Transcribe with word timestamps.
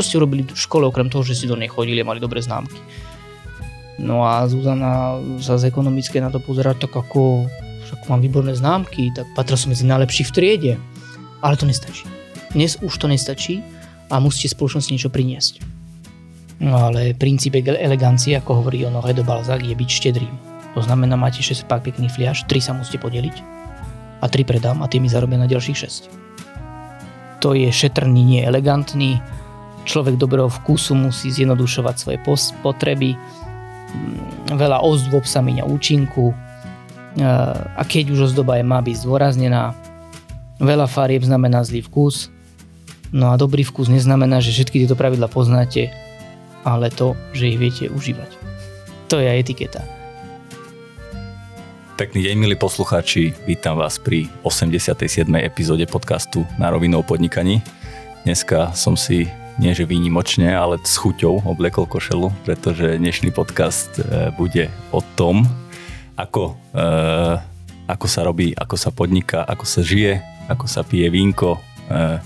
Čo 0.00 0.16
ste 0.16 0.24
robili 0.24 0.48
v 0.48 0.56
škole, 0.56 0.88
okrem 0.88 1.12
toho, 1.12 1.20
že 1.20 1.36
si 1.36 1.44
do 1.44 1.60
nej 1.60 1.68
chodili 1.68 2.00
a 2.00 2.08
mali 2.08 2.24
dobré 2.24 2.40
známky? 2.40 2.80
No 4.00 4.24
a 4.24 4.48
Zuzana 4.48 5.20
sa 5.44 5.60
z 5.60 5.68
ekonomické 5.68 6.24
na 6.24 6.32
to 6.32 6.40
pozerá 6.40 6.72
tak 6.72 6.88
ako, 6.88 7.44
však 7.84 8.08
mám 8.08 8.24
výborné 8.24 8.56
známky, 8.56 9.12
tak 9.12 9.28
patril 9.36 9.60
som 9.60 9.68
medzi 9.68 9.84
najlepších 9.84 10.32
v 10.32 10.32
triede. 10.32 10.72
Ale 11.44 11.60
to 11.60 11.68
nestačí. 11.68 12.08
Dnes 12.56 12.80
už 12.80 12.96
to 12.96 13.12
nestačí 13.12 13.60
a 14.08 14.16
musíte 14.24 14.56
spoločnosti 14.56 14.88
niečo 14.88 15.12
priniesť. 15.12 15.60
No 16.64 16.88
ale 16.88 17.12
princíp 17.12 17.60
elegancie, 17.60 18.40
ako 18.40 18.64
hovorí 18.64 18.80
ono 18.88 19.04
Redo 19.04 19.20
Balzac, 19.20 19.60
je 19.60 19.76
byť 19.76 19.90
štedrým. 19.92 20.32
To 20.72 20.80
znamená, 20.80 21.12
máte 21.20 21.44
6 21.44 21.68
pár 21.68 21.84
pekných 21.84 22.16
fliaž, 22.16 22.48
3 22.48 22.56
sa 22.56 22.72
musíte 22.72 23.04
podeliť 23.04 23.36
a 24.20 24.32
3 24.32 24.48
predám 24.48 24.80
a 24.80 24.88
tými 24.88 25.12
zarobia 25.12 25.36
na 25.36 25.44
ďalších 25.44 25.76
6. 25.76 27.44
To 27.44 27.52
je 27.52 27.68
šetrný, 27.68 28.24
nie 28.24 28.40
elegantný. 28.40 29.20
Človek 29.88 30.20
dobrého 30.20 30.48
vkusu 30.48 30.92
musí 30.94 31.32
zjednodušovať 31.32 31.94
svoje 31.96 32.18
potreby, 32.60 33.16
Mm, 33.90 34.54
veľa 34.54 34.82
ozdôb 34.82 35.26
sa 35.26 35.42
míňa 35.42 35.66
účinku 35.66 36.30
a 37.74 37.82
keď 37.82 38.14
už 38.14 38.30
ozdoba 38.30 38.54
je 38.54 38.62
má 38.62 38.78
byť 38.78 39.02
zdôraznená, 39.02 39.74
veľa 40.62 40.86
farieb 40.86 41.26
znamená 41.26 41.66
zlý 41.66 41.82
vkus, 41.82 42.30
no 43.10 43.34
a 43.34 43.34
dobrý 43.34 43.66
vkus 43.66 43.90
neznamená, 43.90 44.38
že 44.38 44.54
všetky 44.54 44.86
tieto 44.86 44.94
pravidla 44.94 45.26
poznáte, 45.26 45.90
ale 46.62 46.86
to, 46.94 47.18
že 47.34 47.50
ich 47.50 47.58
viete 47.58 47.90
užívať. 47.90 48.30
To 49.10 49.18
je 49.18 49.26
etiketa. 49.26 49.82
Pekný 51.98 52.30
deň, 52.30 52.36
milí 52.38 52.54
poslucháči, 52.54 53.34
vítam 53.44 53.74
vás 53.74 53.98
pri 53.98 54.30
87. 54.46 55.26
epizóde 55.42 55.84
podcastu 55.90 56.46
Na 56.62 56.70
rovinu 56.70 57.02
o 57.02 57.04
podnikaní. 57.04 57.58
Dneska 58.22 58.70
som 58.78 58.94
si 58.94 59.26
nie 59.60 59.76
že 59.76 59.84
výnimočne, 59.84 60.48
ale 60.56 60.80
s 60.80 60.96
chuťou 60.96 61.44
oblekol 61.44 61.84
košelu, 61.84 62.32
pretože 62.48 62.96
dnešný 62.96 63.28
podcast 63.28 63.92
e, 64.00 64.32
bude 64.32 64.72
o 64.88 65.04
tom, 65.20 65.44
ako, 66.16 66.56
e, 66.72 66.84
ako 67.84 68.06
sa 68.08 68.24
robí, 68.24 68.56
ako 68.56 68.80
sa 68.80 68.88
podniká, 68.88 69.44
ako 69.44 69.68
sa 69.68 69.84
žije, 69.84 70.24
ako 70.48 70.64
sa 70.64 70.80
pije 70.80 71.12
vínko, 71.12 71.60
e, 71.60 71.60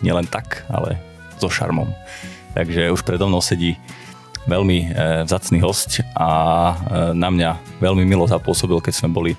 nielen 0.06 0.30
tak, 0.30 0.62
ale 0.70 0.94
so 1.42 1.50
šarmom. 1.50 1.90
Takže 2.54 2.94
už 2.94 3.02
predo 3.02 3.26
mnou 3.26 3.42
sedí 3.42 3.74
veľmi 4.46 4.94
vzacný 5.24 5.58
host 5.64 6.04
a 6.14 6.28
na 7.16 7.32
mňa 7.32 7.80
veľmi 7.80 8.04
milo 8.04 8.28
zapôsobil, 8.28 8.76
keď 8.78 8.94
sme 8.94 9.08
boli 9.10 9.32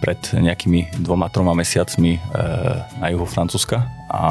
pred 0.00 0.18
nejakými 0.32 0.98
dvoma, 1.04 1.28
troma 1.28 1.52
mesiacmi 1.52 2.16
na 2.96 3.12
juhu 3.12 3.28
Francúzska 3.28 3.84
a 4.08 4.24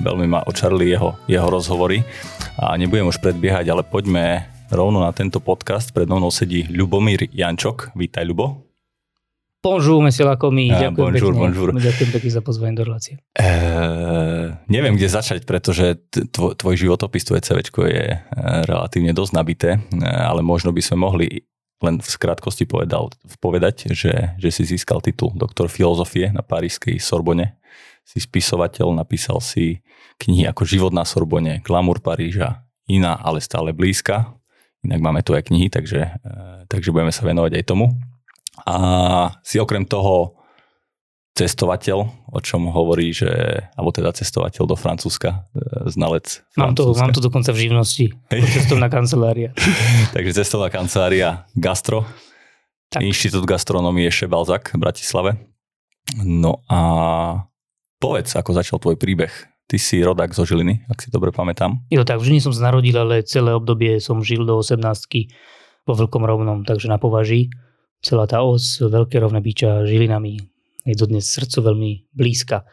veľmi 0.00 0.26
ma 0.26 0.40
očarli 0.46 0.90
jeho, 0.90 1.18
jeho 1.30 1.46
rozhovory 1.46 2.02
a 2.58 2.74
nebudem 2.74 3.06
už 3.06 3.20
predbiehať, 3.22 3.66
ale 3.70 3.82
poďme 3.86 4.46
rovno 4.72 5.02
na 5.02 5.14
tento 5.14 5.38
podcast. 5.38 5.94
Pred 5.94 6.10
mnou 6.10 6.32
sedí 6.32 6.66
Ľubomír 6.66 7.30
Jančok. 7.30 7.94
Vítaj, 7.94 8.26
Ľubo. 8.26 8.64
Bonjour, 9.64 10.04
monsieur 10.04 10.28
Lakomi. 10.28 10.68
Ďakujem 10.68 10.92
bonjour, 10.92 11.32
pekne. 11.32 11.40
Bonjour. 11.40 11.68
Ďakujem 11.72 12.10
pekne 12.12 12.30
za 12.36 12.42
pozvanie 12.44 12.76
do 12.76 12.84
relácie. 12.84 13.16
E, 13.32 13.48
neviem, 14.68 14.92
kde 14.92 15.08
začať, 15.08 15.48
pretože 15.48 16.04
tvoj, 16.12 16.52
tvoj 16.60 16.74
životopis, 16.76 17.24
tvoje 17.24 17.40
CV 17.48 17.64
je 17.88 18.06
e, 18.12 18.16
relatívne 18.68 19.16
dosť 19.16 19.32
nabité, 19.32 19.70
e, 19.80 20.04
ale 20.04 20.44
možno 20.44 20.68
by 20.68 20.84
sme 20.84 21.00
mohli 21.00 21.48
len 21.80 21.96
v 21.96 22.04
skrátkosti 22.04 22.68
povedal, 22.68 23.08
povedať, 23.40 23.88
že, 23.96 24.36
že 24.36 24.48
si 24.52 24.68
získal 24.68 25.00
titul 25.00 25.32
doktor 25.32 25.72
filozofie 25.72 26.28
na 26.28 26.44
parískej 26.44 27.00
Sorbonne 27.00 27.56
si 28.04 28.18
spisovateľ, 28.20 28.92
napísal 28.92 29.40
si 29.40 29.80
knihy 30.20 30.46
ako 30.46 30.62
Život 30.68 30.92
na 30.92 31.02
Sorbone, 31.08 31.64
Glamour 31.64 32.04
Paríža, 32.04 32.64
iná, 32.86 33.16
ale 33.16 33.40
stále 33.40 33.72
blízka. 33.72 34.36
Inak 34.84 35.00
máme 35.00 35.20
tu 35.24 35.32
aj 35.32 35.48
knihy, 35.48 35.72
takže, 35.72 36.20
e, 36.20 36.34
takže 36.68 36.92
budeme 36.92 37.12
sa 37.12 37.24
venovať 37.24 37.52
aj 37.56 37.64
tomu. 37.64 37.96
A 38.68 38.76
si 39.40 39.56
okrem 39.56 39.88
toho 39.88 40.36
cestovateľ, 41.34 41.98
o 42.30 42.38
čom 42.38 42.70
hovorí, 42.70 43.10
že, 43.10 43.26
alebo 43.74 43.90
teda 43.90 44.14
cestovateľ 44.14 44.70
do 44.70 44.76
Francúzska, 44.78 45.50
e, 45.50 45.90
znalec 45.90 46.44
Francúzska. 46.54 46.60
Mám 46.60 46.74
to, 46.76 46.84
mám 46.94 47.12
to 47.16 47.22
dokonca 47.24 47.50
v 47.50 47.58
živnosti, 47.66 48.06
cestovná 48.30 48.86
kancelária. 48.86 49.50
Takže 50.14 50.44
cestovná 50.44 50.70
kancelária 50.70 51.48
Gastro, 51.58 52.06
tak. 52.94 53.02
Inštitút 53.02 53.42
gastronomie 53.48 54.06
Šebalzak 54.06 54.70
v 54.70 54.78
Bratislave. 54.78 55.30
No 56.22 56.62
a 56.70 56.78
Povedz, 57.98 58.36
ako 58.36 58.50
začal 58.54 58.78
tvoj 58.78 58.96
príbeh. 59.00 59.32
Ty 59.64 59.76
si 59.80 60.04
rodák 60.04 60.36
zo 60.36 60.44
Žiliny, 60.44 60.84
ak 60.92 61.00
si 61.00 61.08
dobre 61.08 61.32
pamätám. 61.32 61.80
Jo, 61.88 62.04
tak 62.04 62.20
v 62.20 62.28
Žilini 62.28 62.44
som 62.44 62.52
sa 62.52 62.68
narodil, 62.68 62.92
ale 62.92 63.24
celé 63.24 63.56
obdobie 63.56 63.96
som 63.96 64.20
žil 64.20 64.44
do 64.44 64.60
18 64.60 64.76
vo 65.88 65.94
Veľkom 65.96 66.20
rovnom, 66.20 66.68
takže 66.68 66.92
na 66.92 67.00
považí. 67.00 67.48
Celá 68.04 68.28
tá 68.28 68.44
os, 68.44 68.76
Veľké 68.84 69.16
rovné 69.24 69.40
byča 69.40 69.88
Žilinami 69.88 70.36
je 70.84 70.92
dodnes 70.92 71.24
srdcu 71.24 71.64
veľmi 71.64 72.12
blízka. 72.12 72.68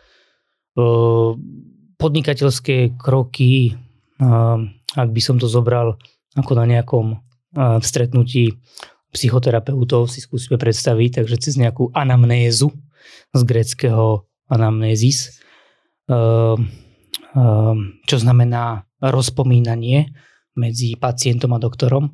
Podnikateľské 1.96 3.00
kroky, 3.00 3.80
ak 4.96 5.10
by 5.16 5.22
som 5.24 5.40
to 5.40 5.48
zobral 5.48 5.96
ako 6.36 6.52
na 6.60 6.68
nejakom 6.68 7.24
stretnutí 7.80 8.60
psychoterapeutov, 9.16 10.12
si 10.12 10.20
skúsime 10.20 10.60
predstaviť, 10.60 11.24
takže 11.24 11.36
cez 11.40 11.56
nejakú 11.56 11.92
anamnézu 11.96 12.72
z 13.32 13.42
greckého 13.48 14.28
anamnézis, 14.52 15.40
ehm, 16.12 16.68
ehm, 17.34 17.80
čo 18.04 18.16
znamená 18.20 18.84
rozpomínanie 19.00 20.12
medzi 20.60 21.00
pacientom 21.00 21.56
a 21.56 21.64
doktorom, 21.64 22.12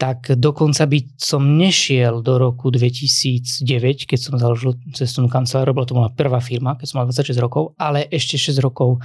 tak 0.00 0.32
dokonca 0.32 0.88
by 0.88 1.20
som 1.20 1.60
nešiel 1.60 2.24
do 2.24 2.40
roku 2.40 2.72
2009, 2.72 4.08
keď 4.08 4.16
som 4.16 4.40
založil 4.40 4.80
cestovnú 4.96 5.28
kanceláriu, 5.28 5.76
bola 5.76 5.84
to 5.84 5.98
moja 5.98 6.08
prvá 6.16 6.40
firma, 6.40 6.80
keď 6.80 6.86
som 6.88 6.96
mal 7.04 7.10
26 7.12 7.36
rokov, 7.36 7.76
ale 7.76 8.08
ešte 8.08 8.40
6 8.40 8.64
rokov, 8.64 9.04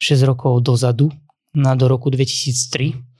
6 0.00 0.24
rokov 0.24 0.64
dozadu, 0.64 1.12
na 1.52 1.76
do 1.76 1.84
roku 1.84 2.08
2003, 2.08 3.11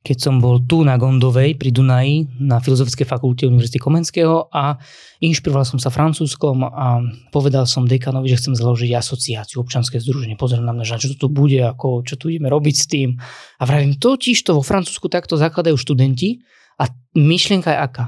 keď 0.00 0.16
som 0.16 0.40
bol 0.40 0.64
tu 0.64 0.80
na 0.80 0.96
Gondovej 0.96 1.60
pri 1.60 1.68
Dunaji 1.76 2.40
na 2.40 2.56
Filozofickej 2.56 3.04
fakulte 3.04 3.44
Univerzity 3.44 3.76
Komenského 3.76 4.48
a 4.48 4.80
inšpiroval 5.20 5.68
som 5.68 5.76
sa 5.76 5.92
francúzskom 5.92 6.64
a 6.64 7.04
povedal 7.28 7.68
som 7.68 7.84
dekanovi, 7.84 8.32
že 8.32 8.40
chcem 8.40 8.56
založiť 8.56 8.96
asociáciu 8.96 9.60
občanské 9.60 10.00
združenie. 10.00 10.40
Pozriem 10.40 10.64
na 10.64 10.72
mňa, 10.72 10.84
že 10.96 11.12
čo 11.12 11.20
to 11.20 11.28
bude, 11.28 11.60
ako, 11.60 12.00
čo 12.00 12.16
tu 12.16 12.32
ideme 12.32 12.48
robiť 12.48 12.74
s 12.80 12.86
tým. 12.88 13.20
A 13.60 13.62
vravím, 13.68 14.00
totiž 14.00 14.40
to 14.40 14.56
vo 14.56 14.64
Francúzsku 14.64 15.12
takto 15.12 15.36
zakladajú 15.36 15.76
študenti 15.76 16.40
a 16.80 16.88
myšlienka 17.12 17.68
je 17.68 17.78
aká. 17.84 18.06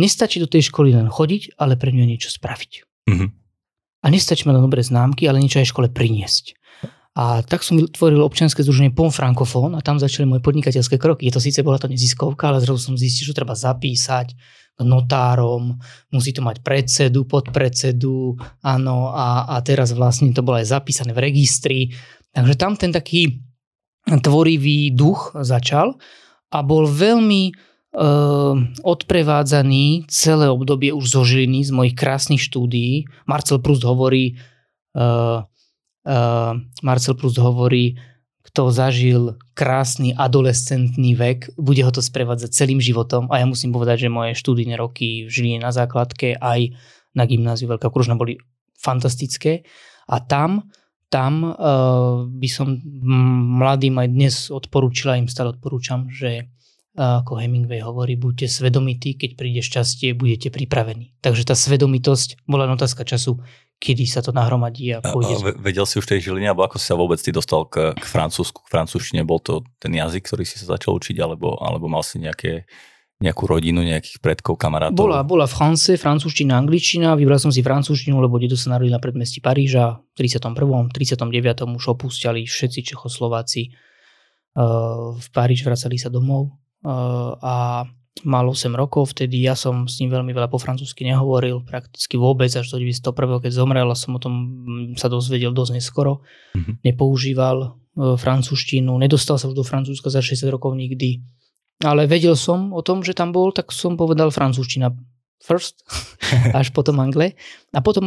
Nestačí 0.00 0.40
do 0.40 0.48
tej 0.48 0.72
školy 0.72 0.96
len 0.96 1.12
chodiť, 1.12 1.60
ale 1.60 1.76
pre 1.76 1.92
ňu 1.92 2.08
niečo 2.08 2.32
spraviť. 2.32 2.72
Mm-hmm. 3.04 3.28
A 4.00 4.06
nestačí 4.08 4.48
mať 4.48 4.64
dobré 4.64 4.80
známky, 4.80 5.28
ale 5.28 5.44
niečo 5.44 5.60
aj 5.60 5.68
škole 5.68 5.92
priniesť. 5.92 6.56
A 7.14 7.46
tak 7.46 7.62
som 7.62 7.78
vytvoril 7.78 8.18
občianske 8.18 8.66
združenie 8.66 8.90
POM 8.90 9.14
Frankofón 9.14 9.78
a 9.78 9.84
tam 9.86 10.02
začali 10.02 10.26
moje 10.26 10.42
podnikateľské 10.42 10.98
kroky. 10.98 11.30
Je 11.30 11.34
to 11.38 11.42
síce 11.42 11.62
bola 11.62 11.78
to 11.78 11.86
neziskovka, 11.86 12.50
ale 12.50 12.58
zrazu 12.58 12.90
som 12.90 12.98
zistil, 12.98 13.30
že 13.30 13.38
treba 13.38 13.54
zapísať 13.54 14.34
notárom, 14.82 15.78
musí 16.10 16.34
to 16.34 16.42
mať 16.42 16.66
predsedu, 16.66 17.30
podpredsedu, 17.30 18.34
áno, 18.66 19.14
a, 19.14 19.46
a 19.46 19.62
teraz 19.62 19.94
vlastne 19.94 20.34
to 20.34 20.42
bolo 20.42 20.58
aj 20.58 20.74
zapísané 20.74 21.14
v 21.14 21.30
registri. 21.30 21.94
Takže 22.34 22.58
tam 22.58 22.74
ten 22.74 22.90
taký 22.90 23.38
tvorivý 24.04 24.90
duch 24.90 25.30
začal 25.38 25.94
a 26.50 26.58
bol 26.66 26.90
veľmi 26.90 27.42
e, 27.46 27.52
odprevádzaný 28.82 30.10
celé 30.10 30.50
obdobie 30.50 30.90
už 30.90 31.06
zo 31.06 31.22
Žiliny, 31.22 31.62
z 31.62 31.70
mojich 31.70 31.94
krásnych 31.94 32.42
štúdií. 32.42 33.06
Marcel 33.30 33.62
Prust 33.62 33.86
hovorí, 33.86 34.34
e, 34.34 35.04
Marcel 36.84 37.16
Proust 37.16 37.40
hovorí, 37.40 37.96
kto 38.44 38.68
zažil 38.68 39.40
krásny 39.56 40.12
adolescentný 40.12 41.16
vek, 41.16 41.56
bude 41.56 41.80
ho 41.80 41.88
to 41.88 42.04
sprevádzať 42.04 42.52
celým 42.52 42.78
životom. 42.78 43.26
A 43.32 43.40
ja 43.40 43.46
musím 43.48 43.72
povedať, 43.72 44.06
že 44.06 44.12
moje 44.12 44.36
študijné 44.36 44.76
roky 44.76 45.24
v 45.24 45.32
Žiline 45.32 45.64
na 45.64 45.72
základke 45.72 46.36
aj 46.36 46.76
na 47.16 47.24
gymnáziu 47.24 47.72
Veľká 47.72 47.88
Kružna 47.88 48.20
boli 48.20 48.36
fantastické. 48.76 49.64
A 50.12 50.20
tam 50.20 50.68
tam 51.14 51.46
uh, 51.46 52.26
by 52.26 52.48
som 52.50 52.74
mladým 53.62 54.02
aj 54.02 54.08
dnes 54.10 54.34
odporúčila, 54.50 55.14
im 55.14 55.30
stále 55.30 55.54
odporúčam, 55.54 56.10
že 56.10 56.50
uh, 56.98 57.22
ako 57.22 57.38
Hemingway 57.38 57.78
hovorí, 57.78 58.18
buďte 58.18 58.50
svedomití, 58.50 59.14
keď 59.14 59.38
príde 59.38 59.62
šťastie, 59.62 60.18
budete 60.18 60.50
pripravení. 60.50 61.14
Takže 61.22 61.46
tá 61.46 61.54
svedomitosť 61.54 62.42
bola 62.50 62.66
otázka 62.66 63.06
času, 63.06 63.38
kedy 63.80 64.04
sa 64.08 64.24
to 64.24 64.32
nahromadí 64.32 64.94
a 64.94 65.04
pôjde. 65.04 65.34
A, 65.44 65.52
a 65.52 65.60
vedel 65.60 65.84
si 65.84 66.00
už 66.00 66.06
tej 66.08 66.30
Žiline, 66.30 66.50
alebo 66.50 66.64
ako 66.64 66.76
si 66.80 66.86
sa 66.88 66.96
vôbec 66.96 67.20
ty 67.20 67.30
dostal 67.34 67.68
k, 67.68 67.92
k 67.92 68.04
francúzsku, 68.04 68.64
k 68.64 68.68
francúzštine? 68.72 69.22
Bol 69.26 69.42
to 69.44 69.66
ten 69.76 69.92
jazyk, 69.92 70.24
ktorý 70.24 70.44
si 70.48 70.56
sa 70.56 70.78
začal 70.78 70.96
učiť, 70.96 71.16
alebo, 71.20 71.60
alebo 71.60 71.90
mal 71.90 72.00
si 72.00 72.16
nejaké, 72.22 72.64
nejakú 73.20 73.44
rodinu, 73.44 73.84
nejakých 73.84 74.18
predkov, 74.24 74.56
kamarátov? 74.56 74.96
Bola, 74.96 75.20
bola 75.22 75.44
France, 75.44 75.94
francúzština, 76.00 76.56
angličtina. 76.56 77.12
Vybral 77.14 77.38
som 77.38 77.52
si 77.52 77.60
francúzštinu, 77.60 78.16
lebo 78.18 78.40
dedo 78.40 78.56
sa 78.56 78.74
narodil 78.74 78.94
na 78.94 79.02
predmestí 79.02 79.44
Paríža 79.44 80.00
v 80.16 80.26
31. 80.26 80.90
39. 80.90 81.76
už 81.76 81.84
opúšťali 81.94 82.48
všetci 82.48 82.80
Čechoslováci 82.94 83.74
v 84.54 85.28
Paríž, 85.34 85.66
vracali 85.66 85.98
sa 85.98 86.08
domov 86.14 86.54
a 87.42 87.82
mal 88.22 88.46
8 88.46 88.70
rokov, 88.78 89.10
vtedy 89.10 89.42
ja 89.42 89.58
som 89.58 89.90
s 89.90 89.98
ním 89.98 90.14
veľmi 90.14 90.30
veľa 90.30 90.46
po 90.46 90.62
francúzsky 90.62 91.02
nehovoril, 91.02 91.66
prakticky 91.66 92.14
vôbec 92.14 92.46
až 92.54 92.70
do 92.70 92.78
91. 92.78 93.10
keď 93.42 93.50
zomrel 93.50 93.90
a 93.90 93.98
som 93.98 94.14
o 94.14 94.22
tom 94.22 94.34
sa 94.94 95.10
dozvedel 95.10 95.50
dosť 95.50 95.72
neskoro. 95.74 96.22
Mm-hmm. 96.54 96.74
Nepoužíval 96.86 97.58
e, 97.58 97.68
francúzštinu, 98.14 98.94
nedostal 99.02 99.34
sa 99.34 99.50
už 99.50 99.58
do 99.58 99.66
Francúzska 99.66 100.14
za 100.14 100.22
60 100.22 100.46
rokov 100.46 100.78
nikdy. 100.78 101.26
Ale 101.82 102.06
vedel 102.06 102.38
som 102.38 102.70
o 102.70 102.86
tom, 102.86 103.02
že 103.02 103.18
tam 103.18 103.34
bol, 103.34 103.50
tak 103.50 103.74
som 103.74 103.98
povedal 103.98 104.30
francúzština 104.30 104.94
first, 105.44 105.84
až 106.58 106.72
potom 106.72 107.02
angle. 107.02 107.36
A 107.74 107.80
potom 107.84 108.04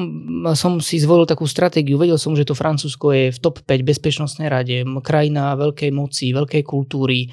som 0.57 0.81
si 0.81 0.97
zvolil 0.97 1.29
takú 1.29 1.45
stratégiu. 1.45 2.01
Vedel 2.01 2.17
som, 2.17 2.33
že 2.33 2.47
to 2.47 2.57
Francúzsko 2.57 3.13
je 3.13 3.25
v 3.29 3.37
top 3.37 3.61
5 3.61 3.83
bezpečnostnej 3.85 4.49
rade, 4.49 4.81
krajina 5.05 5.53
veľkej 5.53 5.91
moci, 5.93 6.33
veľkej 6.33 6.63
kultúry, 6.65 7.29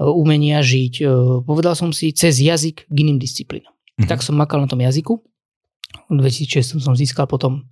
umenia 0.00 0.60
žiť. 0.60 0.94
E, 1.00 1.04
povedal 1.44 1.72
som 1.72 1.90
si 1.92 2.12
cez 2.12 2.40
jazyk 2.40 2.88
k 2.88 2.96
iným 2.96 3.16
disciplínam. 3.16 3.72
Mm-hmm. 3.72 4.08
Tak 4.08 4.20
som 4.20 4.36
makal 4.36 4.60
na 4.60 4.68
tom 4.68 4.80
jazyku. 4.80 5.20
V 6.12 6.14
2006 6.20 6.82
som 6.82 6.92
získal 6.92 7.24
potom 7.24 7.64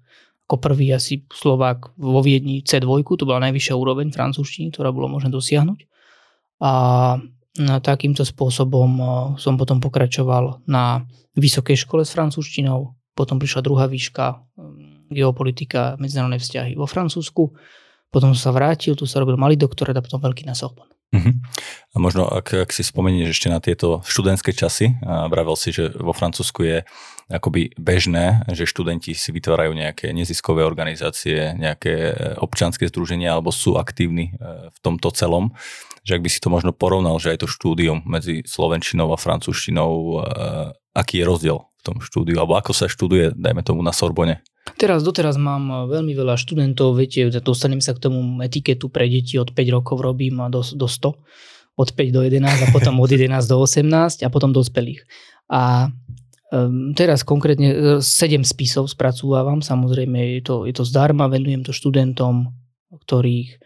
ako 0.44 0.61
prvý 0.61 0.93
asi 0.93 1.25
Slovák 1.32 1.97
vo 1.97 2.21
Viedni 2.21 2.61
C2, 2.61 2.85
to 3.17 3.25
bola 3.25 3.49
najvyššia 3.49 3.75
úroveň 3.81 4.12
francúzštiny, 4.12 4.76
ktorá 4.76 4.93
bolo 4.93 5.09
možné 5.09 5.32
dosiahnuť. 5.32 5.88
A 6.61 6.73
takýmto 7.81 8.25
spôsobom 8.29 8.91
e, 8.97 9.05
som 9.41 9.56
potom 9.56 9.81
pokračoval 9.81 10.65
na 10.69 11.05
vysokej 11.37 11.88
škole 11.88 12.05
s 12.05 12.12
francúzštinou, 12.12 12.93
potom 13.15 13.38
prišla 13.38 13.65
druhá 13.65 13.87
výška 13.87 14.43
geopolitika, 15.11 15.94
medzinárodné 16.00 16.41
vzťahy 16.41 16.75
vo 16.75 16.88
Francúzsku, 16.88 17.55
potom 18.11 18.31
som 18.35 18.50
sa 18.50 18.55
vrátil, 18.55 18.94
tu 18.94 19.06
sa 19.06 19.19
robil 19.23 19.35
malý 19.35 19.59
doktorát 19.59 19.94
a 19.94 20.03
potom 20.03 20.23
veľký 20.23 20.47
na 20.47 20.55
Sorbonne. 20.55 20.94
Uh-huh. 21.14 21.34
A 21.94 21.96
možno, 22.02 22.26
ak, 22.26 22.66
ak 22.66 22.70
si 22.75 22.82
spomenieš 22.82 23.38
ešte 23.38 23.49
na 23.49 23.62
tieto 23.62 24.02
študentské 24.02 24.50
časy, 24.50 24.99
vravel 25.02 25.55
si, 25.55 25.70
že 25.70 25.94
vo 25.94 26.11
Francúzsku 26.11 26.66
je 26.66 26.78
akoby 27.31 27.72
bežné, 27.81 28.44
že 28.52 28.69
študenti 28.69 29.16
si 29.16 29.32
vytvárajú 29.32 29.72
nejaké 29.72 30.12
neziskové 30.12 30.61
organizácie, 30.61 31.56
nejaké 31.56 32.12
e, 32.12 32.14
občanské 32.37 32.84
združenia 32.93 33.32
alebo 33.32 33.49
sú 33.49 33.81
aktívni 33.81 34.37
e, 34.37 34.69
v 34.69 34.78
tomto 34.84 35.08
celom, 35.08 35.56
že 36.05 36.20
ak 36.20 36.25
by 36.25 36.28
si 36.28 36.43
to 36.43 36.52
možno 36.52 36.76
porovnal, 36.76 37.17
že 37.17 37.32
aj 37.32 37.46
to 37.46 37.49
štúdium 37.49 38.05
medzi 38.05 38.44
slovenčinou 38.44 39.08
a 39.08 39.17
francúzštinou, 39.17 39.93
e, 39.96 40.17
aký 40.94 41.20
je 41.20 41.29
rozdiel 41.29 41.58
v 41.58 41.82
tom 41.82 41.96
štúdiu, 42.00 42.38
alebo 42.41 42.56
ako 42.56 42.73
sa 42.73 42.87
študuje, 42.87 43.35
dajme 43.35 43.61
tomu 43.67 43.82
na 43.82 43.93
Sorbone? 43.93 44.41
Teraz 44.81 45.05
doteraz 45.05 45.37
mám 45.37 45.69
eh, 45.69 45.76
veľmi 45.93 46.17
veľa 46.17 46.41
študentov, 46.41 46.96
viete, 46.96 47.29
dostanem 47.44 47.85
sa 47.85 47.93
k 47.93 48.08
tomu 48.08 48.41
etiketu 48.41 48.88
pre 48.88 49.11
deti 49.11 49.37
od 49.37 49.52
5 49.52 49.76
rokov 49.76 50.00
robím 50.00 50.41
do, 50.49 50.64
do 50.64 50.87
100, 50.88 51.12
od 51.75 51.88
5 51.93 52.17
do 52.17 52.20
11 52.25 52.64
a 52.64 52.67
potom 52.73 52.96
od 53.02 53.11
11 53.11 53.44
do 53.44 53.61
18 53.61 54.25
a 54.25 54.29
potom 54.31 54.55
dospelých. 54.55 55.05
A 55.52 55.93
um, 56.49 56.96
teraz 56.96 57.20
konkrétne 57.26 58.00
7 58.00 58.00
eh, 58.00 58.41
spisov 58.41 58.88
spracúvam, 58.88 59.61
samozrejme 59.61 60.41
je 60.41 60.43
to, 60.46 60.56
je 60.64 60.73
to 60.73 60.87
zdarma, 60.88 61.29
venujem 61.29 61.61
to 61.61 61.75
študentom, 61.75 62.55
ktorých 63.05 63.61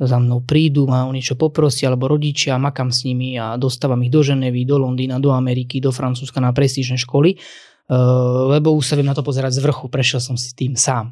za 0.00 0.16
mnou 0.16 0.40
prídu, 0.40 0.88
ma 0.88 1.04
o 1.04 1.12
niečo 1.12 1.36
poprosia, 1.36 1.92
alebo 1.92 2.08
rodičia, 2.08 2.56
makam 2.56 2.88
s 2.88 3.04
nimi 3.04 3.36
a 3.36 3.60
dostávam 3.60 4.00
ich 4.00 4.08
do 4.08 4.24
Ženevy, 4.24 4.64
do 4.64 4.80
Londýna, 4.80 5.20
do 5.20 5.30
Ameriky, 5.36 5.78
do 5.78 5.92
Francúzska 5.92 6.40
na 6.40 6.56
prestížne 6.56 6.96
školy 6.96 7.36
Eh, 7.90 8.42
lebo 8.54 8.70
už 8.70 8.86
sa 8.86 8.94
viem 8.94 9.10
na 9.10 9.18
to 9.18 9.26
pozerať 9.26 9.58
z 9.58 9.66
vrchu, 9.66 9.90
prešiel 9.90 10.22
som 10.22 10.38
si 10.38 10.54
tým 10.54 10.78
sám. 10.78 11.10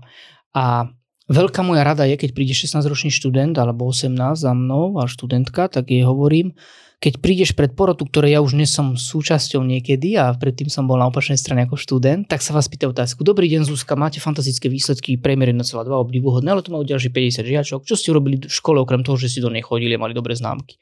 A 0.54 0.86
veľká 1.28 1.60
moja 1.60 1.84
rada 1.84 2.08
je, 2.08 2.16
keď 2.16 2.30
príde 2.32 2.56
16-ročný 2.56 3.12
študent 3.12 3.54
alebo 3.60 3.88
18 3.88 4.16
za 4.34 4.52
mnou 4.56 4.96
a 4.98 5.06
študentka, 5.06 5.68
tak 5.68 5.92
jej 5.92 6.02
hovorím, 6.02 6.56
keď 6.98 7.22
prídeš 7.22 7.54
pred 7.54 7.78
porotu, 7.78 8.10
ktoré 8.10 8.34
ja 8.34 8.42
už 8.42 8.58
nesom 8.58 8.98
súčasťou 8.98 9.62
niekedy 9.62 10.18
a 10.18 10.34
predtým 10.34 10.66
som 10.66 10.90
bol 10.90 10.98
na 10.98 11.06
opačnej 11.06 11.38
strane 11.38 11.62
ako 11.62 11.78
študent, 11.78 12.26
tak 12.26 12.42
sa 12.42 12.50
vás 12.50 12.66
pýta 12.66 12.90
otázku. 12.90 13.22
Dobrý 13.22 13.46
deň 13.46 13.70
Zuzka, 13.70 13.94
máte 13.94 14.18
fantastické 14.18 14.66
výsledky, 14.66 15.14
priemer 15.14 15.54
1,2 15.54 15.78
obdivuhodné, 15.86 16.50
ale 16.50 16.66
tu 16.66 16.74
majú 16.74 16.82
ďalší 16.82 17.14
50 17.14 17.46
žiačok. 17.46 17.80
Čo 17.86 17.94
ste 17.94 18.10
urobili 18.10 18.42
v 18.42 18.50
škole 18.50 18.82
okrem 18.82 19.06
toho, 19.06 19.14
že 19.14 19.30
si 19.30 19.38
do 19.38 19.46
nej 19.46 19.62
chodili 19.62 19.94
a 19.94 20.02
mali 20.02 20.10
dobré 20.10 20.34
známky? 20.34 20.74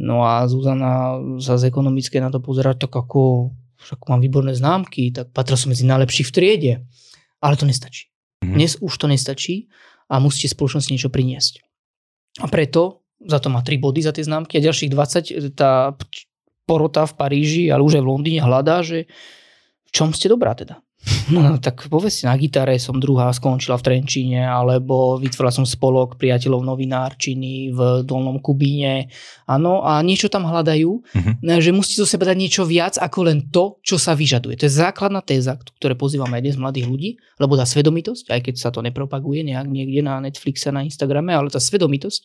No 0.00 0.24
a 0.24 0.48
Zuzana 0.48 1.20
sa 1.36 1.60
z 1.60 1.68
ekonomické 1.68 2.16
na 2.18 2.32
to 2.32 2.40
pozerá 2.40 2.72
tak 2.72 2.90
ako 2.90 3.52
však 3.84 4.00
mám 4.08 4.24
výborné 4.24 4.56
známky, 4.56 5.12
tak 5.12 5.36
patril 5.36 5.60
som 5.60 5.68
medzi 5.68 5.84
najlepších 5.84 6.32
v 6.32 6.32
triede. 6.32 6.72
Ale 7.44 7.60
to 7.60 7.68
nestačí. 7.68 8.13
Mm-hmm. 8.44 8.56
Dnes 8.60 8.72
už 8.84 8.92
to 9.00 9.06
nestačí 9.08 9.72
a 10.12 10.20
musíte 10.20 10.52
spoločnosti 10.52 10.92
niečo 10.92 11.08
priniesť. 11.08 11.64
A 12.44 12.46
preto 12.52 13.04
za 13.24 13.40
to 13.40 13.48
má 13.48 13.64
3 13.64 13.80
body 13.80 14.04
za 14.04 14.12
tie 14.12 14.26
známky 14.26 14.60
a 14.60 14.64
ďalších 14.68 14.92
20 14.92 15.56
tá 15.56 15.96
porota 16.68 17.08
v 17.08 17.14
Paríži, 17.16 17.64
ale 17.72 17.84
už 17.84 18.00
aj 18.00 18.02
v 18.04 18.10
Londýne 18.10 18.40
hľadá, 18.44 18.84
že 18.84 19.08
v 19.88 19.90
čom 19.92 20.12
ste 20.12 20.28
dobrá 20.28 20.52
teda. 20.52 20.80
No, 21.28 21.56
tak 21.60 21.88
povedzte, 21.88 22.28
na 22.28 22.36
gitare 22.36 22.76
som 22.80 22.96
druhá, 23.00 23.32
skončila 23.32 23.76
v 23.80 23.84
Trenčíne, 23.84 24.44
alebo 24.44 25.16
vytvorila 25.20 25.52
som 25.52 25.64
spolok 25.68 26.16
priateľov 26.20 26.64
novinárčiny 26.64 27.72
v 27.72 27.80
Dolnom 28.04 28.40
Kubíne. 28.40 29.08
Áno, 29.48 29.84
a 29.84 30.00
niečo 30.04 30.28
tam 30.28 30.48
hľadajú, 30.48 30.90
uh-huh. 31.00 31.60
že 31.60 31.70
musíte 31.72 32.04
zo 32.04 32.08
seba 32.08 32.28
dať 32.28 32.36
niečo 32.36 32.62
viac 32.68 33.00
ako 33.00 33.18
len 33.24 33.48
to, 33.48 33.80
čo 33.80 33.96
sa 33.96 34.12
vyžaduje. 34.16 34.56
To 34.60 34.68
je 34.68 34.72
základná 34.72 35.24
téza, 35.24 35.56
ktoré 35.80 35.96
pozývam 35.96 36.28
aj 36.28 36.44
dnes 36.44 36.56
mladých 36.60 36.86
ľudí, 36.88 37.10
lebo 37.40 37.56
tá 37.56 37.64
svedomitosť, 37.64 38.28
aj 38.28 38.40
keď 38.44 38.54
sa 38.60 38.68
to 38.68 38.84
nepropaguje 38.84 39.44
nejak 39.44 39.68
niekde 39.68 40.04
na 40.04 40.20
Netflixe, 40.20 40.72
na 40.72 40.84
Instagrame, 40.84 41.32
ale 41.32 41.48
tá 41.48 41.60
svedomitosť 41.60 42.22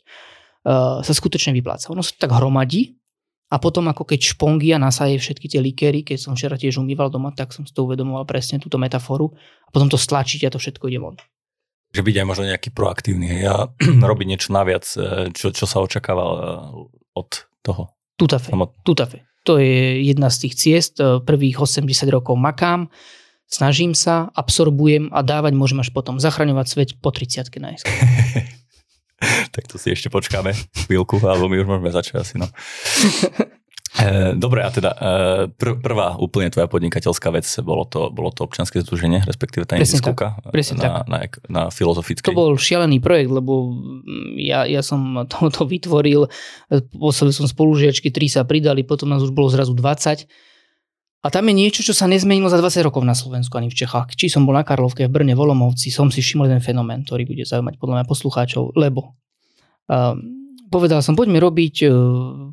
uh, 0.68 1.00
sa 1.04 1.14
skutočne 1.16 1.56
vypláca. 1.56 1.92
Ono 1.92 2.04
sa 2.04 2.16
tak 2.16 2.36
hromadí 2.36 2.99
a 3.50 3.56
potom 3.58 3.90
ako 3.90 4.06
keď 4.06 4.38
špongia 4.38 4.78
nasaje 4.78 5.18
všetky 5.18 5.50
tie 5.50 5.58
likéry, 5.58 6.06
keď 6.06 6.22
som 6.22 6.38
včera 6.38 6.54
tiež 6.54 6.78
umýval 6.78 7.10
doma, 7.10 7.34
tak 7.34 7.50
som 7.50 7.66
si 7.66 7.74
to 7.74 7.82
uvedomoval 7.82 8.22
presne 8.30 8.62
túto 8.62 8.78
metaforu 8.78 9.34
a 9.66 9.70
potom 9.74 9.90
to 9.90 9.98
stlačiť 9.98 10.46
a 10.46 10.54
to 10.54 10.62
všetko 10.62 10.86
ide 10.86 11.02
von. 11.02 11.18
Že 11.90 12.06
byť 12.06 12.16
aj 12.22 12.28
možno 12.30 12.46
nejaký 12.46 12.70
proaktívny 12.70 13.50
a 13.50 13.74
robiť 14.10 14.28
niečo 14.30 14.54
naviac, 14.54 14.86
e, 14.94 15.34
čo, 15.34 15.50
čo 15.50 15.66
sa 15.66 15.82
očakáva 15.82 16.22
e, 16.22 16.36
od 17.18 17.30
toho. 17.66 17.98
Tutafe. 18.22 18.54
Tutafe. 18.86 19.26
To 19.50 19.58
je 19.58 20.06
jedna 20.06 20.30
z 20.30 20.46
tých 20.46 20.54
ciest. 20.54 20.94
E, 21.02 21.18
prvých 21.18 21.58
80 21.58 21.90
rokov 22.14 22.38
makám, 22.38 22.94
snažím 23.50 23.98
sa, 23.98 24.30
absorbujem 24.38 25.10
a 25.10 25.26
dávať 25.26 25.58
môžem 25.58 25.82
až 25.82 25.90
potom. 25.90 26.22
Zachraňovať 26.22 26.66
svet 26.70 26.90
po 27.02 27.10
30 27.10 27.50
najskôr. 27.50 27.98
tak 29.56 29.68
to 29.68 29.76
si 29.76 29.92
ešte 29.92 30.08
počkáme 30.12 30.56
chvíľku, 30.88 31.20
alebo 31.24 31.52
my 31.52 31.60
už 31.62 31.68
môžeme 31.68 31.92
začať 31.92 32.16
asi. 32.22 32.36
No. 32.40 32.48
E, 33.98 34.38
dobre, 34.38 34.62
a 34.62 34.70
teda 34.70 34.94
e, 34.94 34.98
pr- 35.50 35.82
prvá 35.82 36.14
úplne 36.22 36.54
tvoja 36.54 36.70
podnikateľská 36.70 37.34
vec, 37.34 37.50
bolo 37.66 37.90
to, 37.90 38.14
bolo 38.14 38.30
to 38.30 38.46
občanské 38.46 38.86
združenie, 38.86 39.26
respektíve 39.26 39.66
tá 39.66 39.82
neziskovka 39.82 40.38
na, 40.78 41.04
na, 41.10 41.20
na 41.50 41.64
filozofickej. 41.74 42.30
To 42.30 42.38
bol 42.38 42.54
šialený 42.54 43.02
projekt, 43.02 43.34
lebo 43.34 43.74
ja, 44.38 44.70
ja 44.70 44.86
som 44.86 45.26
to, 45.26 45.50
to 45.50 45.66
vytvoril, 45.66 46.30
poslali 46.96 47.34
som 47.34 47.50
spolužiačky, 47.50 48.14
tri 48.14 48.30
sa 48.30 48.46
pridali, 48.46 48.86
potom 48.86 49.10
nás 49.10 49.26
už 49.26 49.34
bolo 49.34 49.50
zrazu 49.50 49.74
20 49.74 50.30
a 51.20 51.28
tam 51.28 51.52
je 51.52 51.54
niečo, 51.56 51.82
čo 51.84 51.92
sa 51.92 52.08
nezmenilo 52.08 52.48
za 52.48 52.56
20 52.64 52.88
rokov 52.88 53.04
na 53.04 53.12
Slovensku 53.12 53.52
ani 53.60 53.68
v 53.68 53.76
Čechách. 53.76 54.16
Či 54.16 54.32
som 54.32 54.48
bol 54.48 54.56
na 54.56 54.64
Karlovke, 54.64 55.04
v 55.04 55.12
Brne, 55.12 55.36
Volomovci, 55.36 55.92
som 55.92 56.08
si 56.08 56.24
všimol 56.24 56.48
jeden 56.48 56.64
fenomén, 56.64 57.04
ktorý 57.04 57.28
bude 57.28 57.44
zaujímať 57.44 57.76
podľa 57.76 57.96
mňa 58.00 58.06
poslucháčov, 58.08 58.80
lebo 58.80 59.20
uh, 59.92 60.16
povedal 60.72 61.04
som, 61.04 61.20
poďme 61.20 61.44
robiť, 61.44 61.76
uh, 61.86 61.94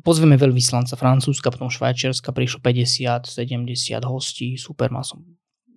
pozveme 0.03 0.35
veľvyslanca 0.35 0.99
Francúzska, 0.99 1.47
potom 1.47 1.71
Švajčiarska, 1.71 2.35
prišlo 2.35 2.59
50, 2.59 3.31
70 3.31 4.03
hostí, 4.03 4.59
super, 4.59 4.91
mal 4.91 5.07
som 5.07 5.23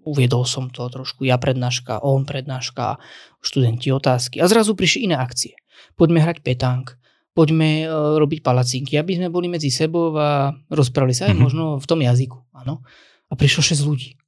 uviedol 0.05 0.49
som 0.49 0.73
to 0.73 0.89
trošku, 0.89 1.29
ja 1.29 1.37
prednáška, 1.37 2.01
on 2.01 2.25
prednáška, 2.25 2.97
študenti 3.45 3.93
otázky 3.93 4.41
a 4.41 4.49
zrazu 4.49 4.73
prišli 4.73 5.13
iné 5.13 5.17
akcie. 5.21 5.57
Poďme 5.97 6.25
hrať 6.25 6.41
petánk, 6.41 6.97
poďme 7.41 7.89
uh, 7.89 8.21
robiť 8.21 8.45
palacinky, 8.45 9.01
aby 9.01 9.17
sme 9.17 9.33
boli 9.33 9.49
medzi 9.49 9.73
sebou 9.73 10.13
a 10.13 10.53
rozprávali 10.69 11.17
sa 11.17 11.25
aj 11.25 11.33
mm-hmm. 11.33 11.41
možno 11.41 11.65
v 11.81 11.87
tom 11.89 12.05
jazyku. 12.05 12.37
Áno. 12.53 12.85
A 13.29 13.33
prišlo 13.33 13.65
6 13.65 13.81
ľudí. 13.89 14.21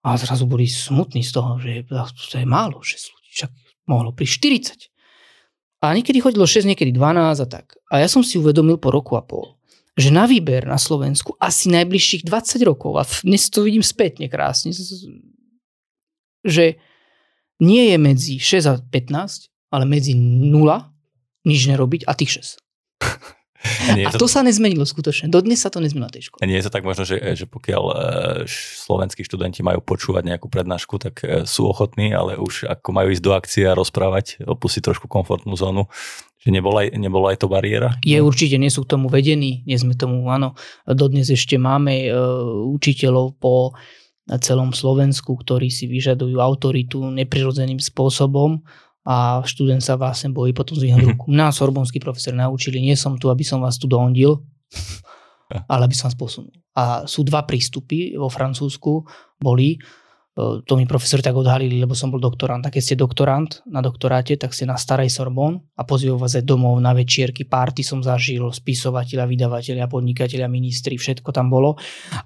A 0.00 0.16
zrazu 0.16 0.48
boli 0.48 0.64
smutní 0.64 1.20
z 1.20 1.36
toho, 1.36 1.60
že 1.60 1.84
to 2.32 2.40
je 2.40 2.48
málo 2.48 2.80
6 2.80 2.96
ľudí, 2.96 3.30
však 3.36 3.50
mohlo 3.84 4.16
prísť 4.16 4.88
40. 4.88 5.84
A 5.84 5.92
niekedy 5.92 6.24
chodilo 6.24 6.48
6, 6.48 6.64
niekedy 6.64 6.96
12 6.96 7.44
a 7.44 7.46
tak. 7.46 7.76
A 7.92 8.00
ja 8.00 8.08
som 8.08 8.24
si 8.24 8.40
uvedomil 8.40 8.80
po 8.80 8.88
roku 8.88 9.20
a 9.20 9.22
pol, 9.22 9.60
že 9.92 10.08
na 10.08 10.24
výber 10.24 10.64
na 10.64 10.80
Slovensku 10.80 11.36
asi 11.36 11.68
najbližších 11.68 12.24
20 12.24 12.64
rokov, 12.64 12.96
a 12.96 13.04
dnes 13.26 13.52
to 13.52 13.60
vidím 13.60 13.84
spätne 13.84 14.30
krásne, 14.32 14.72
že 16.46 16.80
nie 17.60 17.84
je 17.90 17.96
medzi 17.98 18.34
6 18.40 18.70
a 18.70 18.74
15, 18.80 19.74
ale 19.74 19.84
medzi 19.84 20.16
0 20.16 20.97
nič 21.46 21.60
nerobiť 21.68 22.08
a 22.08 22.12
tých 22.14 22.40
6. 22.40 22.62
A, 23.58 24.06
a 24.06 24.10
to, 24.14 24.22
to 24.22 24.28
sa 24.30 24.46
nezmenilo 24.46 24.86
skutočne. 24.86 25.26
Dodnes 25.26 25.58
sa 25.58 25.66
to 25.66 25.82
nezmenilo 25.82 26.06
na 26.06 26.14
tej 26.14 26.30
škole. 26.30 26.38
A 26.38 26.46
nie 26.46 26.54
je 26.62 26.70
to 26.70 26.74
tak 26.74 26.86
možno, 26.86 27.02
že, 27.02 27.18
že 27.34 27.42
pokiaľ 27.50 27.84
e, 27.90 27.94
slovenskí 28.86 29.26
študenti 29.26 29.66
majú 29.66 29.82
počúvať 29.82 30.30
nejakú 30.30 30.46
prednášku, 30.46 30.94
tak 31.02 31.26
e, 31.26 31.42
sú 31.42 31.66
ochotní, 31.66 32.14
ale 32.14 32.38
už 32.38 32.70
ako 32.70 32.94
majú 32.94 33.10
ísť 33.10 33.24
do 33.26 33.34
akcie 33.34 33.64
a 33.66 33.74
rozprávať, 33.74 34.46
opustiť 34.46 34.82
trošku 34.86 35.10
komfortnú 35.10 35.58
zónu, 35.58 35.90
že 36.38 36.54
nebola, 36.54 36.86
nebola 36.94 37.34
aj 37.34 37.42
to 37.42 37.50
bariéra? 37.50 37.98
Je 38.06 38.22
určite, 38.22 38.62
nie 38.62 38.70
sú 38.70 38.86
k 38.86 38.94
tomu 38.94 39.10
vedení, 39.10 39.66
nie 39.66 39.74
sme 39.74 39.98
tomu, 39.98 40.22
áno. 40.30 40.54
Dodnes 40.86 41.26
ešte 41.26 41.58
máme 41.58 42.14
uh, 42.14 42.14
učiteľov 42.78 43.42
po 43.42 43.74
celom 44.38 44.70
Slovensku, 44.70 45.34
ktorí 45.34 45.66
si 45.66 45.90
vyžadujú 45.90 46.38
autoritu 46.38 47.02
neprirodzeným 47.10 47.82
spôsobom 47.82 48.62
a 49.08 49.40
študent 49.40 49.80
sa 49.80 49.96
vlastne 49.96 50.36
bojí 50.36 50.52
potom 50.52 50.76
zvyhnúť 50.76 51.00
mm-hmm. 51.00 51.16
ruku. 51.16 51.32
Nás 51.32 51.56
sorbonskí 51.56 51.96
profesori 51.96 52.36
naučili, 52.36 52.84
nie 52.84 52.92
som 52.92 53.16
tu, 53.16 53.32
aby 53.32 53.40
som 53.40 53.64
vás 53.64 53.80
tu 53.80 53.88
dohondil, 53.88 54.44
ale 55.72 55.88
aby 55.88 55.96
som 55.96 56.12
vás 56.12 56.18
posunul. 56.20 56.52
A 56.76 57.08
sú 57.08 57.24
dva 57.24 57.48
prístupy 57.48 58.12
vo 58.20 58.28
Francúzsku, 58.28 59.08
boli 59.40 59.80
to 60.38 60.72
mi 60.78 60.86
profesori 60.86 61.18
tak 61.18 61.34
odhalili, 61.34 61.82
lebo 61.82 61.98
som 61.98 62.14
bol 62.14 62.22
doktorant. 62.22 62.62
A 62.62 62.70
keď 62.70 62.82
ste 62.82 62.94
doktorant 62.94 63.58
na 63.66 63.82
doktoráte, 63.82 64.38
tak 64.38 64.54
ste 64.54 64.70
na 64.70 64.78
starej 64.78 65.10
Sorbon 65.10 65.58
a 65.74 65.82
pozývajú 65.82 66.14
vás 66.14 66.38
aj 66.38 66.46
domov 66.46 66.78
na 66.78 66.94
večierky, 66.94 67.42
párty 67.42 67.82
som 67.82 67.98
zažil, 68.06 68.46
spisovateľa, 68.46 69.26
vydavateľia, 69.26 69.90
podnikateľia, 69.90 70.46
ministri, 70.46 70.94
všetko 70.94 71.34
tam 71.34 71.50
bolo. 71.50 71.74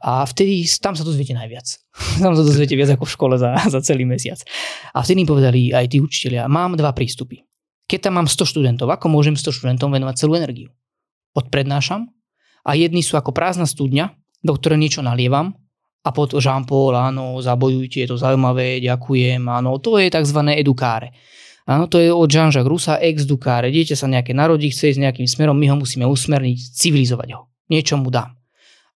A 0.04 0.28
vtedy 0.28 0.61
tam 0.76 0.92
sa 0.92 1.09
dozviete 1.09 1.33
najviac. 1.33 1.64
tam 2.25 2.37
sa 2.37 2.45
dozviete 2.45 2.76
viac 2.76 2.92
ako 2.92 3.09
v 3.09 3.14
škole 3.16 3.35
za, 3.40 3.57
za 3.73 3.81
celý 3.81 4.04
mesiac. 4.04 4.45
A 4.92 5.00
vtedy 5.00 5.25
mi 5.25 5.26
povedali 5.26 5.73
aj 5.73 5.88
tí 5.88 5.97
učiteľia, 6.04 6.52
mám 6.52 6.76
dva 6.76 6.92
prístupy. 6.92 7.40
Keď 7.88 8.12
tam 8.12 8.21
mám 8.21 8.28
100 8.28 8.45
študentov, 8.45 8.92
ako 8.92 9.09
môžem 9.09 9.40
100 9.40 9.57
študentom 9.57 9.88
venovať 9.88 10.21
celú 10.21 10.37
energiu? 10.37 10.69
Odprednášam 11.33 12.12
a 12.61 12.76
jedni 12.76 13.00
sú 13.00 13.16
ako 13.16 13.33
prázdna 13.33 13.64
studňa, 13.64 14.12
do 14.45 14.52
ktorej 14.52 14.78
niečo 14.85 15.00
nalievam 15.00 15.62
a 16.02 16.09
pod 16.11 16.35
Jean-Paul, 16.35 16.99
áno, 16.99 17.38
zabojujte, 17.38 18.02
je 18.02 18.09
to 18.11 18.16
zaujímavé, 18.18 18.82
ďakujem, 18.82 19.47
áno, 19.47 19.78
to 19.78 20.02
je 20.02 20.11
tzv. 20.11 20.38
edukáre. 20.59 21.14
Áno, 21.62 21.87
to 21.87 22.02
je 22.02 22.11
od 22.11 22.26
Jean-Jacques 22.26 22.66
Rusa, 22.66 22.99
ex 22.99 23.23
dukáre. 23.23 23.71
Dieťa 23.71 23.94
sa 23.94 24.11
nejaké 24.11 24.35
narodí, 24.35 24.66
chce 24.75 24.99
ísť 24.99 25.00
nejakým 25.06 25.28
smerom, 25.30 25.54
my 25.54 25.71
ho 25.71 25.76
musíme 25.78 26.02
usmerniť, 26.02 26.59
civilizovať 26.75 27.38
ho. 27.38 27.47
Niečo 27.71 27.94
mu 28.02 28.11
dám. 28.11 28.35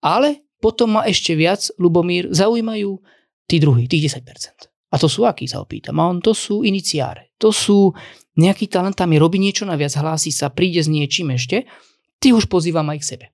Ale 0.00 0.48
potom 0.64 0.96
ma 0.96 1.04
ešte 1.04 1.36
viac, 1.36 1.68
Lubomír, 1.76 2.32
zaujímajú 2.32 2.96
tí 3.44 3.60
druhí, 3.60 3.84
tých 3.84 4.16
10%. 4.16 4.72
A 4.88 4.96
to 4.96 5.12
sú 5.12 5.28
akí, 5.28 5.44
sa 5.44 5.60
opýtam. 5.60 6.00
A 6.00 6.08
on 6.08 6.24
to 6.24 6.32
sú 6.32 6.64
iniciáre. 6.64 7.36
To 7.36 7.52
sú 7.52 7.92
nejaký 8.40 8.72
talent, 8.72 8.96
tam 8.96 9.12
je, 9.12 9.20
robí 9.20 9.36
niečo 9.36 9.68
naviac, 9.68 9.92
hlási 9.92 10.32
sa, 10.32 10.48
príde 10.48 10.80
s 10.80 10.88
niečím 10.88 11.36
ešte, 11.36 11.68
ty 12.16 12.32
už 12.32 12.48
pozývam 12.48 12.88
aj 12.88 12.98
k 13.04 13.08
sebe. 13.12 13.26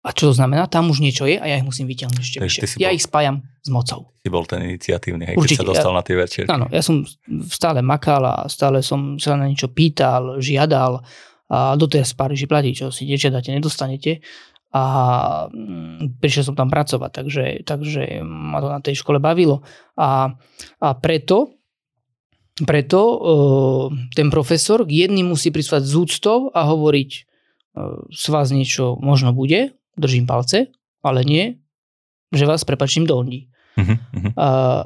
A 0.00 0.16
čo 0.16 0.32
to 0.32 0.34
znamená? 0.34 0.64
Tam 0.64 0.88
už 0.88 1.04
niečo 1.04 1.28
je 1.28 1.36
a 1.36 1.44
ja 1.44 1.60
ich 1.60 1.66
musím 1.66 1.84
vyťahnuť 1.84 2.20
ešte 2.24 2.38
vyššie. 2.40 2.80
Ja 2.80 2.88
bol, 2.88 2.96
ich 2.96 3.04
spájam 3.04 3.44
s 3.60 3.68
mocou. 3.68 4.16
Ty 4.24 4.28
bol 4.32 4.48
ten 4.48 4.64
iniciatívny, 4.64 5.28
hej, 5.28 5.36
Určite, 5.36 5.60
keď 5.60 5.68
sa 5.68 5.70
dostal 5.76 5.92
ja, 5.92 5.98
na 6.00 6.02
tie 6.02 6.16
večierky. 6.16 6.48
Áno, 6.48 6.66
ja 6.72 6.80
som 6.80 7.04
stále 7.52 7.84
makal 7.84 8.24
a 8.24 8.48
stále 8.48 8.80
som 8.80 9.20
sa 9.20 9.36
na 9.36 9.44
niečo 9.44 9.68
pýtal, 9.68 10.40
žiadal 10.40 11.04
a 11.52 11.76
doteraz 11.76 12.16
pár 12.16 12.32
že 12.32 12.48
platí, 12.48 12.72
čo 12.72 12.88
si 12.88 13.04
nežiadate, 13.04 13.52
nedostanete 13.52 14.24
a 14.72 14.82
mm, 15.52 16.22
prišiel 16.22 16.48
som 16.48 16.56
tam 16.56 16.72
pracovať, 16.72 17.10
takže, 17.10 17.44
takže 17.66 18.22
ma 18.24 18.62
to 18.62 18.68
na 18.70 18.80
tej 18.80 18.94
škole 19.02 19.18
bavilo 19.18 19.66
a, 19.98 20.32
a 20.80 20.88
preto 20.96 21.60
preto 22.60 23.00
uh, 23.00 23.86
ten 24.12 24.28
profesor 24.28 24.84
k 24.84 25.08
jedným 25.08 25.32
musí 25.32 25.48
prisvať 25.48 25.80
z 25.80 25.94
úctou 25.96 26.38
a 26.52 26.68
hovoriť, 26.68 27.10
uh, 27.16 28.04
s 28.12 28.24
vás 28.28 28.52
niečo 28.52 29.00
možno 29.00 29.32
bude, 29.32 29.79
držím 29.96 30.26
palce, 30.26 30.70
ale 31.00 31.24
nie, 31.24 31.58
že 32.30 32.46
vás 32.46 32.62
prepačím 32.62 33.06
do 33.06 33.18
ondí. 33.18 33.50
Uh-huh, 33.78 33.96
uh-huh. 33.96 34.32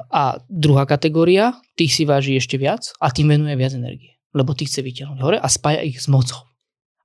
A, 0.09 0.39
druhá 0.47 0.85
kategória, 0.85 1.57
tých 1.75 1.93
si 1.93 2.03
váži 2.07 2.37
ešte 2.37 2.55
viac 2.55 2.89
a 3.01 3.11
tým 3.11 3.29
venuje 3.29 3.53
viac 3.57 3.73
energie. 3.75 4.17
Lebo 4.35 4.55
tých 4.55 4.71
chce 4.71 4.81
vyťahnuť 4.83 5.19
hore 5.21 5.37
a 5.39 5.47
spája 5.47 5.81
ich 5.83 6.01
s 6.01 6.07
mocou. 6.11 6.47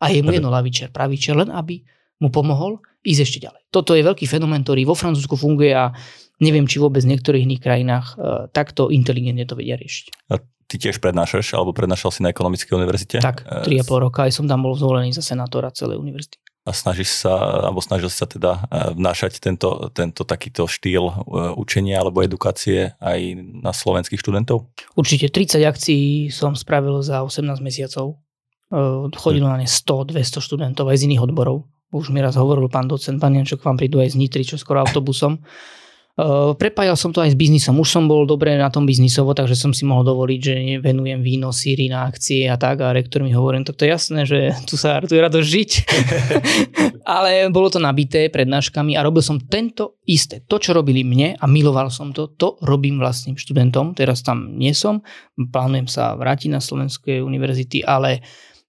A 0.01 0.09
je 0.09 0.25
mu 0.25 0.33
jedno 0.33 0.49
lavičer, 0.49 0.89
pravičer, 0.89 1.37
len 1.37 1.53
aby 1.53 1.85
mu 2.25 2.33
pomohol 2.33 2.81
ísť 3.05 3.21
ešte 3.21 3.39
ďalej. 3.45 3.63
Toto 3.69 3.93
je 3.93 4.05
veľký 4.05 4.25
fenomén, 4.25 4.65
ktorý 4.65 4.89
vo 4.89 4.97
Francúzsku 4.97 5.37
funguje 5.37 5.73
a 5.73 5.93
neviem, 6.41 6.65
či 6.65 6.81
vôbec 6.81 7.05
v 7.05 7.17
niektorých 7.17 7.45
iných 7.45 7.63
krajinách 7.65 8.07
uh, 8.17 8.49
takto 8.53 8.89
inteligentne 8.89 9.45
to 9.45 9.57
vedia 9.57 9.77
riešiť. 9.77 10.33
A 10.33 10.41
ty 10.69 10.77
tiež 10.81 11.01
prednášaš, 11.05 11.53
alebo 11.57 11.77
prednášal 11.77 12.13
si 12.13 12.21
na 12.25 12.33
ekonomickej 12.33 12.77
univerzite? 12.77 13.17
Tak, 13.21 13.45
3,5 13.69 14.05
roka 14.05 14.25
aj 14.25 14.37
som 14.37 14.49
tam 14.49 14.65
bol 14.65 14.73
zvolený 14.77 15.13
za 15.13 15.25
senátora 15.25 15.73
celej 15.73 16.01
univerzity 16.01 16.41
a 16.71 16.73
snažíš 16.73 17.27
sa, 17.27 17.35
alebo 17.67 17.83
snažil 17.83 18.07
sa 18.07 18.31
teda 18.31 18.63
e, 18.71 18.95
vnášať 18.95 19.43
tento, 19.43 19.91
tento 19.91 20.23
takýto 20.23 20.71
štýl 20.71 21.11
e, 21.11 21.15
učenia 21.59 21.99
alebo 21.99 22.23
edukácie 22.23 22.95
aj 23.03 23.21
na 23.61 23.75
slovenských 23.75 24.23
študentov? 24.23 24.71
Určite 24.95 25.27
30 25.35 25.67
akcií 25.67 26.31
som 26.31 26.55
spravil 26.55 27.03
za 27.03 27.27
18 27.27 27.59
mesiacov. 27.59 28.23
E, 28.71 29.11
chodilo 29.19 29.51
na 29.51 29.59
ne 29.59 29.67
100-200 29.67 30.39
študentov 30.39 30.87
aj 30.87 31.03
z 31.03 31.11
iných 31.11 31.27
odborov. 31.27 31.67
Už 31.91 32.15
mi 32.15 32.23
raz 32.23 32.39
hovoril 32.39 32.71
pán 32.71 32.87
docent, 32.87 33.19
pán 33.19 33.35
Jančok, 33.35 33.67
vám 33.67 33.75
prídu 33.75 33.99
aj 33.99 34.15
z 34.15 34.23
Nitry, 34.23 34.47
čo 34.47 34.55
skoro 34.55 34.87
autobusom. 34.87 35.43
Uh, 36.21 36.53
prepájal 36.53 37.01
som 37.01 37.17
to 37.17 37.25
aj 37.25 37.33
s 37.33 37.39
biznisom. 37.39 37.81
Už 37.81 37.97
som 37.97 38.05
bol 38.05 38.29
dobre 38.29 38.53
na 38.53 38.69
tom 38.69 38.85
biznisovo, 38.85 39.33
takže 39.33 39.57
som 39.57 39.73
si 39.73 39.89
mohol 39.89 40.05
dovoliť, 40.05 40.41
že 40.45 40.55
venujem 40.85 41.25
víno, 41.25 41.49
síry 41.49 41.89
na 41.89 42.05
akcie 42.05 42.45
a 42.45 42.61
tak. 42.61 42.85
A 42.85 42.93
rektor 42.93 43.25
mi 43.25 43.33
hovoril, 43.33 43.65
tak 43.65 43.81
to 43.81 43.89
je 43.89 43.91
jasné, 43.97 44.29
že 44.29 44.53
tu 44.69 44.77
sa 44.77 45.01
tu 45.01 45.17
je 45.17 45.25
radosť 45.25 45.49
žiť. 45.49 45.71
Ale 47.17 47.49
bolo 47.49 47.73
to 47.73 47.81
nabité 47.81 48.29
prednáškami 48.29 49.01
a 49.01 49.05
robil 49.07 49.25
som 49.25 49.41
tento 49.41 49.97
isté. 50.05 50.45
To, 50.45 50.61
čo 50.61 50.77
robili 50.77 51.01
mne 51.09 51.41
a 51.41 51.45
miloval 51.49 51.89
som 51.89 52.13
to, 52.13 52.29
to 52.37 52.61
robím 52.69 53.01
vlastným 53.01 53.41
študentom. 53.41 53.97
Teraz 53.97 54.21
tam 54.21 54.61
nie 54.61 54.77
som. 54.77 55.01
Plánujem 55.41 55.89
sa 55.89 56.13
vrátiť 56.21 56.53
na 56.53 56.61
Slovenskej 56.61 57.25
univerzity, 57.25 57.81
ale, 57.81 58.21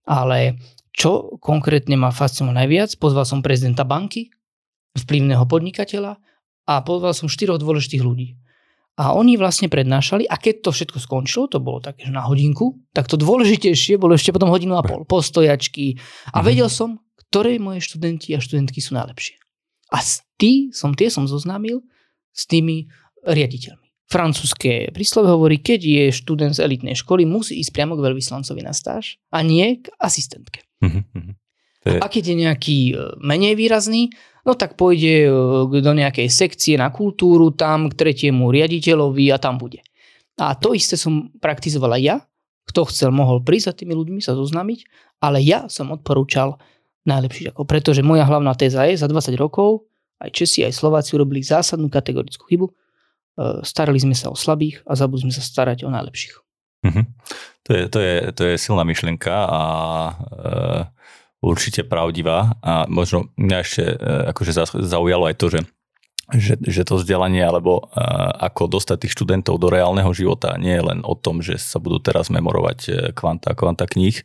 ale 0.07 0.55
čo 0.95 1.35
konkrétne 1.43 1.99
ma 1.99 2.15
fascinovalo 2.15 2.63
najviac, 2.63 2.95
pozval 2.95 3.27
som 3.27 3.43
prezidenta 3.43 3.83
banky, 3.83 4.31
vplyvného 4.95 5.43
podnikateľa, 5.51 6.30
a 6.77 6.83
pozval 6.85 7.11
som 7.11 7.27
štyroch 7.31 7.59
dôležitých 7.59 8.03
ľudí. 8.03 8.39
A 8.99 9.15
oni 9.15 9.39
vlastne 9.39 9.71
prednášali 9.71 10.27
a 10.27 10.35
keď 10.35 10.67
to 10.67 10.69
všetko 10.75 10.99
skončilo, 10.99 11.47
to 11.47 11.63
bolo 11.63 11.79
také, 11.79 12.05
že 12.05 12.13
na 12.13 12.27
hodinku, 12.27 12.77
tak 12.91 13.07
to 13.07 13.15
dôležitejšie 13.15 13.95
bolo 13.95 14.13
ešte 14.13 14.35
potom 14.35 14.51
hodinu 14.51 14.75
a 14.77 14.83
pol, 14.83 15.07
postojačky. 15.07 15.97
A 16.35 16.43
mhm. 16.43 16.45
vedel 16.45 16.69
som, 16.69 16.99
ktoré 17.31 17.57
moje 17.57 17.81
študenti 17.81 18.35
a 18.35 18.43
študentky 18.43 18.83
sú 18.83 18.93
najlepšie. 18.99 19.39
A 19.91 20.03
tí 20.35 20.71
som, 20.75 20.95
tie 20.95 21.07
som 21.11 21.27
zoznámil 21.27 21.83
s 22.31 22.47
tými 22.47 22.91
riaditeľmi. 23.27 23.91
Francúzske 24.11 24.91
príslove 24.91 25.31
hovorí, 25.31 25.63
keď 25.63 25.79
je 25.79 26.03
študent 26.11 26.51
z 26.51 26.67
elitnej 26.67 26.99
školy, 26.99 27.23
musí 27.23 27.63
ísť 27.63 27.71
priamo 27.71 27.95
k 27.95 28.11
veľvyslancovi 28.11 28.59
na 28.59 28.75
stáž 28.75 29.15
a 29.31 29.39
nie 29.39 29.79
k 29.79 29.87
asistentke. 30.03 30.67
Uh-huh. 30.83 30.99
A 31.87 32.05
keď 32.11 32.23
je 32.29 32.35
nejaký 32.35 32.79
e, 32.91 32.93
menej 33.23 33.55
výrazný, 33.55 34.11
no 34.45 34.57
tak 34.57 34.77
pôjde 34.77 35.27
e, 35.27 35.29
do 35.81 35.93
nejakej 35.93 36.27
sekcie 36.27 36.75
na 36.77 36.89
kultúru, 36.89 37.53
tam 37.53 37.89
k 37.91 37.97
tretiemu 37.97 38.49
riaditeľovi 38.49 39.29
a 39.33 39.37
tam 39.37 39.61
bude. 39.61 39.81
A 40.41 40.57
to 40.57 40.73
isté 40.73 40.97
som 40.97 41.29
praktizovala 41.37 42.01
ja. 42.01 42.23
Kto 42.65 42.87
chcel, 42.87 43.09
mohol 43.11 43.41
prísť 43.41 43.73
za 43.73 43.73
tými 43.83 43.93
ľuďmi, 43.97 44.19
sa 44.21 44.37
zoznámiť, 44.37 44.79
ale 45.21 45.41
ja 45.41 45.67
som 45.67 45.91
odporúčal 45.91 46.61
najlepší 47.05 47.51
ako, 47.51 47.65
pretože 47.65 48.05
moja 48.05 48.25
hlavná 48.25 48.53
téza 48.53 48.85
je, 48.85 48.97
za 48.97 49.09
20 49.09 49.33
rokov 49.37 49.89
aj 50.21 50.29
Česi, 50.29 50.61
aj 50.61 50.77
Slováci 50.77 51.17
urobili 51.17 51.41
zásadnú 51.41 51.89
kategorickú 51.89 52.45
chybu. 52.45 52.67
E, 52.69 52.73
starali 53.65 53.97
sme 53.97 54.13
sa 54.13 54.29
o 54.29 54.37
slabých 54.37 54.85
a 54.85 54.93
zabudli 54.93 55.25
sme 55.29 55.33
sa 55.33 55.41
starať 55.41 55.81
o 55.83 55.89
najlepších. 55.89 56.35
Mm-hmm. 56.81 57.05
To, 57.65 57.71
je, 57.73 57.83
to, 57.89 57.99
je, 58.01 58.15
to 58.33 58.41
je 58.45 58.55
silná 58.57 58.85
myšlienka 58.85 59.33
a 59.33 59.61
e, 60.09 60.13
určite 61.41 61.81
pravdivá. 61.83 62.55
A 62.61 62.85
možno 62.87 63.33
mňa 63.35 63.57
ešte 63.65 63.83
e, 63.83 63.95
akože 64.31 64.51
zaujalo 64.85 65.27
aj 65.27 65.37
to, 65.41 65.47
že 65.57 65.61
že, 66.31 66.55
že 66.63 66.87
to 66.87 66.95
vzdelanie 66.95 67.43
alebo 67.43 67.83
uh, 67.83 68.31
ako 68.39 68.79
dostať 68.79 69.03
tých 69.03 69.19
študentov 69.19 69.59
do 69.59 69.67
reálneho 69.67 70.07
života 70.15 70.55
nie 70.55 70.79
je 70.79 70.83
len 70.87 70.99
o 71.03 71.11
tom, 71.11 71.43
že 71.43 71.59
sa 71.59 71.75
budú 71.75 71.99
teraz 71.99 72.31
memorovať 72.31 72.79
e, 72.87 72.91
kvanta, 73.11 73.51
kvanta 73.51 73.83
kníh, 73.83 74.15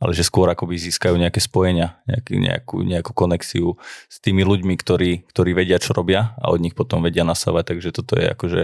ale 0.00 0.16
že 0.16 0.24
skôr 0.24 0.48
akoby 0.48 0.80
získajú 0.80 1.20
nejaké 1.20 1.44
spojenia, 1.44 2.00
nejaký, 2.08 2.40
nejakú, 2.40 2.76
nejakú 2.80 3.12
konexiu 3.12 3.76
s 4.08 4.16
tými 4.24 4.40
ľuďmi, 4.40 4.72
ktorí, 4.72 5.28
ktorí 5.28 5.50
vedia, 5.52 5.76
čo 5.76 5.92
robia 5.92 6.32
a 6.40 6.48
od 6.48 6.64
nich 6.64 6.72
potom 6.72 7.04
vedia 7.04 7.28
nasávať, 7.28 7.76
takže 7.76 7.92
toto 7.92 8.16
je 8.16 8.32
akože 8.32 8.62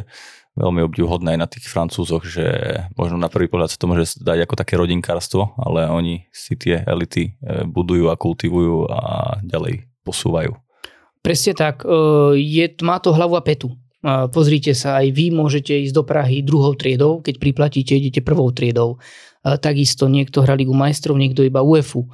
veľmi 0.57 0.81
obdivhodné 0.89 1.37
aj 1.37 1.41
na 1.41 1.49
tých 1.49 1.69
Francúzoch, 1.69 2.25
že 2.25 2.45
možno 2.97 3.21
na 3.21 3.29
prvý 3.29 3.47
pohľad 3.47 3.77
sa 3.77 3.79
to 3.79 3.87
môže 3.87 4.17
dať 4.19 4.49
ako 4.49 4.55
také 4.57 4.81
rodinkárstvo, 4.81 5.53
ale 5.61 5.87
oni 5.93 6.25
si 6.33 6.57
tie 6.57 6.81
elity 6.83 7.37
e, 7.37 7.63
budujú 7.69 8.09
a 8.09 8.17
kultivujú 8.17 8.89
a 8.89 9.37
ďalej 9.45 9.85
posúvajú. 10.03 10.57
Presne 11.21 11.53
tak. 11.53 11.85
E, 11.85 12.41
je, 12.41 12.67
má 12.81 12.97
to 12.99 13.13
hlavu 13.13 13.37
a 13.37 13.45
petu. 13.45 13.77
Pozrite 14.07 14.71
sa, 14.71 15.03
aj 15.03 15.11
vy 15.11 15.35
môžete 15.35 15.75
ísť 15.83 15.95
do 15.97 16.07
Prahy 16.07 16.39
druhou 16.39 16.79
triedou, 16.79 17.19
keď 17.19 17.43
priplatíte, 17.43 17.99
idete 17.99 18.23
prvou 18.23 18.55
triedou. 18.55 19.03
Takisto 19.43 20.07
niekto 20.07 20.47
hrá 20.47 20.55
Ligu 20.55 20.71
majstrov, 20.71 21.19
niekto 21.19 21.43
iba 21.43 21.59
UEFu. 21.59 22.07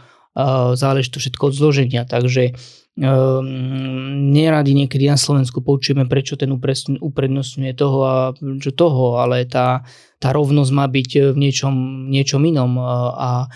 Záleží 0.73 1.13
to 1.13 1.21
všetko 1.21 1.53
od 1.53 1.55
zloženia, 1.57 2.09
takže 2.09 2.57
neradi 2.93 4.73
niekedy 4.77 5.09
na 5.09 5.17
Slovensku 5.17 5.65
počujeme, 5.65 6.05
prečo 6.05 6.37
ten 6.37 6.53
uprednostňuje 7.01 7.73
toho 7.73 7.99
a 8.05 8.37
čo 8.37 8.71
toho, 8.77 9.17
ale 9.17 9.49
tá, 9.49 9.81
tá 10.21 10.29
rovnosť 10.29 10.71
má 10.77 10.85
byť 10.93 11.33
v 11.33 11.37
niečom, 11.41 11.73
niečom 12.13 12.45
inom 12.45 12.77
a 13.17 13.49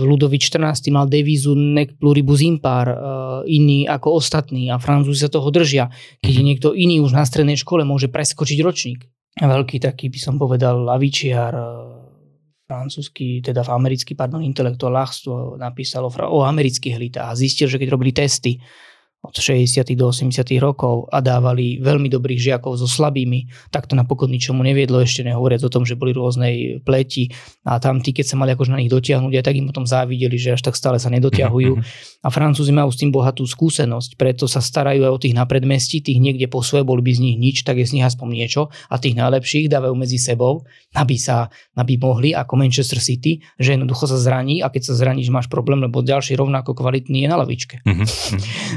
Ludovič 0.00 0.52
14. 0.52 0.92
mal 0.92 1.08
devízu 1.08 1.56
nec 1.56 1.96
pluribus 1.96 2.44
impar, 2.44 2.92
iný 3.48 3.88
ako 3.88 4.20
ostatní 4.20 4.68
a 4.68 4.76
Francúzi 4.76 5.24
sa 5.24 5.32
toho 5.32 5.48
držia. 5.48 5.88
Keď 6.20 6.32
je 6.32 6.44
niekto 6.44 6.68
iný 6.76 7.00
už 7.00 7.16
na 7.16 7.24
strednej 7.24 7.56
škole, 7.56 7.88
môže 7.88 8.12
preskočiť 8.12 8.60
ročník. 8.60 9.08
Veľký 9.40 9.80
taký 9.80 10.12
by 10.12 10.18
som 10.20 10.36
povedal 10.36 10.84
lavičiar, 10.84 11.52
francúzsky, 12.68 13.40
teda 13.40 13.64
v 13.64 13.72
americký, 13.72 14.12
pardon, 14.12 14.44
intelektuál 14.44 14.92
Lachs 14.92 15.24
napísal 15.56 16.04
o, 16.04 16.12
o 16.12 16.44
amerických 16.44 17.00
elitách 17.00 17.28
a 17.32 17.38
zistil, 17.38 17.64
že 17.64 17.80
keď 17.80 17.88
robili 17.88 18.12
testy 18.12 18.60
od 19.28 19.36
60. 19.36 19.84
do 19.92 20.08
80. 20.08 20.56
rokov 20.56 21.04
a 21.12 21.20
dávali 21.20 21.76
veľmi 21.84 22.08
dobrých 22.08 22.40
žiakov 22.40 22.80
so 22.80 22.88
slabými, 22.88 23.52
tak 23.68 23.84
to 23.84 23.92
napokon 23.92 24.32
ničomu 24.32 24.64
neviedlo, 24.64 25.04
ešte 25.04 25.20
nehovoriac 25.20 25.60
o 25.60 25.70
tom, 25.72 25.84
že 25.84 26.00
boli 26.00 26.16
rôznej 26.16 26.80
pleti 26.80 27.28
a 27.68 27.76
tam 27.76 28.00
tí, 28.00 28.16
keď 28.16 28.24
sa 28.24 28.36
mali 28.40 28.56
akož 28.56 28.72
na 28.72 28.80
nich 28.80 28.88
dotiahnuť, 28.88 29.32
aj 29.36 29.44
tak 29.44 29.54
im 29.60 29.68
potom 29.68 29.84
závideli, 29.84 30.40
že 30.40 30.56
až 30.56 30.64
tak 30.64 30.80
stále 30.80 30.96
sa 30.96 31.12
nedotiahujú. 31.12 31.76
Mhm, 31.76 31.84
mhm. 31.84 32.24
A 32.24 32.28
Francúzi 32.32 32.72
majú 32.72 32.88
s 32.88 32.96
tým 32.96 33.12
bohatú 33.12 33.44
skúsenosť, 33.44 34.16
preto 34.16 34.48
sa 34.48 34.64
starajú 34.64 35.04
aj 35.04 35.12
o 35.12 35.20
tých 35.20 35.36
na 35.36 35.44
predmestí, 35.44 36.00
tých 36.00 36.16
niekde 36.16 36.48
po 36.48 36.64
svoje, 36.64 36.88
boli 36.88 37.04
by 37.04 37.12
z 37.12 37.20
nich 37.20 37.36
nič, 37.36 37.56
tak 37.68 37.76
je 37.76 37.84
z 37.84 38.00
nich 38.00 38.06
aspoň 38.06 38.26
niečo 38.32 38.72
a 38.88 38.96
tých 38.96 39.12
najlepších 39.12 39.68
dávajú 39.68 39.92
medzi 39.92 40.16
sebou, 40.16 40.64
aby 40.96 41.20
sa 41.20 41.52
aby 41.78 41.94
mohli 42.00 42.34
ako 42.34 42.58
Manchester 42.58 42.98
City, 42.98 43.38
že 43.58 43.78
jednoducho 43.78 44.08
sa 44.10 44.18
zraní 44.18 44.64
a 44.64 44.72
keď 44.72 44.92
sa 44.92 44.94
zraníš, 44.98 45.30
máš 45.30 45.46
problém, 45.46 45.78
lebo 45.78 46.02
ďalší 46.02 46.34
rovnako 46.34 46.74
kvalitný 46.74 47.26
je 47.26 47.28
na 47.30 47.36
lavičke. 47.38 47.84
Mm-hmm. 47.86 48.06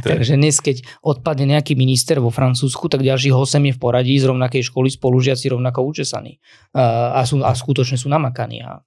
Takže 0.06 0.32
že 0.32 0.40
dnes, 0.42 0.58
keď 0.58 0.82
odpadne 1.06 1.54
nejaký 1.54 1.78
minister 1.78 2.18
vo 2.18 2.34
Francúzsku, 2.34 2.90
tak 2.90 3.06
ďalších 3.06 3.38
8 3.38 3.70
je 3.70 3.74
v 3.78 3.80
poradí 3.80 4.18
z 4.18 4.26
rovnakej 4.26 4.74
školy 4.74 4.90
spolužiaci 4.90 5.54
rovnako 5.54 5.86
učesaní. 5.86 6.42
A, 6.74 7.22
sú, 7.30 7.46
a 7.46 7.54
skutočne 7.54 8.02
sú 8.02 8.10
namakaní. 8.10 8.66
A... 8.66 8.82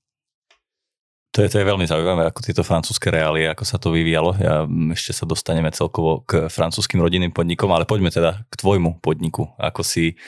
To 1.35 1.43
je, 1.43 1.51
to 1.51 1.63
je 1.63 1.67
veľmi 1.67 1.87
zaujímavé, 1.87 2.31
ako 2.31 2.47
tieto 2.47 2.63
francúzske 2.67 3.11
reálie, 3.11 3.47
ako 3.51 3.65
sa 3.67 3.79
to 3.79 3.95
vyvíjalo. 3.95 4.35
Ja, 4.39 4.67
ešte 4.95 5.15
sa 5.15 5.27
dostaneme 5.27 5.71
celkovo 5.71 6.27
k 6.27 6.51
francúzským 6.51 7.03
rodinným 7.03 7.31
podnikom, 7.31 7.71
ale 7.71 7.87
poďme 7.87 8.11
teda 8.11 8.47
k 8.47 8.55
tvojmu 8.55 9.03
podniku. 9.03 9.51
Ako 9.59 9.83
si 9.83 10.19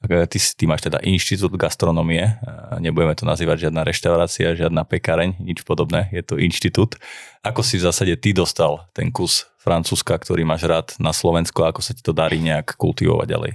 Ty, 0.00 0.38
ty 0.56 0.64
máš 0.64 0.88
teda 0.88 0.96
inštitút 1.04 1.60
gastronomie, 1.60 2.40
nebudeme 2.80 3.12
to 3.12 3.28
nazývať 3.28 3.68
žiadna 3.68 3.84
reštaurácia, 3.84 4.56
žiadna 4.56 4.88
pekareň, 4.88 5.36
nič 5.44 5.60
podobné, 5.60 6.08
je 6.08 6.24
to 6.24 6.40
inštitút. 6.40 6.96
Ako 7.44 7.60
si 7.60 7.76
v 7.76 7.84
zásade 7.84 8.16
ty 8.16 8.32
dostal 8.32 8.88
ten 8.96 9.12
kus 9.12 9.44
Francúzska, 9.60 10.16
ktorý 10.16 10.48
máš 10.48 10.64
rád 10.64 10.96
na 10.96 11.12
Slovensku 11.12 11.60
a 11.60 11.68
ako 11.68 11.84
sa 11.84 11.92
ti 11.92 12.00
to 12.00 12.16
darí 12.16 12.40
nejak 12.40 12.80
kultivovať 12.80 13.28
ďalej? 13.28 13.52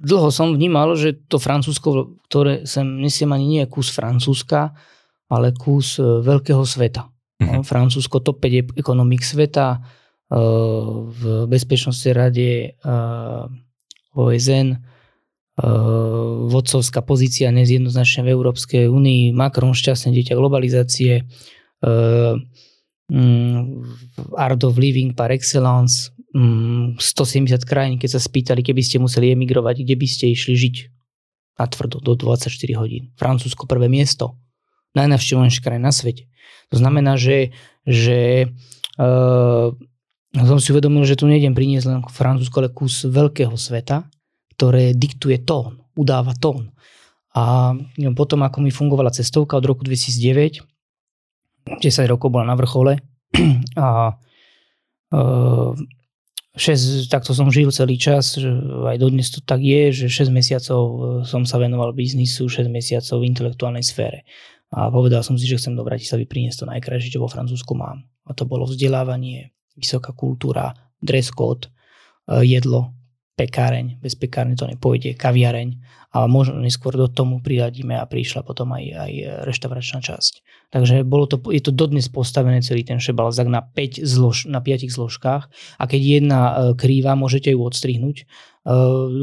Dlho 0.00 0.32
som 0.32 0.56
vnímal, 0.56 0.96
že 0.96 1.12
to 1.28 1.36
Francúzsko, 1.36 2.16
ktoré 2.24 2.64
sem 2.64 2.88
nesiem 3.04 3.28
ani 3.28 3.44
nie 3.44 3.60
je 3.60 3.68
kus 3.68 3.92
Francúzska, 3.92 4.72
ale 5.28 5.52
kus 5.52 6.00
e, 6.00 6.24
veľkého 6.24 6.64
sveta. 6.64 7.12
Mm-hmm. 7.36 7.60
Francúzsko 7.60 8.24
top 8.24 8.40
5 8.40 8.80
ekonomik 8.80 9.20
sveta, 9.20 9.76
e, 9.76 9.78
v 11.12 11.44
Bezpečnostnej 11.52 12.12
rade 12.16 12.48
e, 12.64 12.68
OSN, 14.16 14.80
vodcovská 16.50 17.04
pozícia 17.04 17.52
nezjednoznačne 17.52 18.24
v 18.24 18.32
Európskej 18.32 18.88
únii, 18.88 19.36
Macron 19.36 19.76
šťastné 19.76 20.16
dieťa 20.16 20.34
globalizácie, 20.34 21.28
mm, 23.10 23.62
art 24.36 24.62
of 24.64 24.80
living 24.80 25.12
par 25.12 25.28
excellence, 25.34 26.08
170 26.32 26.96
mm, 26.96 27.66
krajín, 27.66 27.98
keď 27.98 28.16
sa 28.16 28.20
spýtali, 28.22 28.62
keby 28.62 28.80
ste 28.80 29.02
museli 29.02 29.34
emigrovať, 29.34 29.82
kde 29.82 29.94
by 29.98 30.06
ste 30.06 30.24
išli 30.30 30.54
žiť 30.54 30.76
na 31.58 31.66
tvrdo 31.68 32.00
do 32.00 32.16
24 32.16 32.48
hodín. 32.78 33.12
Francúzsko 33.20 33.66
prvé 33.68 33.90
miesto. 33.90 34.38
Najnavštevovanejšia 34.96 35.62
krajina 35.62 35.90
na 35.90 35.94
svete. 35.94 36.30
To 36.70 36.78
znamená, 36.78 37.18
že, 37.18 37.52
že 37.84 38.48
uh, 38.96 39.74
som 40.30 40.58
si 40.62 40.70
uvedomil, 40.70 41.02
že 41.02 41.18
tu 41.18 41.26
nejdem 41.26 41.52
priniesť 41.52 41.86
len 41.90 42.00
Francúzsko, 42.06 42.62
ale 42.62 42.70
kus 42.70 43.04
veľkého 43.04 43.54
sveta, 43.58 44.06
ktoré 44.60 44.92
diktuje 44.92 45.40
tón, 45.40 45.80
udáva 45.96 46.36
tón. 46.36 46.76
A 47.32 47.72
potom, 48.12 48.44
ako 48.44 48.60
mi 48.60 48.68
fungovala 48.68 49.08
cestovka 49.08 49.56
od 49.56 49.64
roku 49.64 49.88
2009, 49.88 50.60
10 51.80 52.12
rokov 52.12 52.28
bola 52.28 52.44
na 52.44 52.60
vrchole 52.60 53.00
a 53.80 54.12
6, 56.60 57.08
takto 57.08 57.32
som 57.32 57.48
žil 57.48 57.72
celý 57.72 57.96
čas, 57.96 58.36
aj 58.36 59.00
dodnes 59.00 59.32
to 59.32 59.40
tak 59.40 59.64
je, 59.64 60.04
že 60.04 60.28
6 60.28 60.28
mesiacov 60.28 60.82
e, 60.84 60.96
som 61.24 61.48
sa 61.48 61.56
venoval 61.56 61.96
biznisu, 61.96 62.52
6 62.52 62.68
mesiacov 62.68 63.16
v 63.24 63.28
intelektuálnej 63.32 63.80
sfére. 63.80 64.28
A 64.76 64.92
povedal 64.92 65.24
som 65.24 65.40
si, 65.40 65.48
že 65.48 65.56
chcem 65.56 65.72
do 65.72 65.88
Bratislavy 65.88 66.28
priniesť 66.28 66.62
to 66.62 66.66
najkrajšie, 66.68 67.16
čo 67.16 67.24
vo 67.24 67.32
Francúzsku 67.32 67.72
mám. 67.72 68.04
A 68.28 68.36
to 68.36 68.44
bolo 68.44 68.68
vzdelávanie, 68.68 69.56
vysoká 69.72 70.12
kultúra, 70.12 70.76
dress 71.00 71.32
code, 71.32 71.72
e, 72.28 72.44
jedlo, 72.44 72.99
pekáreň, 73.40 73.96
bez 74.04 74.12
pekárne 74.20 74.52
to 74.52 74.68
nepôjde, 74.68 75.16
kaviareň 75.16 75.80
a 76.12 76.28
možno 76.28 76.60
neskôr 76.60 76.92
do 76.92 77.08
tomu 77.08 77.40
priradíme 77.40 77.96
a 77.96 78.04
prišla 78.04 78.44
potom 78.44 78.76
aj, 78.76 78.84
aj 78.84 79.12
reštauračná 79.48 80.04
časť. 80.04 80.44
Takže 80.68 81.08
bolo 81.08 81.24
to, 81.24 81.40
je 81.48 81.64
to 81.64 81.72
dodnes 81.72 82.04
postavené 82.12 82.60
celý 82.60 82.84
ten 82.84 83.00
šebalzak 83.00 83.48
na 83.48 83.64
5 83.64 84.04
zlož, 84.04 84.44
na 84.44 84.60
5 84.60 84.92
zložkách 84.92 85.48
a 85.80 85.84
keď 85.88 86.00
jedna 86.20 86.40
e, 86.44 86.52
krýva, 86.76 87.16
môžete 87.16 87.56
ju 87.56 87.64
odstrihnúť 87.64 88.16
e, 88.20 88.24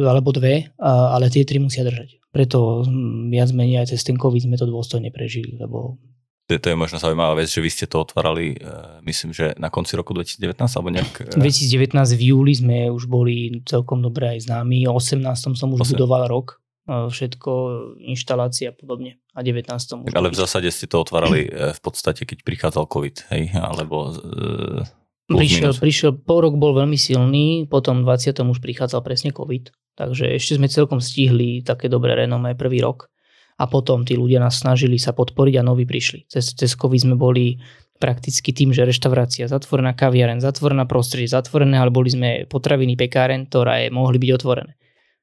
alebo 0.10 0.34
dve, 0.34 0.56
e, 0.58 0.82
ale 0.82 1.30
tie 1.30 1.46
tri 1.46 1.62
musia 1.62 1.86
držať. 1.86 2.18
Preto 2.34 2.82
viac 3.30 3.54
menej 3.54 3.86
aj 3.86 3.88
cez 3.94 4.02
ten 4.02 4.18
COVID 4.18 4.50
sme 4.50 4.58
to 4.58 4.66
dôstojne 4.66 5.14
prežili, 5.14 5.60
lebo 5.60 6.02
to, 6.48 6.56
to 6.56 6.68
je 6.72 6.80
možno 6.80 6.96
zaujímavá 6.98 7.36
vec, 7.36 7.52
že 7.52 7.60
vy 7.60 7.68
ste 7.68 7.86
to 7.92 8.00
otvárali, 8.00 8.56
myslím, 9.04 9.36
že 9.36 9.52
na 9.60 9.68
konci 9.68 10.00
roku 10.00 10.16
2019 10.16 10.56
alebo 10.64 10.90
nejak... 10.96 11.36
2019 11.36 11.92
v 12.16 12.24
júli 12.24 12.56
sme 12.56 12.78
už 12.88 13.12
boli 13.12 13.60
celkom 13.68 14.00
dobre 14.00 14.40
aj 14.40 14.48
známi, 14.48 14.88
o 14.88 14.96
18. 14.96 15.28
som 15.36 15.70
už 15.76 15.84
8. 15.84 15.92
budoval 15.92 16.32
rok, 16.32 16.64
všetko, 16.88 17.52
inštalácia 18.00 18.72
a 18.72 18.76
podobne. 18.76 19.20
A 19.36 19.44
19. 19.44 19.68
Tak, 20.08 20.16
ale 20.16 20.32
v 20.32 20.40
zásade 20.40 20.72
ste 20.72 20.88
to 20.88 21.04
otvárali 21.04 21.52
v 21.52 21.80
podstate, 21.84 22.24
keď 22.24 22.48
prichádzal 22.48 22.88
COVID, 22.88 23.16
hej? 23.36 23.52
Alebo... 23.60 24.16
E, 24.16 24.88
prišiel, 25.28 25.76
prišiel, 25.76 26.12
pol 26.16 26.48
rok 26.48 26.56
bol 26.56 26.72
veľmi 26.72 26.96
silný, 26.96 27.68
potom 27.68 28.08
20. 28.08 28.32
už 28.40 28.64
prichádzal 28.64 29.04
presne 29.04 29.36
COVID. 29.36 29.76
Takže 30.00 30.32
ešte 30.32 30.56
sme 30.56 30.72
celkom 30.72 31.04
stihli 31.04 31.60
také 31.60 31.92
dobré 31.92 32.16
renomé 32.16 32.56
prvý 32.56 32.80
rok. 32.80 33.12
A 33.58 33.66
potom 33.66 34.06
tí 34.06 34.14
ľudia 34.14 34.38
nás 34.38 34.62
snažili 34.62 35.02
sa 35.02 35.18
podporiť 35.18 35.58
a 35.58 35.66
noví 35.66 35.90
prišli. 35.90 36.30
Cez, 36.30 36.54
cez 36.54 36.78
COVID 36.78 37.10
sme 37.10 37.16
boli 37.18 37.58
prakticky 37.98 38.54
tým, 38.54 38.70
že 38.70 38.86
reštaurácia 38.86 39.50
zatvorená, 39.50 39.98
kaviaren 39.98 40.38
zatvorená, 40.38 40.86
prostredie 40.86 41.26
zatvorené, 41.26 41.82
ale 41.82 41.90
boli 41.90 42.14
sme 42.14 42.30
potraviny, 42.46 42.94
pekáren, 42.94 43.50
ktoré 43.50 43.90
mohli 43.90 44.22
byť 44.22 44.32
otvorené. 44.38 44.78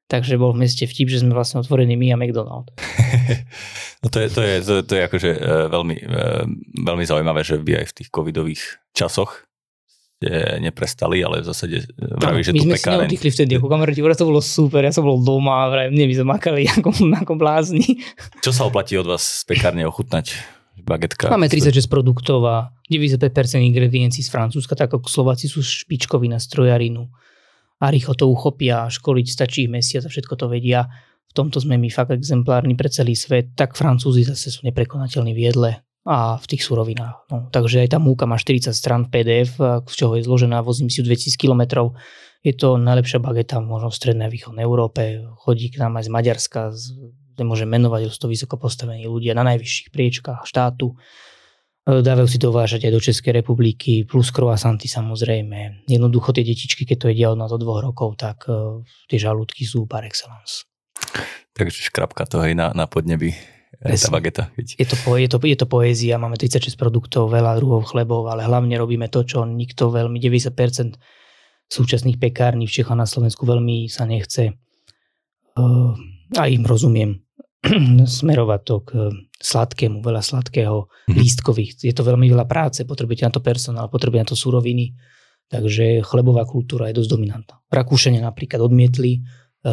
Takže 0.05 0.37
bol 0.37 0.53
v 0.53 0.67
meste 0.67 0.85
vtip, 0.85 1.09
že 1.09 1.25
sme 1.25 1.33
vlastne 1.33 1.65
otvorení 1.65 1.97
my 1.97 2.13
a 2.13 2.17
McDonald. 2.19 2.69
no 4.05 4.07
to 4.13 4.21
je, 4.21 4.27
to 4.29 4.41
je, 4.45 4.55
to, 4.61 4.73
to 4.85 4.93
je 4.93 5.01
akože 5.01 5.31
e, 5.33 5.39
veľmi, 5.65 5.97
e, 5.97 6.05
veľmi 6.77 7.05
zaujímavé, 7.09 7.41
že 7.41 7.57
vy 7.57 7.81
aj 7.81 7.85
v 7.89 7.95
tých 8.03 8.09
covidových 8.13 8.61
časoch 8.93 9.44
ste 10.25 10.57
neprestali, 10.57 11.21
ale 11.21 11.45
v 11.45 11.45
zásade 11.45 11.85
e, 11.85 12.17
vraví, 12.17 12.41
že 12.41 12.51
my 12.51 12.59
tu 12.59 12.65
sme 12.65 12.77
pekáren... 12.81 13.09
si 13.13 13.29
vtedy 13.29 13.61
ako 13.61 13.69
kamaráti, 13.69 14.01
to 14.01 14.25
bolo 14.25 14.41
super, 14.41 14.81
ja 14.81 14.89
som 14.89 15.05
bol 15.05 15.21
doma 15.21 15.69
a 15.69 15.69
vravím, 15.69 16.09
my 16.09 16.15
sme 16.17 16.27
makali 16.33 16.65
ako, 16.65 16.89
ako 17.21 17.33
blázni. 17.37 18.01
Čo 18.41 18.49
sa 18.49 18.65
oplatí 18.65 18.97
od 18.97 19.05
vás 19.05 19.21
z 19.21 19.43
pekárne 19.45 19.85
ochutnať? 19.85 20.33
Bagetka. 20.75 21.31
Máme 21.31 21.47
36 21.47 21.87
produktov 21.87 22.43
a 22.43 22.67
95% 22.91 23.31
ingrediencií 23.63 24.21
z 24.21 24.29
Francúzska, 24.29 24.75
tak 24.75 24.91
ako 24.91 25.07
Slováci 25.07 25.47
sú 25.47 25.63
špičkoví 25.63 26.27
na 26.27 26.35
strojarinu 26.35 27.07
a 27.79 27.85
rýchlo 27.87 28.11
to 28.11 28.27
uchopia, 28.27 28.91
školiť 28.91 29.27
stačí 29.29 29.61
mesiac 29.71 30.03
a 30.03 30.11
všetko 30.11 30.35
to 30.35 30.51
vedia. 30.51 30.83
V 31.31 31.33
tomto 31.33 31.63
sme 31.63 31.79
my 31.79 31.87
fakt 31.87 32.11
exemplárni 32.11 32.75
pre 32.75 32.91
celý 32.91 33.15
svet, 33.15 33.55
tak 33.55 33.79
Francúzi 33.79 34.27
zase 34.27 34.51
sú 34.51 34.67
neprekonateľní 34.67 35.31
v 35.31 35.41
jedle 35.47 35.71
a 36.05 36.37
v 36.37 36.45
tých 36.45 36.61
surovinách. 36.61 37.17
No, 37.33 37.49
takže 37.49 37.81
aj 37.81 37.97
tá 37.97 37.99
múka 37.99 38.29
má 38.29 38.37
40 38.37 38.69
stran 38.77 39.09
v 39.09 39.11
PDF, 39.11 39.57
z 39.89 39.93
čoho 39.97 40.13
je 40.13 40.23
zložená, 40.23 40.61
vozím 40.61 40.85
si 40.85 41.01
ju 41.01 41.09
2000 41.09 41.33
km. 41.33 41.89
Je 42.45 42.53
to 42.53 42.77
najlepšia 42.77 43.17
bageta 43.17 43.57
možno 43.57 43.89
v 43.89 43.97
strednej 43.97 44.29
a 44.29 44.33
východnej 44.33 44.61
Európe. 44.61 45.25
Chodí 45.41 45.73
k 45.73 45.81
nám 45.81 45.97
aj 45.97 46.05
z 46.05 46.13
Maďarska, 46.13 46.61
nemôžem 47.41 47.65
menovať, 47.65 48.05
sú 48.13 48.29
to 48.29 48.29
vysoko 48.29 48.61
postavení 48.61 49.09
ľudia 49.09 49.33
na 49.33 49.41
najvyšších 49.49 49.89
priečkách 49.89 50.45
štátu. 50.45 50.93
E, 50.93 52.05
dávajú 52.05 52.29
si 52.29 52.37
dovážať 52.37 52.85
aj 52.85 52.93
do 52.93 53.01
Českej 53.01 53.33
republiky, 53.41 54.05
plus 54.05 54.29
croissanty 54.29 54.85
samozrejme. 54.85 55.89
Jednoducho 55.89 56.37
tie 56.37 56.45
detičky, 56.45 56.85
keď 56.85 56.97
to 57.01 57.09
jedia 57.09 57.33
od 57.33 57.41
nás 57.41 57.49
od 57.49 57.65
dvoch 57.65 57.81
rokov, 57.81 58.21
tak 58.21 58.45
uh, 58.45 58.85
tie 59.09 59.17
žalúdky 59.17 59.65
sú 59.65 59.89
par 59.89 60.05
excellence. 60.05 60.69
Takže 61.57 61.89
škrapka 61.89 62.29
to 62.29 62.45
aj 62.45 62.53
na, 62.53 62.67
na 62.77 62.85
podnebi. 62.85 63.54
E, 63.81 63.97
tá 63.97 64.09
bageta. 64.13 64.43
Je 64.55 64.85
to, 64.87 64.95
je, 65.17 65.27
to, 65.27 65.37
je 65.41 65.57
to 65.57 65.67
poézia, 65.67 66.21
máme 66.21 66.39
36 66.39 66.77
produktov, 66.79 67.33
veľa 67.33 67.59
druhov 67.59 67.89
chlebov, 67.89 68.31
ale 68.31 68.45
hlavne 68.47 68.75
robíme 68.79 69.11
to, 69.11 69.27
čo 69.27 69.43
nikto 69.43 69.91
veľmi, 69.91 70.21
90% 70.21 70.95
súčasných 71.65 72.21
pekární 72.21 72.69
v 72.69 72.75
Čechách 72.81 72.97
na 72.97 73.09
Slovensku 73.09 73.43
veľmi 73.43 73.89
sa 73.89 74.05
nechce. 74.05 74.53
Uh, 75.55 75.97
a 76.35 76.51
im 76.51 76.67
rozumiem 76.67 77.25
smerovať 78.19 78.61
to 78.65 78.75
k 78.85 78.89
sladkému, 79.41 80.01
veľa 80.01 80.21
sladkého, 80.21 80.85
mm-hmm. 80.85 81.15
lístkových. 81.15 81.71
Je 81.81 81.93
to 81.95 82.05
veľmi 82.05 82.29
veľa 82.29 82.45
práce, 82.45 82.85
potrebujete 82.85 83.25
na 83.25 83.33
to 83.33 83.41
personál, 83.41 83.89
potrebujete 83.89 84.23
na 84.25 84.31
to 84.31 84.37
suroviny, 84.37 84.93
takže 85.49 86.05
chlebová 86.05 86.45
kultúra 86.45 86.89
je 86.89 86.97
dosť 87.01 87.09
dominantná. 87.09 87.55
Rakúšania 87.69 88.21
napríklad 88.23 88.61
odmietli 88.61 89.19
e, 89.19 89.19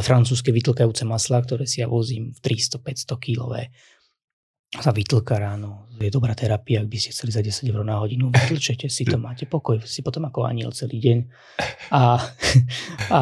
francúzske 0.01 0.53
vytlkajúce 0.53 1.09
maslá, 1.09 1.41
ktoré 1.41 1.65
si 1.65 1.81
ja 1.81 1.89
vozím 1.89 2.33
v 2.37 2.39
300-500 2.43 3.17
kilové 3.23 3.73
za 4.81 4.91
vytlka 4.93 5.37
ráno. 5.37 5.85
Je 6.01 6.11
dobrá 6.11 6.35
terapia, 6.35 6.83
ak 6.83 6.89
by 6.91 6.99
ste 6.99 7.13
chceli 7.15 7.31
za 7.31 7.45
10 7.45 7.69
eur 7.69 7.85
na 7.85 8.01
hodinu. 8.01 8.33
Vytlčete 8.33 8.89
si 8.89 9.05
to, 9.07 9.21
máte 9.21 9.45
pokoj, 9.47 9.79
si 9.85 10.01
potom 10.03 10.25
ako 10.27 10.49
aniel 10.49 10.73
celý 10.73 10.99
deň. 10.99 11.19
A, 11.93 12.19
a 13.13 13.21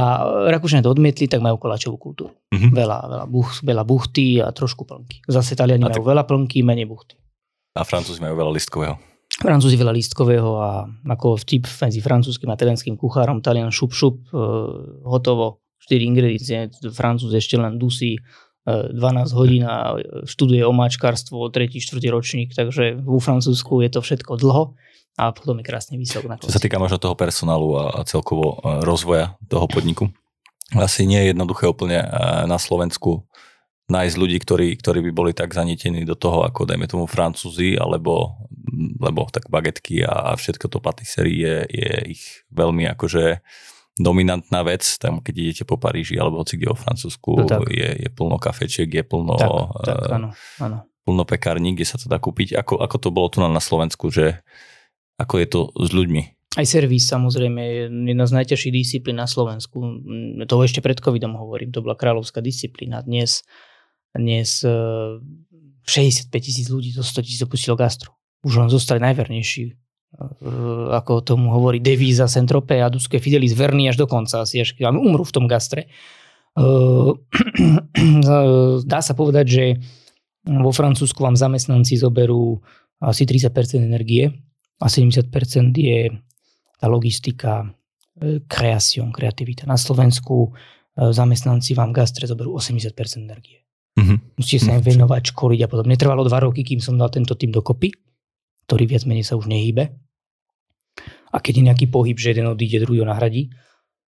Rakúšania 0.48 0.86
to 0.86 0.94
odmietli, 0.94 1.28
tak 1.28 1.42
majú 1.42 1.58
koláčovú 1.58 1.98
kultúru. 2.00 2.32
Mm-hmm. 2.54 2.72
Veľa, 2.72 2.98
veľa, 3.04 3.26
buch, 3.26 3.50
veľa 3.60 3.84
buchty 3.84 4.40
a 4.40 4.48
trošku 4.54 4.86
plnky. 4.86 5.26
Zase 5.28 5.58
Taliani 5.58 5.90
majú 5.90 6.06
veľa 6.06 6.24
plnky, 6.24 6.62
menej 6.62 6.88
buchty. 6.88 7.18
A 7.76 7.84
Francúzi 7.84 8.22
majú 8.22 8.38
veľa 8.38 8.52
listkového. 8.54 8.94
Francúzi 9.40 9.76
veľa 9.78 9.94
listkového 9.94 10.50
a 10.58 10.70
ako 11.06 11.38
vtip 11.40 11.64
medzi 11.66 12.02
francúzským 12.02 12.50
a 12.50 12.58
talianským 12.58 12.98
kuchárom, 12.98 13.38
Talian 13.40 13.70
šup 13.70 13.94
šup, 13.94 14.26
e, 14.26 14.42
hotovo, 15.06 15.62
4 15.86 16.02
ingrediencie, 16.02 16.68
Francúz 16.92 17.32
ešte 17.32 17.56
len 17.56 17.78
dusí 17.78 18.18
12 18.92 19.38
hodín 19.38 19.62
a 19.66 19.98
študuje 20.26 20.62
omáčkarstvo, 20.66 21.50
3. 21.50 21.80
4. 21.80 22.00
ročník, 22.10 22.54
takže 22.54 22.98
vo 22.98 23.18
Francúzsku 23.18 23.80
je 23.84 23.90
to 23.90 24.00
všetko 24.00 24.36
dlho 24.40 24.74
a 25.18 25.34
potom 25.34 25.58
je 25.60 25.64
krásne 25.66 25.96
vysok 26.00 26.30
na 26.30 26.38
Čo 26.38 26.54
sa 26.54 26.62
týka 26.62 26.80
možno 26.80 26.96
toho 27.02 27.18
personálu 27.18 27.76
a, 27.76 28.06
celkovo 28.06 28.60
e, 28.62 28.84
rozvoja 28.86 29.36
toho 29.50 29.66
podniku, 29.66 30.08
asi 30.72 31.04
nie 31.04 31.18
je 31.26 31.30
jednoduché 31.34 31.66
úplne 31.66 32.00
e, 32.00 32.06
na 32.46 32.56
Slovensku 32.56 33.26
nájsť 33.90 34.16
ľudí, 34.16 34.38
ktorí, 34.38 34.78
ktorí 34.78 35.02
by 35.10 35.12
boli 35.12 35.32
tak 35.34 35.50
zanitení 35.50 36.06
do 36.06 36.14
toho, 36.14 36.46
ako 36.46 36.62
dajme 36.62 36.86
tomu 36.86 37.10
Francúzi, 37.10 37.74
alebo 37.74 38.38
lebo 39.00 39.26
tak 39.32 39.50
bagetky 39.50 40.04
a 40.04 40.36
všetko 40.36 40.70
to 40.70 40.78
patisserie 40.78 41.34
je, 41.34 41.56
je 41.68 41.90
ich 42.16 42.22
veľmi 42.54 42.86
akože 42.94 43.42
dominantná 44.00 44.64
vec, 44.64 44.82
tam 44.96 45.20
keď 45.20 45.34
idete 45.36 45.64
po 45.68 45.76
Paríži 45.76 46.16
alebo 46.16 46.40
hoci 46.40 46.56
kde 46.56 46.72
vo 46.72 46.78
Francúzsku, 46.80 47.44
no 47.44 47.68
je, 47.68 48.08
je 48.08 48.10
plno 48.10 48.40
kafečiek, 48.40 48.88
je 48.88 49.04
plno, 49.04 49.36
tak, 49.36 49.52
tak, 49.84 49.96
uh, 50.08 50.16
áno, 50.16 50.28
áno. 50.56 50.76
plno 51.04 51.24
pekární, 51.28 51.76
kde 51.76 51.86
sa 51.86 52.00
to 52.00 52.08
dá 52.08 52.16
kúpiť. 52.16 52.56
Ako, 52.56 52.80
ako 52.80 52.96
to 52.96 53.08
bolo 53.12 53.28
tu 53.28 53.44
na, 53.44 53.52
na 53.52 53.60
Slovensku, 53.60 54.08
že 54.08 54.40
ako 55.20 55.34
je 55.36 55.46
to 55.46 55.60
s 55.76 55.90
ľuďmi? 55.92 56.22
Aj 56.58 56.66
servis 56.66 57.06
samozrejme 57.06 57.60
je 57.62 57.82
jedna 58.10 58.26
z 58.26 58.32
najťažších 58.42 58.74
disciplín 58.74 59.20
na 59.20 59.30
Slovensku. 59.30 60.02
To 60.42 60.54
ešte 60.66 60.82
pred 60.82 60.98
covidom 60.98 61.38
hovorím, 61.38 61.70
to 61.70 61.84
bola 61.84 61.94
kráľovská 61.94 62.42
disciplína. 62.42 63.06
Dnes, 63.06 63.46
dnes 64.10 64.64
65 64.66 65.86
e, 65.86 66.40
tisíc 66.42 66.66
ľudí 66.66 66.90
zo 66.90 67.06
100 67.06 67.22
tisíc 67.22 67.42
opustilo 67.46 67.78
gastro. 67.78 68.18
Už 68.42 68.58
len 68.58 68.66
zostali 68.72 68.98
najvernejší 68.98 69.62
Eh, 69.62 69.79
ako 70.90 71.22
tomu 71.22 71.54
hovorí 71.54 71.78
devíza 71.78 72.26
Centrope 72.26 72.82
a 72.82 72.90
Duske 72.90 73.22
Fidelis 73.22 73.54
verný 73.54 73.88
až 73.88 73.96
do 74.02 74.06
konca, 74.10 74.42
asi 74.42 74.60
až 74.60 74.74
umrú 74.82 75.22
v 75.22 75.34
tom 75.34 75.46
gastre. 75.46 75.86
Eh, 76.58 77.10
dá 78.90 79.00
sa 79.00 79.12
povedať, 79.14 79.46
že 79.46 79.64
vo 80.44 80.72
Francúzsku 80.74 81.20
vám 81.22 81.38
zamestnanci 81.38 82.00
zoberú 82.00 82.58
asi 83.00 83.24
30% 83.24 83.80
energie 83.80 84.28
a 84.82 84.86
70% 84.90 85.30
je 85.76 86.10
tá 86.80 86.86
logistika, 86.88 87.70
kreacion, 88.50 89.08
eh, 89.08 89.14
kreativita. 89.14 89.64
Na 89.64 89.78
Slovensku 89.78 90.52
zamestnanci 91.00 91.72
vám 91.72 91.94
v 91.94 92.02
gastre 92.02 92.26
zoberú 92.26 92.58
80% 92.58 93.24
energie. 93.24 93.62
Mm-hmm. 93.96 94.18
Musíte 94.36 94.68
sa 94.68 94.76
im 94.76 94.82
mhm. 94.84 94.90
venovať, 94.90 95.22
školiť 95.32 95.60
a 95.64 95.68
podobne. 95.70 95.94
Netrvalo 95.94 96.26
dva 96.26 96.44
roky, 96.44 96.60
kým 96.66 96.82
som 96.82 96.98
dal 96.98 97.08
tento 97.08 97.38
tým 97.38 97.54
dokopy 97.54 98.09
ktorý 98.70 98.86
viac 98.86 99.02
menej 99.02 99.26
sa 99.26 99.34
už 99.34 99.50
nehýbe. 99.50 99.90
A 101.34 101.42
keď 101.42 101.58
je 101.58 101.66
nejaký 101.66 101.86
pohyb, 101.90 102.14
že 102.14 102.30
jeden 102.30 102.46
odíde, 102.46 102.86
druhý 102.86 103.02
ho 103.02 103.10
nahradí. 103.10 103.50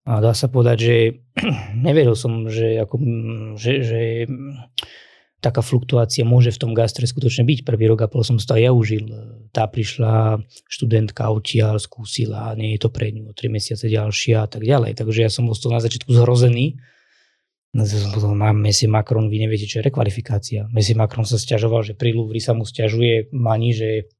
A 0.06 0.22
dá 0.22 0.30
sa 0.38 0.46
povedať, 0.46 0.76
že 0.78 0.96
neveril 1.86 2.14
som, 2.14 2.46
že, 2.46 2.78
ako, 2.78 2.94
že, 3.58 3.72
že 3.82 4.00
taká 5.42 5.58
fluktuácia 5.58 6.22
môže 6.22 6.54
v 6.54 6.62
tom 6.62 6.72
gastre 6.78 7.02
skutočne 7.02 7.42
byť. 7.42 7.66
Prvý 7.66 7.90
rok 7.90 8.06
a 8.06 8.10
pol 8.10 8.22
som 8.22 8.38
to 8.38 8.54
aj 8.54 8.62
ja 8.62 8.70
užil. 8.70 9.10
Tá 9.50 9.66
prišla 9.66 10.38
študentka 10.70 11.26
odtiaľ, 11.34 11.82
skúsila, 11.82 12.54
nie 12.54 12.78
je 12.78 12.86
to 12.86 12.94
pre 12.94 13.10
ňu, 13.10 13.34
tri 13.34 13.50
mesiace 13.50 13.90
ďalšia 13.90 14.46
a 14.46 14.48
tak 14.50 14.62
ďalej. 14.62 14.94
Takže 14.94 15.26
ja 15.26 15.30
som 15.30 15.50
bol 15.50 15.58
na 15.58 15.82
začiatku 15.82 16.14
zhrozený. 16.14 16.78
Potom 18.14 18.38
mám 18.38 18.62
Messi 18.62 18.86
Macron, 18.86 19.26
vy 19.26 19.42
neviete, 19.42 19.66
čo 19.66 19.82
je 19.82 19.90
rekvalifikácia. 19.90 20.70
Messi 20.70 20.94
Macron 20.94 21.26
sa 21.26 21.40
stiažoval, 21.40 21.82
že 21.82 21.98
pri 21.98 22.14
Louvre 22.14 22.38
sa 22.38 22.54
mu 22.54 22.62
stiažuje 22.62 23.32
Mani, 23.34 23.74
že 23.74 24.12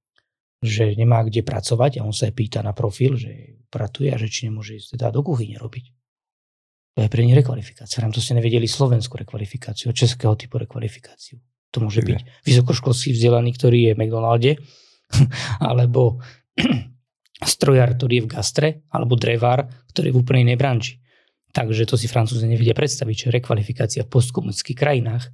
že 0.62 0.94
nemá 0.94 1.26
kde 1.26 1.42
pracovať 1.42 1.98
a 1.98 2.06
on 2.06 2.14
sa 2.14 2.30
pýta 2.30 2.62
na 2.62 2.70
profil, 2.70 3.18
že 3.18 3.58
pratuje 3.66 4.14
a 4.14 4.16
že 4.16 4.30
či 4.30 4.46
nemôže 4.46 4.78
ísť 4.78 4.94
teda 4.94 5.10
do 5.10 5.26
kuchyne 5.26 5.58
robiť. 5.58 5.84
To 6.94 6.98
je 7.02 7.08
pre 7.10 7.26
nich 7.26 7.34
rekvalifikácia. 7.34 8.04
Nám 8.04 8.14
to 8.14 8.22
ste 8.22 8.38
nevedeli 8.38 8.70
slovenskú 8.70 9.18
rekvalifikáciu, 9.18 9.90
českého 9.90 10.38
typu 10.38 10.62
rekvalifikáciu. 10.62 11.40
To 11.72 11.80
môže 11.80 12.04
byť 12.04 12.44
vysokoškolský 12.44 13.16
vzdelaný, 13.16 13.56
ktorý 13.56 13.90
je 13.90 13.92
v 13.96 14.00
McDonalde, 14.04 14.52
alebo 15.72 16.20
strojar, 17.42 17.96
ktorý 17.96 18.22
je 18.22 18.24
v 18.28 18.30
gastre, 18.30 18.68
alebo 18.92 19.16
drevár, 19.16 19.66
ktorý 19.90 20.12
je 20.12 20.14
v 20.14 20.20
úplnej 20.20 20.42
inej 20.52 20.58
branži. 20.60 20.94
Takže 21.52 21.88
to 21.88 21.96
si 21.96 22.08
Francúzi 22.08 22.44
nevedia 22.44 22.76
predstaviť, 22.76 23.14
čo 23.16 23.26
je 23.28 23.36
rekvalifikácia 23.40 24.04
v 24.04 24.12
postkomunických 24.12 24.76
krajinách, 24.76 25.32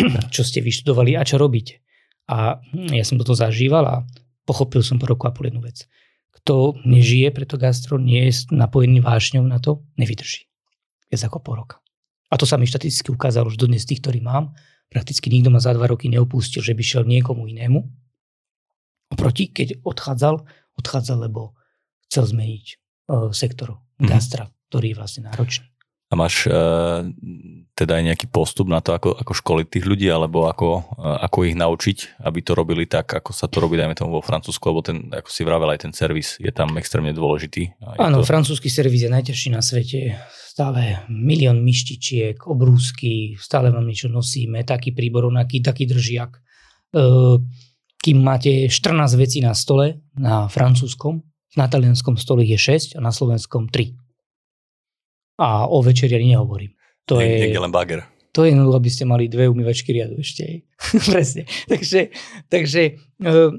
čo 0.34 0.42
ste 0.42 0.64
vyštudovali 0.64 1.12
a 1.14 1.28
čo 1.28 1.36
robíte. 1.36 1.84
A 2.26 2.58
ja 2.72 3.04
som 3.04 3.20
toto 3.20 3.36
zažíval 3.36 3.84
a 3.84 3.96
pochopil 4.46 4.80
som 4.80 4.96
po 4.96 5.10
roku 5.10 5.26
a 5.26 5.34
pol 5.34 5.50
jednu 5.50 5.60
vec. 5.60 5.84
Kto 6.32 6.78
nežije 6.86 7.34
pre 7.34 7.44
to 7.44 7.58
gastro, 7.58 7.98
nie 7.98 8.30
je 8.30 8.46
napojený 8.54 9.02
vášňou 9.02 9.42
na 9.42 9.58
to, 9.58 9.82
nevydrží. 9.98 10.46
Viac 11.10 11.22
ako 11.26 11.38
po 11.42 11.52
roka. 11.58 11.76
A 12.30 12.38
to 12.38 12.46
sa 12.46 12.54
mi 12.58 12.66
štatisticky 12.66 13.10
ukázalo 13.10 13.50
už 13.50 13.58
dodnes 13.58 13.86
tých, 13.86 14.02
ktorí 14.02 14.22
mám. 14.22 14.54
Prakticky 14.90 15.30
nikto 15.30 15.50
ma 15.50 15.58
za 15.58 15.74
dva 15.74 15.90
roky 15.90 16.06
neopustil, 16.06 16.62
že 16.62 16.74
by 16.74 16.82
šiel 16.82 17.04
niekomu 17.06 17.50
inému. 17.50 17.82
Oproti, 19.14 19.50
keď 19.50 19.82
odchádzal, 19.86 20.42
odchádzal, 20.78 21.18
lebo 21.30 21.54
chcel 22.06 22.26
zmeniť 22.26 22.66
uh, 23.10 23.30
sektor 23.30 23.78
mm. 23.98 24.06
gastra, 24.06 24.50
ktorý 24.70 24.94
je 24.94 24.98
vlastne 24.98 25.22
náročný. 25.30 25.66
A 26.06 26.14
máš 26.14 26.46
uh, 26.46 27.02
teda 27.74 27.98
aj 27.98 28.04
nejaký 28.14 28.26
postup 28.30 28.70
na 28.70 28.78
to, 28.78 28.94
ako, 28.94 29.18
ako 29.18 29.32
školiť 29.34 29.66
tých 29.66 29.84
ľudí, 29.90 30.06
alebo 30.06 30.46
ako, 30.46 30.86
uh, 31.02 31.18
ako 31.26 31.50
ich 31.50 31.58
naučiť, 31.58 32.22
aby 32.22 32.38
to 32.46 32.54
robili 32.54 32.86
tak, 32.86 33.10
ako 33.10 33.34
sa 33.34 33.50
to 33.50 33.58
robí, 33.58 33.74
dajme 33.74 33.98
tomu 33.98 34.14
vo 34.14 34.22
Francúzsku, 34.22 34.62
lebo 34.70 34.86
ten, 34.86 35.10
ako 35.10 35.26
si 35.26 35.42
vravel, 35.42 35.66
aj 35.74 35.82
ten 35.82 35.92
servis 35.92 36.38
je 36.38 36.48
tam 36.54 36.70
extrémne 36.78 37.10
dôležitý. 37.10 37.74
Áno, 37.98 38.22
to... 38.22 38.28
francúzsky 38.30 38.70
servis 38.70 39.02
je 39.02 39.10
najťažší 39.10 39.50
na 39.50 39.58
svete. 39.58 40.14
Stále 40.46 41.04
milión 41.10 41.60
myštičiek, 41.66 42.48
obrúsky, 42.48 43.34
stále 43.36 43.74
vám 43.74 43.84
niečo 43.84 44.06
nosíme, 44.06 44.62
taký 44.62 44.94
príbor, 44.94 45.26
onaký, 45.26 45.58
taký 45.58 45.90
držiak. 45.90 46.38
Uh, 46.94 47.42
kým 47.98 48.22
máte 48.22 48.70
14 48.70 49.18
vecí 49.18 49.42
na 49.42 49.58
stole, 49.58 50.06
na 50.14 50.46
francúzskom, 50.46 51.18
na 51.58 51.66
talianskom 51.66 52.14
stole 52.14 52.46
je 52.46 52.54
6 52.54 52.94
a 52.94 53.02
na 53.02 53.10
slovenskom 53.10 53.66
3 53.74 54.05
a 55.36 55.68
o 55.68 55.84
večeri 55.84 56.16
ani 56.16 56.36
nehovorím. 56.36 56.72
To 57.06 57.20
Nie, 57.20 57.28
je, 57.28 57.40
niekde 57.46 57.62
len 57.62 57.72
bager. 57.72 58.00
To 58.34 58.44
je 58.44 58.52
jednoducho, 58.52 58.76
aby 58.76 58.90
ste 58.92 59.04
mali 59.08 59.24
dve 59.32 59.48
umývačky 59.48 59.96
riadu 59.96 60.20
ešte. 60.20 60.68
Presne. 61.12 61.48
takže 61.70 62.12
takže 62.52 63.00
uh, 63.24 63.52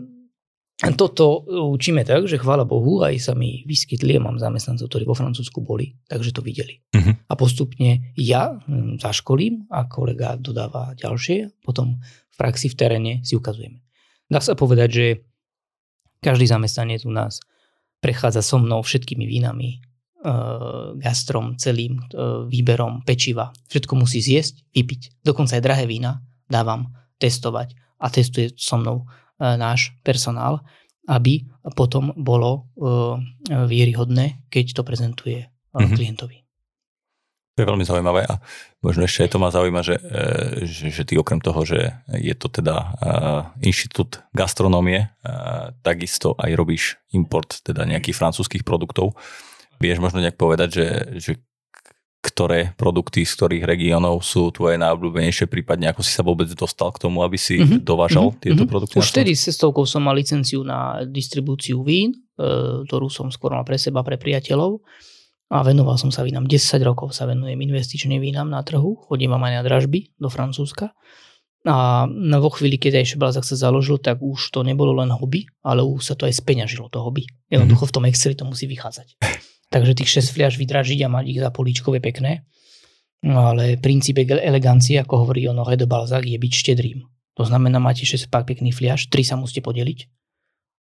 toto 0.93 1.41
učíme 1.49 2.05
tak, 2.05 2.29
že 2.29 2.37
chvála 2.37 2.61
Bohu, 2.61 3.01
aj 3.01 3.17
sa 3.17 3.33
mi 3.33 3.65
vyskytli, 3.65 4.13
a 4.17 4.21
mám 4.21 4.37
zamestnancov, 4.37 4.85
ktorí 4.85 5.09
vo 5.09 5.17
Francúzsku 5.17 5.65
boli, 5.65 5.97
takže 6.05 6.29
to 6.29 6.45
videli. 6.45 6.85
Uh-huh. 6.93 7.17
A 7.17 7.33
postupne 7.33 8.13
ja 8.13 8.53
hm, 8.53 9.01
zaškolím 9.01 9.65
a 9.73 9.89
kolega 9.89 10.37
dodáva 10.37 10.93
ďalšie, 10.93 11.65
potom 11.65 11.97
v 12.05 12.35
praxi 12.37 12.69
v 12.69 12.77
teréne 12.77 13.13
si 13.25 13.33
ukazujeme. 13.33 13.81
Dá 14.29 14.37
sa 14.37 14.53
povedať, 14.53 14.89
že 14.93 15.05
každý 16.21 16.45
zamestnanec 16.45 17.01
u 17.09 17.13
nás 17.15 17.41
prechádza 17.97 18.45
so 18.45 18.61
mnou 18.61 18.85
všetkými 18.85 19.25
vínami, 19.25 19.81
Eh, 19.81 19.86
gastrom, 20.97 21.55
celým 21.61 22.01
eh, 22.01 22.45
výberom 22.49 23.05
pečiva. 23.05 23.53
Všetko 23.69 23.93
musí 23.93 24.19
zjesť, 24.19 24.65
vypiť. 24.73 25.21
Dokonca 25.21 25.57
aj 25.57 25.63
drahé 25.63 25.85
vína 25.85 26.25
dávam 26.49 26.89
testovať 27.21 27.77
a 28.01 28.07
testuje 28.09 28.53
so 28.57 28.77
mnou 28.81 29.05
eh, 29.05 29.55
náš 29.55 29.93
personál, 30.01 30.65
aby 31.07 31.47
potom 31.71 32.11
bolo 32.19 32.67
vieryhodné, 33.47 34.43
keď 34.51 34.75
to 34.75 34.83
prezentuje 34.83 35.39
mm-hmm. 35.39 35.95
klientovi. 35.95 36.43
To 37.55 37.63
je 37.63 37.69
veľmi 37.73 37.87
zaujímavé 37.87 38.27
a 38.27 38.43
možno 38.83 39.07
ešte 39.07 39.23
aj 39.23 39.31
to 39.31 39.39
ma 39.39 39.47
zaujíma, 39.47 39.81
že, 39.87 39.95
že, 40.67 40.91
že 40.91 41.03
ty 41.07 41.15
okrem 41.15 41.39
toho, 41.39 41.63
že 41.63 41.95
je 42.11 42.35
to 42.35 42.51
teda 42.51 42.75
uh, 42.75 42.91
inštitút 43.65 44.21
gastronómie, 44.35 45.09
uh, 45.25 45.71
takisto 45.79 46.35
aj 46.37 46.51
robíš 46.53 46.99
import 47.15 47.63
teda 47.63 47.87
nejakých 47.87 48.13
francúzských 48.13 48.67
produktov. 48.67 49.15
Vieš 49.77 50.01
možno 50.01 50.21
nejak 50.21 50.37
povedať, 50.39 50.69
že, 50.73 50.87
že 51.17 51.31
ktoré 52.27 52.75
produkty 52.75 53.23
z 53.23 53.33
ktorých 53.39 53.63
regiónov 53.63 54.19
sú 54.19 54.51
tvoje 54.51 54.75
najobľúbenejšie, 54.81 55.47
prípadne 55.47 55.93
ako 55.93 56.01
si 56.03 56.11
sa 56.11 56.25
vôbec 56.25 56.49
dostal 56.51 56.91
k 56.91 57.01
tomu, 57.07 57.23
aby 57.23 57.39
si 57.39 57.61
mm-hmm. 57.61 57.87
dovážal 57.87 58.33
mm-hmm. 58.33 58.43
tieto 58.43 58.63
produkty? 58.67 58.99
Už 58.99 59.09
vtedy 59.15 59.31
s 59.31 59.47
cestovkou 59.47 59.87
som 59.87 60.03
mal 60.03 60.17
licenciu 60.17 60.65
na 60.67 61.07
distribúciu 61.07 61.85
vín, 61.87 62.11
e, 62.35 62.83
ktorú 62.83 63.07
som 63.07 63.31
skôr 63.31 63.55
mal 63.55 63.63
pre 63.63 63.79
seba, 63.79 64.03
pre 64.03 64.19
priateľov 64.19 64.83
a 65.47 65.63
venoval 65.63 65.95
som 65.95 66.11
sa 66.11 66.27
vínam. 66.27 66.43
10 66.43 66.59
rokov 66.83 67.15
sa 67.15 67.23
venujem 67.23 67.55
investičným 67.55 68.19
vínam 68.19 68.51
na 68.51 68.59
trhu, 68.59 68.99
chodím 69.07 69.31
aj 69.31 69.53
na 69.57 69.63
dražby 69.63 70.11
do 70.19 70.27
Francúzska. 70.27 70.91
A 71.67 72.07
vo 72.39 72.49
chvíli, 72.53 72.79
keď 72.79 73.03
ešte 73.03 73.19
Balzak 73.19 73.43
sa 73.43 73.59
založil, 73.59 73.99
tak 73.99 74.23
už 74.23 74.55
to 74.55 74.63
nebolo 74.63 74.95
len 74.95 75.11
hobby, 75.11 75.51
ale 75.67 75.83
už 75.83 75.99
sa 75.99 76.15
to 76.15 76.23
aj 76.23 76.39
speňažilo, 76.39 76.87
to 76.87 77.03
hobby. 77.03 77.27
Jednoducho 77.51 77.91
v 77.91 77.93
tom 77.95 78.07
Exceli 78.07 78.39
to 78.39 78.47
musí 78.47 78.71
vychádzať. 78.71 79.19
Takže 79.67 79.97
tých 79.99 80.23
6 80.23 80.35
fliaž 80.35 80.55
vydražiť 80.55 81.03
a 81.03 81.11
mať 81.11 81.25
ich 81.27 81.39
za 81.43 81.51
políčkov 81.51 81.99
je 81.99 82.01
pekné. 82.01 82.31
No 83.25 83.51
ale 83.51 83.75
princíp 83.81 84.21
elegancie, 84.23 85.01
ako 85.01 85.27
hovorí 85.27 85.43
Honoré 85.49 85.75
de 85.75 85.89
Balzac, 85.89 86.23
je 86.23 86.37
byť 86.37 86.53
štedrým. 86.53 87.03
To 87.35 87.43
znamená, 87.43 87.77
máte 87.77 88.05
6 88.05 88.31
pak 88.31 88.47
pekných 88.47 88.73
fliaž, 88.73 89.11
3 89.11 89.33
sa 89.33 89.35
musíte 89.35 89.61
podeliť 89.65 89.99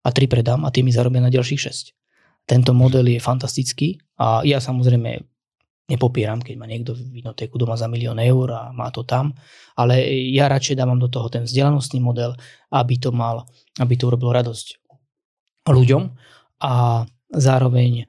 a 0.05 0.09
3 0.09 0.25
predám 0.31 0.61
a 0.63 0.71
tie 0.71 0.81
mi 0.81 0.93
zarobia 0.93 1.21
na 1.21 1.33
ďalších 1.33 1.59
6. 1.59 1.93
Tento 2.47 2.71
model 2.71 3.11
je 3.11 3.19
fantastický 3.19 3.99
a 4.15 4.41
ja 4.47 4.63
samozrejme 4.63 5.19
nepopieram, 5.87 6.43
keď 6.43 6.55
má 6.59 6.67
niekto 6.67 6.95
vinotéku 6.95 7.55
doma 7.55 7.79
za 7.79 7.87
milión 7.87 8.19
eur 8.19 8.51
a 8.51 8.61
má 8.75 8.91
to 8.91 9.07
tam, 9.07 9.35
ale 9.75 10.03
ja 10.31 10.51
radšej 10.51 10.75
dávam 10.79 10.99
do 10.99 11.07
toho 11.07 11.31
ten 11.31 11.47
vzdelanostný 11.47 11.99
model, 12.03 12.35
aby 12.71 12.99
to 12.99 13.11
mal, 13.15 13.47
aby 13.79 13.95
to 13.95 14.11
urobilo 14.11 14.35
radosť 14.35 14.83
ľuďom 15.67 16.03
a 16.63 17.03
zároveň 17.31 18.07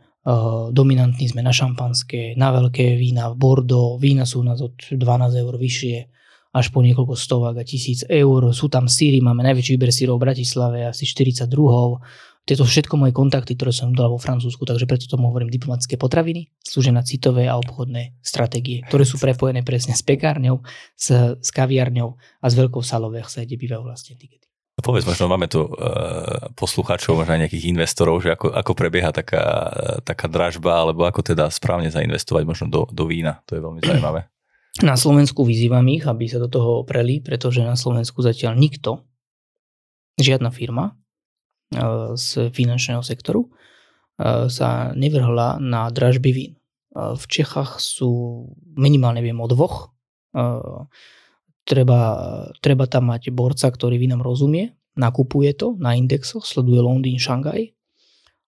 dominantní 0.75 1.31
sme 1.33 1.41
na 1.41 1.55
šampanské, 1.55 2.37
na 2.37 2.53
veľké 2.53 3.01
vína 3.01 3.33
v 3.33 3.41
Bordeaux, 3.41 3.97
vína 3.97 4.29
sú 4.29 4.45
nás 4.45 4.61
od 4.61 4.77
12 4.77 4.99
eur 5.41 5.55
vyššie 5.57 5.97
až 6.49 6.67
po 6.73 6.81
niekoľko 6.81 7.15
stovák 7.17 7.57
a 7.61 7.65
tisíc 7.65 8.05
eur. 8.09 8.53
Sú 8.53 8.73
tam 8.73 8.89
síry, 8.89 9.21
máme 9.21 9.45
najväčší 9.45 9.77
výber 9.77 9.93
sírov 9.93 10.17
v 10.21 10.33
Bratislave, 10.33 10.89
asi 10.89 11.05
42 11.05 11.49
tieto 12.49 12.65
všetko 12.65 12.97
moje 12.97 13.13
kontakty, 13.13 13.61
ktoré 13.61 13.77
som 13.77 13.93
dal 13.93 14.09
vo 14.09 14.17
Francúzsku, 14.17 14.65
takže 14.65 14.89
preto 14.89 15.05
tomu 15.05 15.29
hovorím 15.29 15.53
diplomatické 15.53 16.01
potraviny, 16.01 16.49
slúžia 16.65 16.97
na 16.97 17.05
citové 17.05 17.45
a 17.45 17.61
obchodné 17.61 18.17
stratégie, 18.25 18.81
ktoré 18.89 19.05
sú 19.05 19.21
prepojené 19.21 19.61
presne 19.61 19.93
s 19.93 20.01
pekárňou, 20.01 20.65
s, 20.97 21.37
s 21.37 21.49
kaviarňou 21.53 22.17
a 22.17 22.47
s 22.49 22.55
veľkou 22.57 22.81
salou 22.81 23.13
sa 23.29 23.45
kde 23.45 23.61
bývajú 23.61 23.85
vlastne 23.85 24.17
tikety. 24.17 24.48
No 24.79 24.87
povedz, 24.87 25.11
možno 25.11 25.27
máme 25.27 25.51
tu 25.51 25.67
uh, 25.67 26.55
poslucháčov, 26.55 27.19
možno 27.19 27.35
aj 27.35 27.51
nejakých 27.51 27.67
investorov, 27.75 28.23
že 28.23 28.39
ako, 28.39 28.55
ako 28.55 28.73
prebieha 28.79 29.11
taká, 29.11 29.43
taká 30.07 30.31
dražba, 30.31 30.87
alebo 30.87 31.03
ako 31.03 31.35
teda 31.35 31.51
správne 31.51 31.91
zainvestovať 31.91 32.47
možno 32.47 32.71
do, 32.71 32.87
do 32.95 33.11
vína. 33.11 33.43
To 33.51 33.59
je 33.59 33.61
veľmi 33.61 33.83
zaujímavé. 33.83 34.31
Na 34.79 34.95
Slovensku 34.95 35.43
vyzývam 35.43 35.83
ich, 35.91 36.07
aby 36.07 36.31
sa 36.31 36.39
do 36.39 36.47
toho 36.47 36.87
opreli, 36.87 37.19
pretože 37.19 37.67
na 37.67 37.75
Slovensku 37.75 38.23
zatiaľ 38.23 38.55
nikto, 38.55 39.03
žiadna 40.15 40.55
firma, 40.55 40.95
z 42.15 42.55
finančného 42.55 43.03
sektoru 43.03 43.51
sa 44.47 44.95
nevrhla 44.95 45.59
na 45.59 45.91
dražby 45.91 46.31
vín. 46.31 46.55
V 46.95 47.25
Čechách 47.27 47.83
sú 47.83 48.47
minimálne 48.79 49.19
viem 49.19 49.37
o 49.43 49.51
dvoch. 49.51 49.91
Treba, 51.69 52.01
treba 52.65 52.89
tam 52.89 53.13
mať 53.13 53.29
borca, 53.29 53.69
ktorý 53.69 54.01
vínam 54.01 54.25
rozumie, 54.25 54.73
nakupuje 54.97 55.53
to 55.53 55.77
na 55.77 55.93
indexoch, 55.93 56.49
sleduje 56.49 56.81
Londýn, 56.81 57.21
Šangaj 57.21 57.77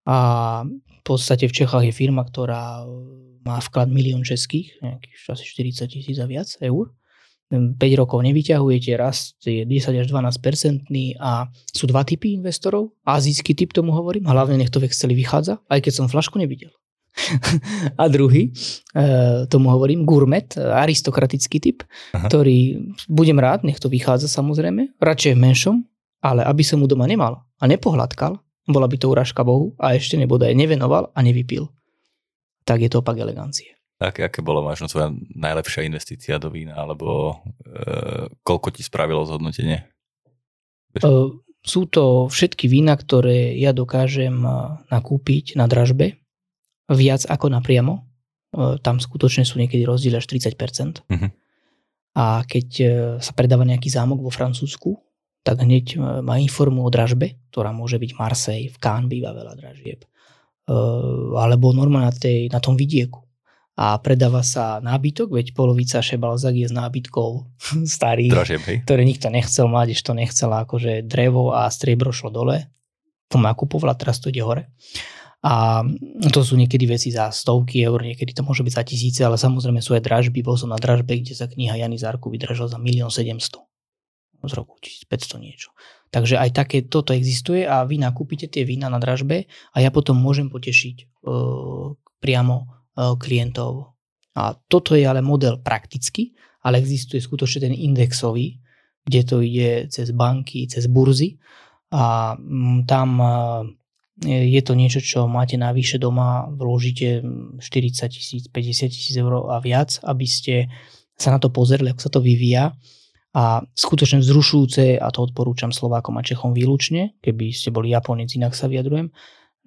a 0.07 0.18
v 0.62 1.02
podstate 1.02 1.50
v 1.50 1.57
Čechách 1.59 1.90
je 1.90 1.92
firma, 1.92 2.22
ktorá 2.22 2.87
má 3.42 3.59
vklad 3.59 3.90
milión 3.90 4.22
českých, 4.22 4.78
nejakých 4.78 5.35
asi 5.35 5.44
40 5.44 5.90
tisíc 5.90 6.16
a 6.22 6.31
viac 6.31 6.46
eur 6.62 6.94
5 7.48 7.81
rokov 7.96 8.20
nevyťahujete, 8.20 8.92
rast 9.00 9.40
je 9.40 9.64
10 9.64 10.04
až 10.04 10.07
12 10.12 10.44
percentný 10.44 11.16
a 11.16 11.48
sú 11.72 11.88
dva 11.88 12.04
typy 12.04 12.37
investorov. 12.37 12.92
Azijský 13.09 13.57
typ 13.57 13.72
tomu 13.72 13.96
hovorím, 13.96 14.28
hlavne 14.28 14.61
nech 14.61 14.68
to 14.68 14.85
v 14.85 14.92
Exceli 14.92 15.16
vychádza, 15.16 15.57
aj 15.72 15.81
keď 15.81 15.92
som 15.96 16.12
flašku 16.12 16.37
nevidel. 16.37 16.68
A 18.02 18.04
druhý, 18.09 18.50
e, 18.50 19.46
tomu 19.46 19.70
hovorím, 19.72 20.07
gourmet, 20.07 20.46
aristokratický 20.57 21.59
typ, 21.61 21.78
Aha. 22.14 22.26
ktorý 22.26 22.90
budem 23.11 23.38
rád, 23.38 23.64
nech 23.66 23.83
to 23.83 23.90
vychádza 23.90 24.31
samozrejme, 24.31 24.98
radšej 24.98 25.33
v 25.35 25.42
menšom, 25.42 25.76
ale 26.22 26.42
aby 26.46 26.62
som 26.66 26.83
mu 26.83 26.87
doma 26.90 27.07
nemal 27.07 27.46
a 27.59 27.64
nepohľadkal, 27.66 28.38
bola 28.68 28.87
by 28.87 28.96
to 29.00 29.09
urážka 29.09 29.42
Bohu 29.42 29.72
a 29.81 29.96
ešte 29.96 30.20
nebodaj 30.20 30.52
nevenoval 30.52 31.11
a 31.16 31.18
nevypil. 31.24 31.72
Tak 32.68 32.85
je 32.85 32.90
to 32.92 33.00
opak 33.00 33.16
elegancie. 33.16 33.78
Aké, 33.98 34.22
aké 34.22 34.44
bolo 34.44 34.62
možno 34.62 34.87
tvoja 34.87 35.11
najlepšia 35.35 35.83
investícia 35.83 36.38
do 36.38 36.54
vína, 36.54 36.78
alebo 36.78 37.35
e, 37.66 38.31
koľko 38.46 38.70
ti 38.70 38.87
spravilo 38.87 39.26
zhodnotenie? 39.26 39.90
Uh, 41.02 41.35
sú 41.66 41.90
to 41.90 42.31
všetky 42.31 42.70
vína, 42.70 42.94
ktoré 42.94 43.59
ja 43.59 43.74
dokážem 43.74 44.38
e, 44.46 44.50
nakúpiť 44.88 45.59
na 45.59 45.66
dražbe 45.66 46.14
viac 46.92 47.29
ako 47.29 47.53
napriamo. 47.53 47.94
Uh, 48.48 48.81
tam 48.81 48.96
skutočne 48.96 49.44
sú 49.44 49.61
niekedy 49.61 49.85
rozdiely 49.85 50.16
až 50.16 50.27
30%. 50.29 50.57
Uh-huh. 50.57 51.12
Mhm. 51.12 51.29
A 52.18 52.42
keď 52.42 52.68
sa 53.22 53.31
predáva 53.31 53.62
nejaký 53.62 53.94
zámok 53.94 54.27
vo 54.27 54.33
Francúzsku, 54.35 54.90
tak 55.46 55.62
hneď 55.62 56.03
ma 56.18 56.42
informujú 56.42 56.83
o 56.83 56.90
dražbe, 56.90 57.38
ktorá 57.55 57.70
môže 57.70 57.94
byť 57.94 58.11
Marseille, 58.18 58.74
v 58.74 58.79
Cannes 58.83 59.07
býva 59.07 59.31
veľa 59.31 59.55
dražieb, 59.55 60.03
alebo 61.38 61.70
normálne 61.70 62.11
na, 62.11 62.14
tej, 62.18 62.51
na 62.51 62.59
tom 62.59 62.74
vidieku 62.74 63.22
a 63.79 63.94
predáva 64.03 64.42
sa 64.42 64.83
nábytok, 64.83 65.38
veď 65.38 65.46
polovica 65.55 66.03
Šebalzak 66.03 66.59
je 66.59 66.66
z 66.66 66.74
nábytkov 66.74 67.46
starých, 67.96 68.35
Dražeb, 68.35 68.62
ktoré 68.83 69.07
nikto 69.07 69.31
nechcel 69.31 69.70
ešte 69.70 70.11
to 70.11 70.12
nechcela 70.18 70.66
akože 70.66 71.07
drevo 71.07 71.55
a 71.55 71.70
striebro 71.70 72.11
šlo 72.11 72.35
dole, 72.35 72.66
to 73.31 73.38
nakupovala, 73.38 73.94
teraz 73.94 74.18
to 74.18 74.35
ide 74.35 74.42
hore. 74.42 74.66
A 75.38 75.87
to 76.35 76.42
sú 76.42 76.59
niekedy 76.59 76.90
veci 76.90 77.14
za 77.14 77.31
stovky 77.31 77.87
eur, 77.87 78.03
niekedy 78.03 78.35
to 78.35 78.42
môže 78.42 78.66
byť 78.66 78.74
za 78.74 78.83
tisíce, 78.83 79.20
ale 79.22 79.38
samozrejme 79.38 79.79
sú 79.79 79.94
aj 79.94 80.03
dražby. 80.03 80.42
Bol 80.42 80.59
som 80.59 80.74
na 80.74 80.81
dražbe, 80.81 81.14
kde 81.14 81.38
sa 81.38 81.46
kniha 81.46 81.79
Jany 81.79 81.94
Zárku 81.94 82.27
vydražila 82.27 82.66
za 82.66 82.79
1 82.83 83.07
700 83.07 83.62
z 84.38 84.53
roku 84.55 84.79
1500 84.83 85.38
niečo. 85.38 85.70
Takže 86.11 86.38
aj 86.42 86.51
také 86.55 86.79
toto 86.87 87.14
existuje 87.14 87.66
a 87.66 87.87
vy 87.87 88.03
nakúpite 88.03 88.51
tie 88.51 88.66
vína 88.66 88.90
na 88.90 88.98
dražbe 88.98 89.46
a 89.74 89.77
ja 89.79 89.90
potom 89.94 90.18
môžem 90.18 90.51
potešiť 90.51 91.27
uh, 91.27 91.94
priamo 92.18 92.79
E, 92.98 93.14
klientov. 93.14 93.94
A 94.35 94.55
toto 94.66 94.98
je 94.98 95.07
ale 95.07 95.22
model 95.22 95.62
praktický, 95.62 96.35
ale 96.66 96.83
existuje 96.83 97.22
skutočne 97.22 97.70
ten 97.70 97.74
indexový, 97.74 98.59
kde 99.07 99.20
to 99.22 99.37
ide 99.38 99.87
cez 99.90 100.11
banky, 100.11 100.66
cez 100.66 100.90
burzy 100.90 101.38
a 101.94 102.35
mm, 102.35 102.87
tam 102.90 103.09
e, 103.22 103.31
je 104.24 104.61
to 104.66 104.74
niečo, 104.74 104.98
čo 104.98 105.31
máte 105.31 105.54
navyše 105.54 106.02
doma, 106.02 106.50
vložíte 106.50 107.22
40 107.62 108.11
tisíc, 108.11 108.42
50 108.50 108.90
tisíc 108.90 109.14
eur 109.14 109.46
a 109.46 109.62
viac, 109.62 110.02
aby 110.02 110.26
ste 110.26 110.66
sa 111.14 111.35
na 111.35 111.38
to 111.38 111.50
pozreli, 111.54 111.94
ako 111.94 112.02
sa 112.02 112.11
to 112.11 112.20
vyvíja. 112.22 112.74
A 113.38 113.62
skutočne 113.62 114.18
vzrušujúce, 114.18 114.98
a 114.98 115.07
to 115.14 115.22
odporúčam 115.22 115.70
Slovákom 115.70 116.18
a 116.18 116.26
Čechom 116.26 116.50
výlučne, 116.50 117.14
keby 117.22 117.54
ste 117.54 117.70
boli 117.70 117.94
Japonec, 117.94 118.35
inak 118.35 118.59
sa 118.59 118.66
vyjadrujem, 118.66 119.14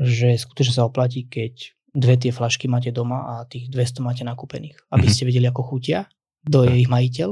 že 0.01 0.35
skutočne 0.35 0.73
sa 0.75 0.83
oplatí, 0.83 1.29
keď 1.29 1.71
dve 1.95 2.15
tie 2.19 2.31
flašky 2.35 2.67
máte 2.67 2.91
doma 2.91 3.39
a 3.39 3.47
tých 3.47 3.71
200 3.71 4.03
máte 4.03 4.23
nakúpených. 4.27 4.75
Aby 4.91 5.07
mm-hmm. 5.07 5.13
ste 5.15 5.27
vedeli, 5.27 5.45
ako 5.47 5.61
chutia, 5.63 6.11
kto 6.43 6.67
je 6.67 6.83
ich 6.83 6.89
majiteľ 6.91 7.29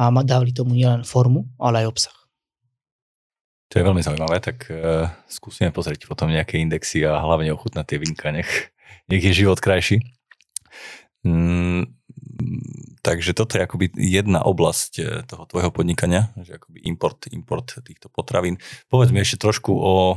a 0.00 0.08
dali 0.24 0.50
tomu 0.56 0.72
nielen 0.74 1.04
formu, 1.04 1.46
ale 1.60 1.84
aj 1.84 1.90
obsah. 1.92 2.19
To 3.70 3.74
je 3.78 3.86
veľmi 3.86 4.02
zaujímavé, 4.02 4.42
tak 4.42 4.66
uh, 4.66 5.06
skúsime 5.30 5.70
pozrieť 5.70 6.10
potom 6.10 6.26
nejaké 6.26 6.58
indexy 6.58 7.06
a 7.06 7.22
hlavne 7.22 7.54
ochutnať 7.54 7.84
tie 7.86 7.98
vinka, 8.02 8.34
nech, 8.34 8.74
nech 9.06 9.22
je 9.22 9.46
život 9.46 9.62
krajší. 9.62 10.02
Mm, 11.22 11.86
takže 13.04 13.36
toto 13.36 13.54
je 13.54 13.64
akoby 13.64 13.92
jedna 13.94 14.40
oblasť 14.40 14.92
eh, 14.98 15.04
toho 15.28 15.44
tvojho 15.44 15.68
podnikania, 15.68 16.32
že 16.40 16.56
akoby 16.56 16.80
import, 16.88 17.28
import 17.28 17.76
týchto 17.84 18.08
potravín. 18.08 18.56
Povedz 18.88 19.12
mi 19.12 19.20
ešte 19.20 19.36
trošku 19.36 19.72
o 19.76 20.16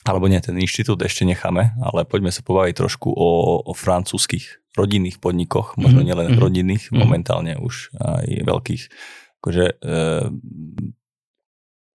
alebo 0.00 0.32
nie, 0.32 0.40
ten 0.40 0.56
inštitút 0.56 1.04
ešte 1.04 1.28
necháme, 1.28 1.76
ale 1.84 2.08
poďme 2.08 2.32
sa 2.32 2.40
pobaviť 2.40 2.72
trošku 2.72 3.12
o, 3.12 3.60
o 3.60 3.72
francúzskych 3.76 4.72
rodinných 4.72 5.20
podnikoch, 5.20 5.76
možno 5.76 6.00
mm-hmm. 6.00 6.08
nielen 6.08 6.26
mm-hmm. 6.32 6.40
rodinných, 6.40 6.84
mm-hmm. 6.88 7.00
momentálne 7.04 7.52
už 7.60 7.92
aj 8.00 8.26
veľkých. 8.48 8.82
Akože, 9.44 9.64
e, 9.76 10.02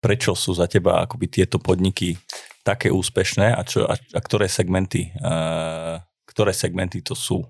prečo 0.03 0.35
sú 0.35 0.59
za 0.59 0.67
teba 0.67 1.07
akoby 1.07 1.31
tieto 1.31 1.63
podniky 1.63 2.19
také 2.67 2.91
úspešné 2.91 3.55
a, 3.55 3.63
čo, 3.63 3.87
a, 3.87 3.95
a 3.95 4.21
ktoré 4.21 4.51
segmenty 4.51 5.15
e, 5.15 5.31
ktoré 6.33 6.57
segmenty 6.57 7.05
to 7.05 7.13
sú? 7.13 7.45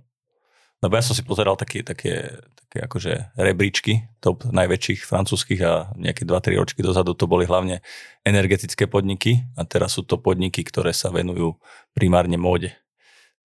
Lebo 0.83 0.99
ja 0.99 1.07
som 1.07 1.15
si 1.15 1.23
pozeral 1.23 1.55
také, 1.55 1.87
také, 1.87 2.43
také 2.59 2.83
akože 2.83 3.39
rebríčky 3.39 4.03
top 4.19 4.43
najväčších 4.51 5.07
francúzskych 5.07 5.63
a 5.63 5.95
nejaké 5.95 6.27
2-3 6.27 6.59
ročky 6.59 6.83
dozadu 6.83 7.15
to 7.15 7.31
boli 7.31 7.47
hlavne 7.47 7.79
energetické 8.27 8.91
podniky 8.91 9.47
a 9.55 9.63
teraz 9.63 9.95
sú 9.95 10.03
to 10.03 10.19
podniky, 10.19 10.67
ktoré 10.67 10.91
sa 10.91 11.15
venujú 11.15 11.55
primárne 11.95 12.35
móde. 12.35 12.75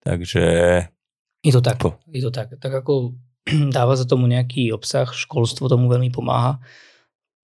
Takže... 0.02 0.42
Je 1.46 1.54
to 1.54 1.62
tak, 1.62 1.78
je 2.10 2.22
to 2.26 2.34
tak. 2.34 2.58
Tak 2.58 2.82
ako 2.82 3.14
dáva 3.76 3.94
sa 3.94 4.02
tomu 4.02 4.26
nejaký 4.26 4.74
obsah, 4.74 5.06
školstvo 5.06 5.70
tomu 5.70 5.86
veľmi 5.86 6.10
pomáha. 6.10 6.58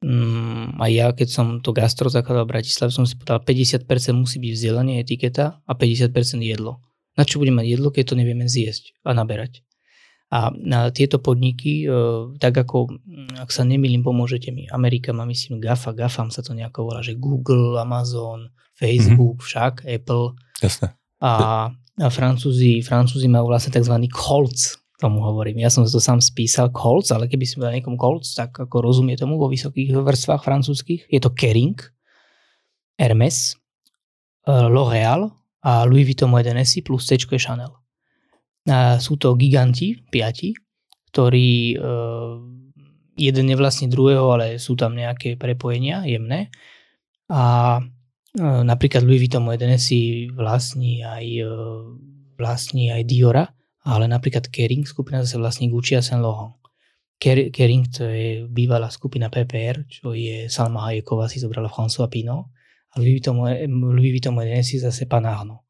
Mm, 0.05 0.77
a 0.77 0.85
ja, 0.93 1.09
keď 1.17 1.29
som 1.33 1.47
to 1.65 1.73
gastro 1.73 2.13
zakladal 2.13 2.45
v 2.45 2.61
Bratislave, 2.61 2.93
som 2.93 3.09
si 3.09 3.17
povedal, 3.17 3.41
50% 3.41 3.89
musí 4.13 4.37
byť 4.37 4.53
vzdelanie, 4.53 5.01
etiketa 5.01 5.65
a 5.65 5.73
50% 5.73 6.45
jedlo. 6.45 6.85
Na 7.17 7.25
čo 7.25 7.41
budeme 7.41 7.65
mať 7.65 7.69
jedlo, 7.73 7.89
keď 7.89 8.13
to 8.13 8.15
nevieme 8.21 8.45
zjesť 8.45 8.93
a 9.01 9.17
naberať? 9.17 9.65
A 10.29 10.53
na 10.53 10.93
tieto 10.93 11.23
podniky, 11.23 11.87
e, 11.87 11.97
tak 12.37 12.53
ako, 12.53 13.01
mm, 13.01 13.41
ak 13.41 13.49
sa 13.49 13.65
nemýlim, 13.65 14.05
pomôžete 14.05 14.53
mi, 14.53 14.69
Amerika 14.69 15.17
má 15.17 15.25
myslím 15.25 15.57
GAFA, 15.57 15.97
GAFAM 15.97 16.29
sa 16.29 16.45
to 16.45 16.53
nejako 16.53 16.93
volá, 16.93 17.01
že 17.01 17.17
Google, 17.17 17.81
Amazon, 17.81 18.53
Facebook, 18.77 19.41
mm-hmm. 19.41 19.49
však, 19.49 19.75
Apple. 19.89 20.37
Jasne. 20.61 20.93
A, 21.25 21.33
a 21.73 22.09
Francúzi, 22.13 22.85
Francúzi 22.85 23.25
majú 23.31 23.49
vlastne 23.49 23.73
tzv. 23.73 23.95
Colts, 24.13 24.84
tomu 24.99 25.23
hovorím. 25.27 25.63
Ja 25.63 25.71
som 25.71 25.83
to 25.83 25.99
sám 25.99 26.23
spísal 26.23 26.71
Colts, 26.71 27.11
ale 27.11 27.27
keby 27.27 27.43
som 27.47 27.67
dal 27.67 27.75
niekomu 27.75 27.99
Colts, 27.99 28.39
tak 28.39 28.55
ako 28.55 28.79
rozumie 28.79 29.19
tomu 29.19 29.39
vo 29.39 29.51
vysokých 29.51 29.91
vrstvách 29.91 30.43
francúzských, 30.47 31.11
je 31.11 31.21
to 31.21 31.35
Kering, 31.35 31.79
Hermes, 32.95 33.59
e, 34.47 34.55
L'Oréal 34.55 35.35
a 35.67 35.83
Louis 35.83 36.07
Vuitton 36.07 36.31
Hennessy 36.31 36.87
plus 36.87 37.11
C 37.11 37.19
Chanel. 37.19 37.75
A 38.71 38.97
sú 39.03 39.19
to 39.19 39.35
giganti, 39.35 39.99
piati, 39.99 40.55
ktorí 41.11 41.75
e, 41.75 41.77
jeden 43.19 43.47
je 43.51 43.57
vlastne 43.59 43.91
druhého, 43.91 44.31
ale 44.31 44.63
sú 44.63 44.79
tam 44.79 44.95
nejaké 44.95 45.35
prepojenia 45.35 46.07
jemné. 46.07 46.55
A 47.35 47.77
e, 47.83 48.41
napríklad 48.41 49.03
Louis 49.03 49.27
Vuitton 49.27 49.51
Hennessy 49.51 50.31
vlastní 50.31 51.03
aj, 51.03 51.27
vlastní 52.39 52.95
aj 52.95 53.03
Diora, 53.11 53.51
ale 53.85 54.09
napríklad 54.09 54.49
Kering 54.49 54.89
skupina 54.89 55.21
zase 55.23 55.39
vlastní 55.39 55.69
Gucci 55.69 55.97
a 55.97 56.03
Saint 56.03 56.23
Laurent. 56.23 56.57
Kering 57.53 57.89
to 57.89 58.05
je 58.05 58.49
bývalá 58.49 58.91
skupina 58.91 59.31
PPR, 59.31 59.87
čo 59.89 60.13
je 60.13 60.51
Salma 60.51 60.89
Hayeková 60.89 61.29
si 61.29 61.41
zobrala 61.41 61.69
François 61.69 62.11
Pino 62.11 62.53
a 62.93 63.01
Louis 63.01 63.21
Vuitton, 64.13 64.41
Hennessy 64.41 64.79
zase 64.79 65.07
Panarno. 65.07 65.65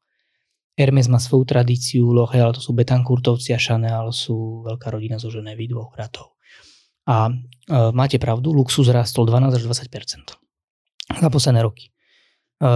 Hermes 0.75 1.07
má 1.07 1.23
svoju 1.23 1.47
tradíciu, 1.47 2.11
L'Oréal 2.11 2.51
to 2.51 2.59
sú 2.59 2.75
Betancourtovci 2.75 3.55
a 3.55 3.59
Chanel 3.59 4.11
sú 4.11 4.67
veľká 4.67 4.91
rodina 4.91 5.15
zo 5.15 5.31
Ženevy, 5.31 5.71
dvoch 5.71 5.95
bratov. 5.95 6.35
A 7.07 7.31
e, 7.31 7.35
máte 7.95 8.19
pravdu, 8.19 8.51
luxus 8.51 8.91
rastol 8.91 9.23
12 9.23 9.55
až 9.55 9.63
20 9.63 9.87
za 11.15 11.29
posledné 11.31 11.63
roky. 11.63 11.95
E, 12.59 12.69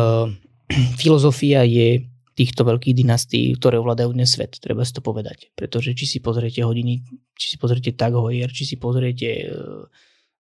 filozofia 1.02 1.68
je 1.68 2.08
týchto 2.40 2.64
veľkých 2.64 2.96
dynastí, 2.96 3.52
ktoré 3.60 3.76
ovládajú 3.84 4.16
dnes 4.16 4.32
svet, 4.32 4.64
treba 4.64 4.88
si 4.88 4.96
to 4.96 5.04
povedať. 5.04 5.52
Pretože 5.60 5.92
či 5.92 6.08
si 6.08 6.18
pozriete 6.24 6.64
hodiny, 6.64 7.04
či 7.36 7.48
si 7.52 7.58
pozriete 7.60 7.92
Tag 7.92 8.16
Heuer, 8.16 8.48
či 8.48 8.64
si 8.64 8.80
pozriete 8.80 9.28
e, 9.28 9.48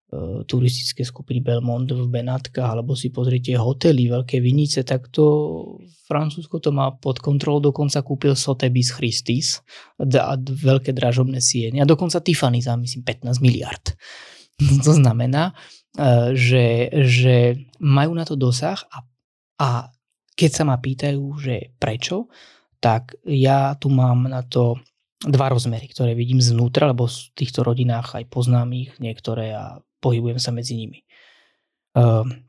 E, 0.09 0.41
turistické 0.49 1.05
skupiny 1.05 1.37
Belmont 1.37 1.85
v 1.85 2.09
Benátkach, 2.09 2.73
alebo 2.73 2.97
si 2.97 3.13
pozriete 3.13 3.53
hotely, 3.53 4.09
veľké 4.09 4.41
vinice, 4.41 4.81
tak 4.81 5.13
to 5.13 5.77
Francúzsko 6.09 6.57
to 6.57 6.73
má 6.73 6.89
pod 6.97 7.21
kontrolou, 7.21 7.69
dokonca 7.69 8.01
kúpil 8.01 8.33
Sotheby's 8.33 8.89
Christie's, 8.89 9.61
a 10.01 10.33
veľké 10.41 10.97
dražobné 10.97 11.37
siene 11.45 11.85
a 11.85 11.89
dokonca 11.89 12.25
Tiffany 12.25 12.57
za 12.57 12.73
myslím 12.73 13.05
15 13.05 13.37
miliard. 13.45 13.85
To 14.85 14.91
znamená, 14.97 15.53
e, 15.93 16.33
že, 16.33 16.89
že 17.05 17.69
majú 17.77 18.17
na 18.17 18.25
to 18.25 18.33
dosah 18.33 18.81
a, 18.89 19.05
a 19.61 19.69
keď 20.39 20.51
sa 20.55 20.63
ma 20.63 20.79
pýtajú, 20.79 21.23
že 21.35 21.75
prečo, 21.75 22.31
tak 22.79 23.19
ja 23.27 23.75
tu 23.75 23.91
mám 23.91 24.31
na 24.31 24.39
to 24.39 24.79
dva 25.19 25.51
rozmery, 25.51 25.91
ktoré 25.91 26.15
vidím 26.15 26.39
znútra, 26.39 26.87
lebo 26.87 27.11
v 27.11 27.19
týchto 27.35 27.67
rodinách 27.67 28.15
aj 28.15 28.31
poznám 28.31 28.71
ich 28.71 28.95
niektoré 29.03 29.51
a 29.51 29.83
pohybujem 29.99 30.39
sa 30.39 30.55
medzi 30.55 30.79
nimi. 30.79 31.03
Ehm, 31.99 32.47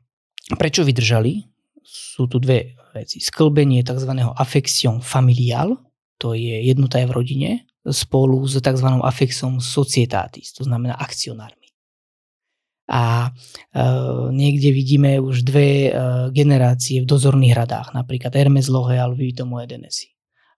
prečo 0.55 0.87
vydržali? 0.87 1.43
Sú 1.83 2.31
tu 2.31 2.39
dve 2.39 2.79
veci. 2.95 3.19
Sklbenie 3.19 3.83
tzv. 3.83 4.15
affection 4.39 5.03
familial, 5.03 5.75
to 6.15 6.31
je 6.31 6.63
jednota 6.63 7.03
v 7.03 7.11
rodine, 7.11 7.51
spolu 7.83 8.39
s 8.47 8.55
tzv. 8.63 8.87
affection 9.03 9.59
societatis, 9.59 10.55
to 10.55 10.63
znamená 10.63 10.95
akcionármi. 10.95 11.60
A 12.91 13.31
e, 13.31 13.83
niekde 14.35 14.75
vidíme 14.75 15.15
už 15.23 15.47
dve 15.47 15.87
e, 15.87 15.91
generácie 16.35 16.99
v 16.99 17.07
dozorných 17.07 17.55
radách, 17.55 17.95
napríklad 17.95 18.35
Hermes 18.35 18.67
L'Oréal, 18.67 19.15
Vuitton 19.15 19.47
Moet 19.47 19.71
Hennessy. 19.71 20.11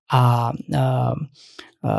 A 0.09 0.49
e, 0.49 0.85
e, 1.85 1.91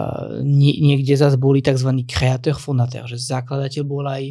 niekde 0.42 1.14
zase 1.14 1.38
boli 1.38 1.62
tzv. 1.62 2.02
kreatér 2.02 2.58
fondatér, 2.58 3.06
že 3.06 3.22
zakladateľ 3.22 3.82
bol 3.86 4.04
aj 4.10 4.24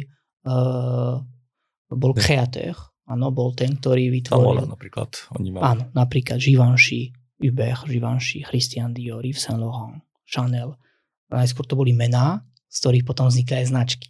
uh, 0.44 1.16
bol 1.94 2.12
kreatér, 2.12 2.74
áno, 3.08 3.30
bol 3.30 3.52
ten, 3.56 3.76
ktorý 3.78 4.12
vytvoril... 4.12 4.60
Samola 4.60 4.64
napríklad. 4.68 5.10
Oni 5.38 5.48
mali. 5.54 5.62
Áno, 5.64 5.82
napríklad 5.92 6.38
Givenchy, 6.40 7.14
Hubert, 7.40 7.86
Givenchy, 7.88 8.44
Christian 8.44 8.92
Dior, 8.92 9.24
Yves 9.24 9.44
Saint 9.46 9.60
Laurent, 9.60 10.00
Chanel. 10.28 10.76
Najskôr 11.32 11.64
to 11.64 11.78
boli 11.78 11.92
mená, 11.96 12.44
z 12.68 12.76
ktorých 12.84 13.04
potom 13.06 13.28
vznikli 13.28 13.64
aj 13.64 13.66
značky. 13.70 14.08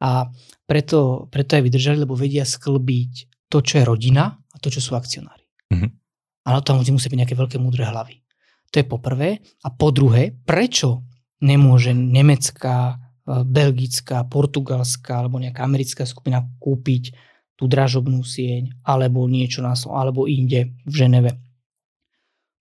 A 0.00 0.32
preto, 0.70 1.26
preto 1.34 1.58
aj 1.58 1.66
vydržali, 1.66 2.06
lebo 2.06 2.14
vedia 2.14 2.46
sklbiť 2.46 3.42
to, 3.50 3.58
čo 3.58 3.82
je 3.82 3.84
rodina 3.90 4.38
a 4.38 4.56
to, 4.62 4.70
čo 4.70 4.78
sú 4.78 4.94
akcionári. 4.94 5.42
Mm-hmm. 5.74 5.90
A 6.46 6.48
na 6.54 6.62
to 6.62 6.78
musí 6.78 7.10
byť 7.10 7.18
nejaké 7.18 7.34
veľké 7.34 7.58
múdre 7.58 7.82
hlavy. 7.82 8.22
To 8.70 8.78
je 8.78 8.86
po 8.86 9.02
prvé. 9.02 9.42
A 9.66 9.74
po 9.74 9.90
druhé, 9.90 10.30
prečo 10.30 11.02
nemôže 11.42 11.90
nemecká 11.90 13.02
belgická, 13.26 14.22
portugalská 14.30 15.26
alebo 15.26 15.42
nejaká 15.42 15.66
americká 15.66 16.06
skupina 16.06 16.46
kúpiť 16.62 17.14
tú 17.58 17.66
dražobnú 17.66 18.22
sieň 18.22 18.86
alebo 18.86 19.26
niečo 19.26 19.66
na 19.66 19.74
alebo 19.74 20.30
inde 20.30 20.70
v 20.86 20.94
Ženeve. 20.94 21.34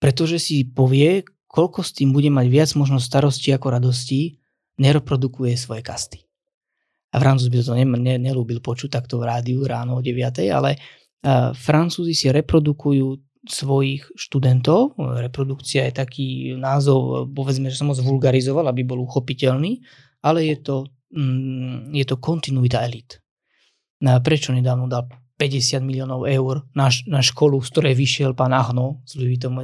Pretože 0.01 0.41
si 0.41 0.65
povie, 0.65 1.23
koľko 1.45 1.85
s 1.85 1.93
tým 1.93 2.09
bude 2.09 2.33
mať 2.33 2.47
viac 2.49 2.69
možno 2.73 2.97
starosti 2.97 3.53
ako 3.53 3.79
radostí, 3.79 4.41
nereprodukuje 4.81 5.53
svoje 5.59 5.85
kasty. 5.85 6.28
A 7.09 7.15
Francúz 7.17 7.49
by 7.49 7.65
to 7.65 7.73
ne, 7.73 7.85
ne, 7.85 8.15
nelúbil 8.21 8.61
počuť 8.61 9.01
takto 9.01 9.17
v 9.17 9.27
rádiu 9.29 9.65
ráno 9.65 9.97
o 9.97 10.01
9, 10.01 10.45
ale 10.53 10.77
Francúzi 11.57 12.13
si 12.13 12.29
reprodukujú 12.29 13.17
svojich 13.49 14.13
študentov. 14.13 14.93
Reprodukcia 14.97 15.89
je 15.89 15.93
taký 15.95 16.27
názov, 16.55 17.31
povedzme, 17.33 17.73
že 17.73 17.81
som 17.81 17.89
moc 17.89 17.97
vulgarizoval, 17.97 18.69
aby 18.69 18.85
bol 18.85 19.01
uchopiteľný 19.01 19.81
ale 20.21 20.45
je 20.45 20.57
to, 20.59 20.77
mm, 21.15 21.95
je 21.95 22.05
to 22.05 22.15
kontinuita 22.19 22.83
elit. 22.83 23.19
Prečo 23.99 24.55
nedávno 24.55 24.87
dal 24.87 25.11
50 25.35 25.83
miliónov 25.83 26.27
eur 26.27 26.67
na, 26.75 26.87
na 27.07 27.19
školu, 27.19 27.59
z 27.63 27.69
ktorej 27.71 27.95
vyšiel 27.95 28.31
pán 28.35 28.55
Ahno 28.55 29.03
z 29.03 29.19
Louis 29.19 29.39
Vuitton. 29.39 29.59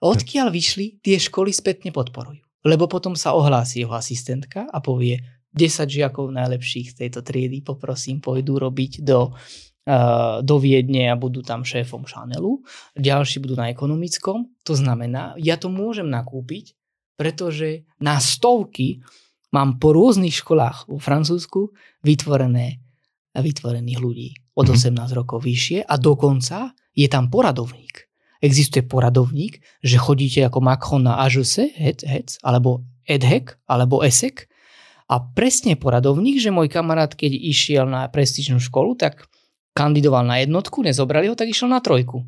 Odkiaľ 0.00 0.48
vyšli, 0.52 1.00
tie 1.00 1.16
školy 1.16 1.52
spätne 1.52 1.92
podporujú. 1.92 2.40
Lebo 2.64 2.88
potom 2.88 3.16
sa 3.16 3.32
ohlási 3.36 3.84
jeho 3.84 3.92
asistentka 3.92 4.68
a 4.68 4.80
povie, 4.80 5.20
10 5.56 5.88
žiakov 5.88 6.28
najlepších 6.30 6.92
z 6.92 6.94
tejto 7.06 7.24
triedy, 7.24 7.64
poprosím, 7.64 8.20
pôjdu 8.20 8.60
robiť 8.60 9.00
do, 9.00 9.32
uh, 9.32 10.44
do 10.44 10.56
Viedne 10.60 11.10
a 11.10 11.16
budú 11.16 11.40
tam 11.40 11.64
šéfom 11.64 12.04
Chanelu. 12.04 12.60
Ďalší 12.94 13.40
budú 13.40 13.56
na 13.56 13.72
ekonomickom. 13.72 14.52
To 14.68 14.74
znamená, 14.76 15.32
ja 15.40 15.56
to 15.56 15.72
môžem 15.72 16.12
nakúpiť, 16.12 16.76
pretože 17.16 17.88
na 17.96 18.20
stovky 18.20 19.00
Mám 19.54 19.78
po 19.78 19.94
rôznych 19.94 20.36
školách 20.42 20.84
vo 20.84 20.98
Francúzsku 20.98 21.72
vytvorené, 22.02 22.82
vytvorených 23.32 24.00
ľudí 24.02 24.28
od 24.52 24.68
18 24.68 24.92
mm-hmm. 24.92 25.16
rokov 25.16 25.48
vyššie 25.48 25.86
a 25.86 25.94
dokonca 25.96 26.76
je 26.92 27.08
tam 27.08 27.32
poradovník. 27.32 28.04
Existuje 28.44 28.84
poradovník, 28.84 29.64
že 29.80 29.96
chodíte 29.96 30.44
ako 30.44 30.60
Macron 30.60 31.08
na 31.08 31.24
AŽC, 31.24 31.72
HEC, 31.72 32.28
alebo 32.44 32.84
EDHEC, 33.08 33.56
alebo 33.64 34.04
ESEC 34.04 34.44
a 35.06 35.22
presne 35.22 35.78
poradovník, 35.78 36.42
že 36.42 36.50
môj 36.50 36.66
kamarát, 36.66 37.14
keď 37.14 37.30
išiel 37.30 37.86
na 37.86 38.10
prestížnú 38.10 38.58
školu, 38.58 38.98
tak 38.98 39.30
kandidoval 39.76 40.26
na 40.26 40.42
jednotku, 40.42 40.82
nezobrali 40.82 41.30
ho, 41.30 41.38
tak 41.38 41.52
išiel 41.52 41.70
na 41.70 41.78
trojku. 41.78 42.26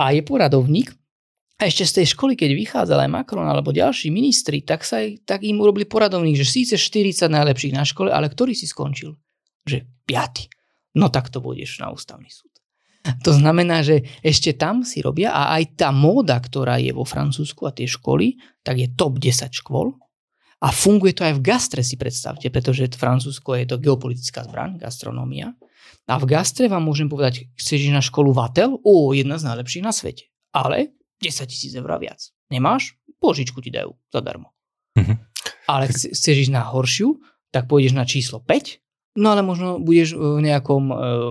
A 0.00 0.16
je 0.16 0.24
poradovník, 0.24 0.94
a 1.58 1.66
ešte 1.66 1.90
z 1.90 1.92
tej 2.00 2.06
školy, 2.14 2.38
keď 2.38 2.54
vychádzal 2.54 3.02
aj 3.02 3.10
Macron 3.10 3.42
alebo 3.42 3.74
ďalší 3.74 4.14
ministri, 4.14 4.62
tak, 4.62 4.86
sa, 4.86 5.02
tak 5.26 5.42
im 5.42 5.58
urobili 5.58 5.90
poradovník, 5.90 6.38
že 6.38 6.46
síce 6.46 6.78
40 6.78 7.26
najlepších 7.26 7.74
na 7.74 7.82
škole, 7.82 8.14
ale 8.14 8.30
ktorý 8.30 8.54
si 8.54 8.70
skončil? 8.70 9.18
Že 9.66 9.82
5. 10.06 10.94
No 11.02 11.10
tak 11.10 11.34
to 11.34 11.42
budeš 11.42 11.82
na 11.82 11.90
ústavný 11.90 12.30
súd. 12.30 12.54
To 13.26 13.34
znamená, 13.34 13.82
že 13.82 14.06
ešte 14.22 14.54
tam 14.54 14.86
si 14.86 15.02
robia 15.02 15.34
a 15.34 15.58
aj 15.58 15.82
tá 15.82 15.90
móda, 15.90 16.38
ktorá 16.38 16.78
je 16.78 16.94
vo 16.94 17.02
Francúzsku 17.02 17.66
a 17.66 17.74
tie 17.74 17.90
školy, 17.90 18.38
tak 18.62 18.78
je 18.78 18.94
top 18.94 19.18
10 19.18 19.50
škôl 19.50 19.98
a 20.58 20.74
funguje 20.74 21.14
to 21.14 21.22
aj 21.22 21.38
v 21.38 21.44
gastre 21.44 21.82
si 21.86 21.94
predstavte, 21.94 22.50
pretože 22.50 22.90
Francúzsko 22.98 23.54
je 23.54 23.66
to 23.70 23.76
geopolitická 23.78 24.42
zbraň, 24.42 24.82
gastronómia. 24.82 25.54
A 26.10 26.18
v 26.18 26.26
gastre 26.26 26.66
vám 26.66 26.82
môžem 26.82 27.06
povedať, 27.06 27.46
chceš 27.54 27.88
ísť 27.88 27.94
na 27.94 28.02
školu 28.02 28.34
Vatel? 28.34 28.74
Ó, 28.82 29.14
jedna 29.14 29.38
z 29.38 29.46
najlepších 29.46 29.84
na 29.86 29.94
svete. 29.94 30.26
Ale 30.50 30.98
10 31.22 31.46
tisíc 31.46 31.72
eur 31.78 31.86
viac. 32.02 32.18
Nemáš? 32.50 32.98
Požičku 33.22 33.62
ti 33.62 33.70
dajú 33.70 33.94
zadarmo. 34.10 34.50
Uh-huh. 34.98 35.14
Ale 35.70 35.90
tak... 35.90 35.94
chceš 35.94 36.36
ísť 36.48 36.52
na 36.54 36.66
horšiu, 36.66 37.22
tak 37.54 37.70
pôjdeš 37.70 37.94
na 37.94 38.02
číslo 38.08 38.42
5, 38.42 38.82
no 39.22 39.34
ale 39.34 39.46
možno 39.46 39.78
budeš 39.78 40.18
v 40.18 40.42
nejakom, 40.42 40.84
eh, 40.90 41.30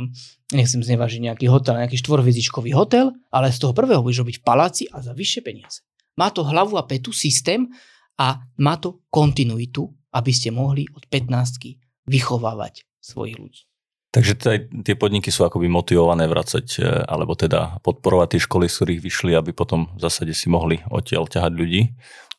nechcem 0.56 0.80
znevažiť 0.80 1.20
nejaký 1.32 1.46
hotel, 1.52 1.80
nejaký 1.80 2.00
štvorvezičkový 2.00 2.72
hotel, 2.76 3.12
ale 3.32 3.52
z 3.52 3.60
toho 3.60 3.76
prvého 3.76 4.00
budeš 4.00 4.24
robiť 4.24 4.36
v 4.40 4.46
paláci 4.46 4.84
a 4.88 5.04
za 5.04 5.12
vyššie 5.12 5.42
peniaze. 5.44 5.84
Má 6.16 6.32
to 6.32 6.48
hlavu 6.48 6.80
a 6.80 6.84
petu, 6.88 7.12
systém 7.12 7.70
a 8.18 8.42
má 8.58 8.76
to 8.82 9.06
kontinuitu, 9.14 9.86
aby 10.14 10.32
ste 10.34 10.50
mohli 10.50 10.90
od 10.94 11.06
15 11.06 12.10
vychovávať 12.10 12.88
svojich 12.98 13.38
ľudí. 13.38 13.62
Takže 14.08 14.34
tie 14.82 14.96
podniky 14.98 15.30
sú 15.30 15.46
akoby 15.46 15.70
motivované 15.70 16.26
vracať, 16.26 16.66
e, 16.80 16.90
alebo 17.06 17.38
teda 17.38 17.84
podporovať 17.86 18.28
tie 18.34 18.42
školy, 18.42 18.66
z 18.66 18.76
ktorých 18.82 19.02
vyšli, 19.04 19.32
aby 19.38 19.52
potom 19.54 19.94
v 19.94 20.00
zásade 20.02 20.34
si 20.34 20.50
mohli 20.50 20.82
odtiaľ 20.90 21.30
ťahať 21.30 21.54
ľudí. 21.54 21.82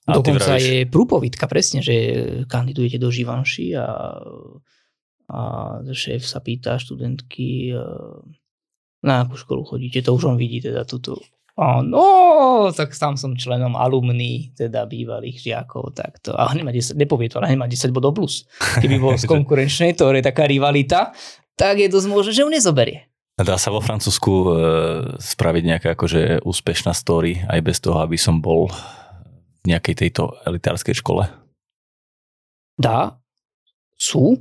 A 0.08 0.16
Dokonca 0.16 0.56
vravíš... 0.56 0.64
je 0.64 0.78
prúpovitka 0.88 1.44
presne, 1.44 1.84
že 1.84 1.94
kandidujete 2.48 2.96
do 2.96 3.12
Živanši 3.12 3.76
a, 3.76 3.86
a 5.28 5.40
šéf 5.92 6.24
sa 6.24 6.40
pýta 6.40 6.80
študentky, 6.80 7.76
e, 7.76 7.78
na 9.04 9.22
akú 9.22 9.38
školu 9.38 9.62
chodíte, 9.62 10.02
to 10.02 10.16
už 10.16 10.34
on 10.34 10.36
vidí 10.40 10.58
teda 10.58 10.82
túto 10.82 11.22
no, 11.58 12.70
tak 12.70 12.94
tam 12.94 13.18
som 13.18 13.34
členom 13.34 13.74
alumní, 13.74 14.54
teda 14.54 14.86
bývalých 14.86 15.42
žiakov, 15.42 15.90
tak 15.90 16.22
to, 16.22 16.30
ale 16.30 16.62
nemá 16.62 16.70
10, 16.70 16.94
nepovie 16.94 17.26
to, 17.26 17.42
ale 17.42 17.58
nemá 17.58 17.66
10 17.66 17.90
bodov 17.90 18.14
plus. 18.14 18.46
Keby 18.78 19.02
bol 19.02 19.18
z 19.18 19.26
konkurenčnej, 19.34 19.98
to 19.98 20.06
je 20.14 20.22
taká 20.22 20.46
rivalita, 20.46 21.10
tak 21.58 21.82
je 21.82 21.90
dosť 21.90 22.06
možné, 22.06 22.30
že 22.30 22.46
ho 22.46 22.50
nezoberie. 22.50 23.10
Dá 23.38 23.58
sa 23.58 23.74
vo 23.74 23.82
Francúzsku 23.82 24.30
e, 24.30 24.48
spraviť 25.18 25.62
nejaká 25.66 25.88
akože 25.98 26.46
úspešná 26.46 26.94
story 26.94 27.42
aj 27.46 27.60
bez 27.62 27.78
toho, 27.82 28.02
aby 28.02 28.18
som 28.18 28.38
bol 28.38 28.70
v 29.62 29.74
nejakej 29.74 30.06
tejto 30.06 30.38
elitárskej 30.46 30.94
škole? 31.02 31.26
Dá, 32.78 33.18
sú. 33.98 34.34
E, 34.34 34.38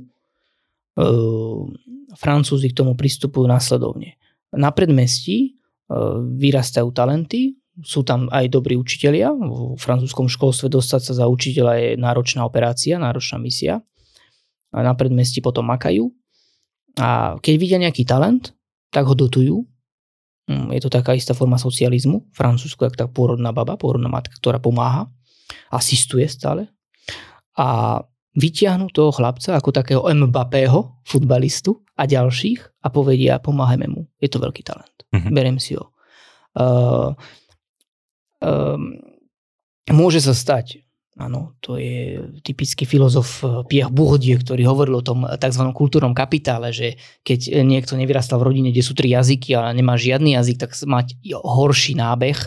Francúzi 2.14 2.70
k 2.70 2.78
tomu 2.78 2.94
pristupujú 2.94 3.46
následovne. 3.46 4.18
Na 4.54 4.70
predmestí 4.70 5.57
vyrastajú 6.36 6.92
talenty, 6.92 7.56
sú 7.80 8.02
tam 8.02 8.26
aj 8.34 8.50
dobrí 8.50 8.74
učitelia. 8.74 9.30
V 9.32 9.78
francúzskom 9.78 10.26
školstve 10.26 10.68
dostať 10.68 11.00
sa 11.00 11.12
za 11.24 11.26
učiteľa 11.30 11.72
je 11.78 11.90
náročná 11.94 12.42
operácia, 12.42 12.98
náročná 12.98 13.38
misia. 13.38 13.80
A 14.74 14.84
na 14.84 14.92
predmestí 14.92 15.38
potom 15.40 15.64
makajú. 15.64 16.10
A 16.98 17.38
keď 17.38 17.54
vidia 17.56 17.78
nejaký 17.78 18.02
talent, 18.02 18.52
tak 18.90 19.06
ho 19.06 19.14
dotujú. 19.14 19.62
Hm, 20.50 20.74
je 20.74 20.80
to 20.82 20.90
taká 20.90 21.14
istá 21.14 21.32
forma 21.32 21.56
socializmu. 21.60 22.26
Francúzsko 22.34 22.88
je 22.88 22.98
tá 22.98 23.06
pôrodná 23.06 23.54
baba, 23.54 23.78
pôrodná 23.78 24.10
matka, 24.10 24.34
ktorá 24.36 24.58
pomáha. 24.58 25.06
Asistuje 25.70 26.26
stále. 26.26 26.68
A 27.54 28.02
vytiahnu 28.38 28.94
toho 28.94 29.10
chlapca 29.10 29.58
ako 29.58 29.74
takého 29.74 30.00
Mbappého, 30.06 31.02
futbalistu 31.02 31.82
a 31.98 32.06
ďalších 32.06 32.86
a 32.86 32.88
povedia, 32.88 33.42
pomáhajme 33.42 33.90
mu. 33.90 34.06
Je 34.22 34.30
to 34.30 34.38
veľký 34.38 34.62
talent. 34.62 34.94
Mm-hmm. 35.10 35.34
Beriem 35.34 35.58
si 35.58 35.74
ho. 35.74 35.90
Uh, 36.54 37.12
um, 38.38 38.94
môže 39.90 40.22
sa 40.22 40.32
stať, 40.32 40.86
Áno, 41.18 41.58
to 41.58 41.74
je 41.74 42.22
typický 42.46 42.86
filozof 42.86 43.42
eh, 43.42 43.50
Pierre 43.66 43.90
Bourdieu, 43.90 44.38
ktorý 44.38 44.62
hovoril 44.70 45.02
o 45.02 45.06
tom 45.06 45.26
tzv. 45.26 45.62
kultúrnom 45.74 46.14
kapitále, 46.14 46.70
že 46.70 46.94
keď 47.26 47.66
niekto 47.66 47.98
nevyrastal 47.98 48.38
v 48.38 48.54
rodine, 48.54 48.70
kde 48.70 48.86
sú 48.86 48.94
tri 48.94 49.10
jazyky 49.10 49.58
a 49.58 49.74
nemá 49.74 49.98
žiadny 49.98 50.38
jazyk, 50.38 50.62
tak 50.62 50.78
mať 50.78 51.18
horší 51.42 51.98
nábeh, 51.98 52.38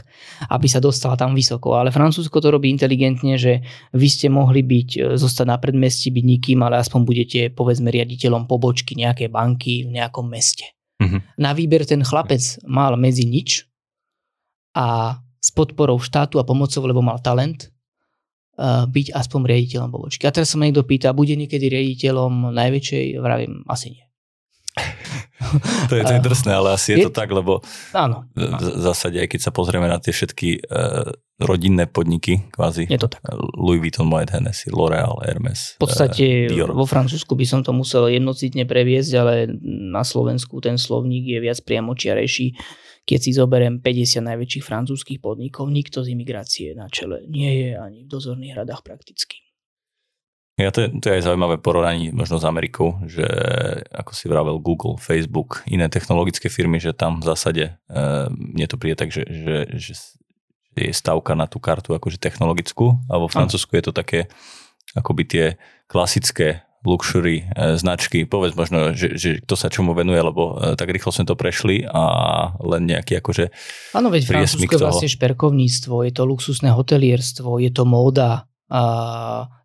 aby 0.47 0.67
sa 0.72 0.80
dostala 0.80 1.19
tam 1.19 1.36
vysoko. 1.36 1.76
Ale 1.76 1.91
Francúzsko 1.91 2.39
to 2.39 2.47
robí 2.47 2.72
inteligentne, 2.72 3.36
že 3.36 3.59
vy 3.91 4.07
ste 4.07 4.32
mohli 4.32 4.63
byť, 4.63 4.89
eh, 4.95 5.19
zostať 5.19 5.45
na 5.51 5.59
predmestí, 5.59 6.07
byť 6.07 6.24
nikým, 6.24 6.63
ale 6.63 6.80
aspoň 6.80 6.99
budete 7.03 7.39
povedzme 7.51 7.91
riaditeľom 7.91 8.47
pobočky 8.47 8.95
nejakej 8.95 9.28
banky 9.28 9.84
v 9.84 9.99
nejakom 9.99 10.24
meste. 10.32 10.72
Mm-hmm. 11.03 11.43
Na 11.43 11.51
výber 11.51 11.84
ten 11.84 12.07
chlapec 12.07 12.39
mal 12.63 12.95
medzi 12.95 13.28
nič 13.28 13.67
a 14.72 15.19
s 15.41 15.49
podporou 15.51 15.99
štátu 15.99 16.39
a 16.39 16.47
pomocou, 16.47 16.86
lebo 16.88 17.03
mal 17.03 17.19
talent, 17.19 17.74
byť 18.88 19.07
aspoň 19.18 19.39
riaditeľom 19.49 19.89
pobočky. 19.89 20.30
A 20.30 20.34
teraz 20.34 20.53
sa 20.53 20.62
ma 20.62 20.70
niekto 20.70 20.86
pýta, 20.86 21.18
bude 21.18 21.34
niekedy 21.34 21.66
riaditeľom 21.68 22.53
najväčšej? 22.53 23.05
Vravím, 23.18 23.66
asi 23.66 23.97
nie. 23.97 24.03
to, 25.89 25.99
je, 25.99 26.03
to 26.07 26.14
je 26.16 26.22
drsné, 26.24 26.51
ale 26.55 26.80
asi 26.80 26.95
je, 26.95 27.03
je 27.03 27.05
to 27.09 27.12
tak, 27.12 27.28
lebo 27.28 27.59
áno, 27.91 28.24
áno. 28.39 28.57
v 28.57 28.82
zásade, 28.82 29.20
aj 29.20 29.28
keď 29.28 29.39
sa 29.43 29.51
pozrieme 29.51 29.84
na 29.89 29.99
tie 29.99 30.16
všetky 30.16 30.64
uh, 30.64 31.12
rodinné 31.43 31.91
podniky, 31.91 32.47
kvázi, 32.55 32.88
je 32.88 32.95
to 32.95 33.12
tak. 33.12 33.20
Louis 33.59 33.84
Vuitton, 33.84 34.07
Moet 34.07 34.32
Hennessy, 34.32 34.72
L'Oreal, 34.72 35.20
Hermes, 35.28 35.76
V 35.76 35.84
podstate 35.84 36.47
uh, 36.47 36.55
Dior. 36.55 36.72
vo 36.72 36.88
Francúzsku 36.88 37.36
by 37.36 37.43
som 37.43 37.59
to 37.68 37.76
musel 37.76 38.07
jednocitne 38.07 38.64
previesť, 38.64 39.12
ale 39.20 39.51
na 39.91 40.07
Slovensku 40.07 40.64
ten 40.64 40.80
slovník 40.80 41.28
je 41.28 41.39
viac 41.43 41.59
priamočiarejší. 41.68 42.55
Keď 43.02 43.20
si 43.20 43.32
zoberiem 43.34 43.82
50 43.82 44.22
najväčších 44.24 44.64
francúzských 44.64 45.20
podnikov, 45.20 45.74
nikto 45.74 46.06
z 46.06 46.14
imigrácie 46.14 46.78
na 46.78 46.86
čele 46.88 47.26
nie 47.26 47.49
je 47.66 47.70
ani 47.76 48.06
v 48.06 48.12
dozorných 48.12 48.54
radách 48.62 48.86
prakticky. 48.86 49.41
Ja 50.60 50.70
to, 50.70 50.86
je, 50.86 50.88
to 51.02 51.10
je 51.10 51.18
aj 51.18 51.26
zaujímavé 51.26 51.58
porovnanie 51.58 52.14
možno 52.14 52.38
s 52.38 52.45
Amerikou, 52.45 53.02
že 53.10 53.26
ako 53.89 54.12
si 54.14 54.30
vravel 54.30 54.62
Google, 54.62 54.99
Facebook, 55.02 55.66
iné 55.66 55.89
technologické 55.89 56.52
firmy, 56.54 56.78
že 56.78 56.93
tam 56.93 57.18
v 57.18 57.26
zásade 57.26 57.64
e, 57.89 57.99
mne 58.30 58.68
to 58.70 58.78
príde 58.78 58.99
tak, 58.99 59.10
že, 59.10 59.26
že, 59.26 59.58
že 59.80 59.93
je 60.78 60.93
stavka 60.93 61.34
na 61.34 61.49
tú 61.49 61.58
kartu 61.58 61.97
akože 61.97 62.22
technologickú 62.22 62.99
a 63.10 63.18
vo 63.18 63.28
Francúzsku 63.28 63.74
je 63.76 63.84
to 63.89 63.93
také 63.95 64.32
akoby 64.95 65.24
tie 65.28 65.45
klasické 65.88 66.64
luxury 66.82 67.45
e, 67.45 67.77
značky, 67.77 68.25
povedz 68.25 68.57
možno, 68.57 68.97
že, 68.97 69.13
že 69.13 69.29
kto 69.45 69.53
sa 69.53 69.69
čomu 69.69 69.93
venuje, 69.93 70.17
lebo 70.17 70.57
e, 70.57 70.73
tak 70.73 70.89
rýchlo 70.89 71.13
sme 71.13 71.29
to 71.29 71.38
prešli 71.38 71.86
a 71.86 72.03
len 72.57 72.89
nejaký 72.89 73.21
akože 73.21 73.53
Áno, 73.93 74.09
veď 74.09 74.21
Francúzsko 74.25 74.77
je 74.77 74.82
vlastne 74.82 75.09
šperkovníctvo, 75.09 75.95
je 76.09 76.11
to 76.13 76.23
luxusné 76.25 76.69
hotelierstvo, 76.73 77.61
je 77.61 77.69
to 77.69 77.84
móda, 77.86 78.49
a 78.71 78.84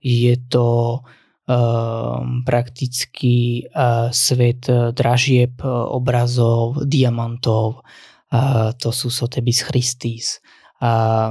je 0.02 0.34
to 0.50 0.98
um, 1.46 2.42
prakticky 2.42 3.62
uh, 3.70 4.10
svet 4.10 4.66
dražieb, 4.98 5.62
obrazov, 5.62 6.82
diamantov, 6.82 7.86
uh, 8.34 8.74
to 8.74 8.90
sú 8.90 9.14
Sotheby's 9.14 9.62
Christie's. 9.62 10.42
A, 10.82 11.30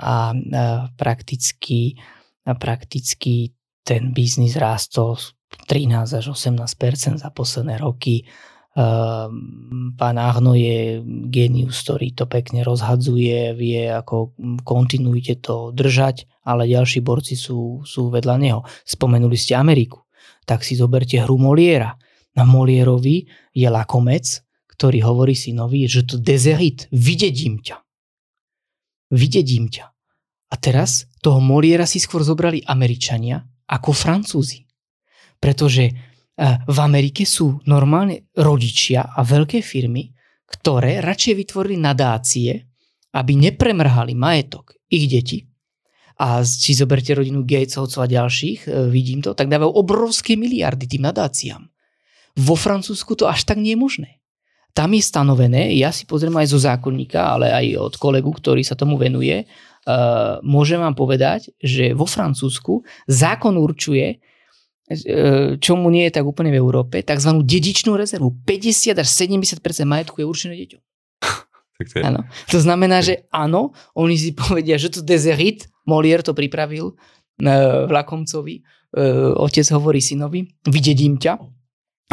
a, 0.00 0.14
a 0.32 0.64
prakticky, 0.94 1.98
a 2.46 2.54
prakticky 2.54 3.55
ten 3.86 4.10
biznis 4.10 4.58
rástol 4.58 5.14
13 5.70 6.18
až 6.18 6.26
18% 6.34 7.22
za 7.22 7.30
posledné 7.30 7.78
roky 7.78 8.26
Ehm, 8.76 9.96
pán 9.96 10.20
Ahno 10.20 10.52
je 10.52 11.00
genius, 11.32 11.80
ktorý 11.80 12.12
to 12.12 12.28
pekne 12.28 12.60
rozhadzuje, 12.60 13.56
vie 13.56 13.88
ako 13.88 14.36
kontinuite 14.68 15.40
to 15.40 15.72
držať, 15.72 16.28
ale 16.44 16.68
ďalší 16.68 17.00
borci 17.00 17.40
sú, 17.40 17.80
sú 17.88 18.12
vedľa 18.12 18.36
neho. 18.36 18.60
Spomenuli 18.84 19.32
ste 19.40 19.56
Ameriku, 19.56 20.04
tak 20.44 20.60
si 20.60 20.76
zoberte 20.76 21.16
hru 21.16 21.40
Moliera. 21.40 21.96
Na 22.36 22.44
Molierovi 22.44 23.24
je 23.56 23.64
lakomec, 23.64 24.44
ktorý 24.76 25.08
hovorí 25.08 25.32
synovi, 25.32 25.88
že 25.88 26.04
to 26.04 26.20
dezerit, 26.20 26.84
vydedím 26.92 27.64
ťa. 27.64 27.80
Vydedím 29.08 29.72
ťa. 29.72 29.88
A 30.52 30.54
teraz 30.60 31.08
toho 31.24 31.40
Moliera 31.40 31.88
si 31.88 31.96
skôr 31.96 32.20
zobrali 32.20 32.60
Američania 32.68 33.40
ako 33.66 33.90
Francúzi. 33.92 34.64
Pretože 35.36 35.92
Eh, 36.36 36.60
v 36.68 36.78
Amerike 36.84 37.24
sú 37.24 37.64
normálne 37.64 38.28
rodičia 38.36 39.08
a 39.08 39.24
veľké 39.24 39.64
firmy, 39.64 40.12
ktoré 40.44 41.00
radšej 41.00 41.32
vytvorili 41.32 41.80
nadácie, 41.80 42.60
aby 43.16 43.32
nepremrhali 43.40 44.12
majetok 44.12 44.76
ich 44.92 45.08
detí. 45.08 45.48
A 46.20 46.44
si 46.44 46.76
zoberte 46.76 47.16
rodinu 47.16 47.40
Gatesovcov 47.40 48.04
a 48.04 48.12
ďalších, 48.12 48.68
eh, 48.68 48.92
vidím 48.92 49.24
to, 49.24 49.32
tak 49.32 49.48
dávajú 49.48 49.72
obrovské 49.80 50.36
miliardy 50.36 50.84
tým 50.84 51.08
nadáciám. 51.08 51.64
Vo 52.36 52.52
Francúzsku 52.52 53.16
to 53.16 53.24
až 53.24 53.48
tak 53.48 53.56
nie 53.56 53.72
je 53.72 53.80
možné. 53.80 54.10
Tam 54.76 54.92
je 54.92 55.00
stanovené, 55.00 55.72
ja 55.72 55.88
si 55.88 56.04
pozriem 56.04 56.36
aj 56.36 56.52
zo 56.52 56.60
zákonníka, 56.60 57.16
ale 57.16 57.48
aj 57.48 57.80
od 57.80 57.94
kolegu, 57.96 58.28
ktorý 58.28 58.60
sa 58.60 58.76
tomu 58.76 59.00
venuje, 59.00 59.48
uh, 59.86 60.42
môžem 60.42 60.82
vám 60.82 60.98
povedať, 60.98 61.54
že 61.62 61.94
vo 61.94 62.04
Francúzsku 62.04 62.82
zákon 63.06 63.54
určuje, 63.56 64.18
E, 64.86 65.58
čo 65.58 65.74
mu 65.74 65.90
nie 65.90 66.06
je 66.06 66.14
tak 66.14 66.22
úplne 66.22 66.54
v 66.54 66.62
Európe, 66.62 67.02
tzv. 67.02 67.42
dedičnú 67.42 67.98
rezervu. 67.98 68.38
50 68.46 68.94
až 68.94 69.08
70% 69.10 69.58
majetku 69.82 70.22
je 70.22 70.26
určené 70.30 70.54
deťom. 70.62 70.82
tak 71.82 71.86
to, 71.90 71.96
je... 71.98 72.02
Áno. 72.06 72.22
to 72.46 72.58
znamená, 72.62 73.02
že 73.02 73.26
áno, 73.34 73.74
oni 73.98 74.14
si 74.14 74.30
povedia, 74.30 74.78
že 74.78 74.94
to 74.94 75.02
dezerit, 75.02 75.66
Molier 75.90 76.22
to 76.22 76.38
pripravil 76.38 76.94
e, 76.94 77.52
Vlakomcovi, 77.90 78.62
otec 79.36 79.66
hovorí 79.76 80.00
synovi, 80.00 80.46
vydedím 80.64 81.20
ťa, 81.20 81.36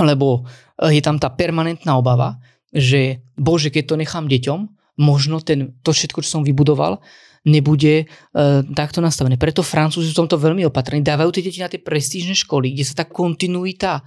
lebo 0.03 0.43
je 0.83 0.99
tam 0.99 1.15
tá 1.15 1.31
permanentná 1.31 1.95
obava, 1.95 2.43
že 2.73 3.23
bože, 3.37 3.71
keď 3.71 3.83
to 3.87 3.95
nechám 3.95 4.25
deťom, 4.27 4.59
možno 4.99 5.39
ten, 5.39 5.77
to 5.79 5.95
všetko, 5.95 6.25
čo 6.25 6.41
som 6.41 6.43
vybudoval, 6.43 6.99
nebude 7.43 8.07
uh, 8.07 8.63
takto 8.71 9.03
nastavené. 9.03 9.35
Preto 9.35 9.63
Francúzi 9.63 10.11
sú 10.11 10.15
tomto 10.15 10.39
veľmi 10.39 10.63
opatrní. 10.67 11.03
Dávajú 11.03 11.29
tie 11.35 11.43
deti 11.43 11.59
na 11.59 11.67
tie 11.67 11.79
prestížne 11.79 12.35
školy, 12.35 12.71
kde 12.71 12.83
sa 12.87 13.03
tá 13.03 13.05
kontinuita 13.07 14.03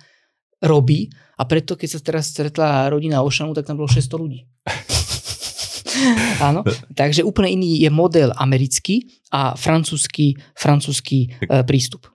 robí 0.64 1.12
a 1.36 1.44
preto, 1.44 1.76
keď 1.76 1.88
sa 1.88 2.00
teraz 2.00 2.32
stretla 2.32 2.88
rodina 2.88 3.20
Ošanu, 3.20 3.52
tak 3.52 3.68
tam 3.68 3.76
bolo 3.76 3.92
600 3.92 4.16
ľudí. 4.16 4.40
Áno, 6.48 6.64
takže 6.92 7.24
úplne 7.24 7.52
iný 7.56 7.80
je 7.80 7.88
model 7.92 8.32
americký 8.36 9.04
a 9.32 9.56
francúzsky, 9.56 10.36
francúzsky 10.56 11.32
uh, 11.48 11.60
prístup. 11.64 12.08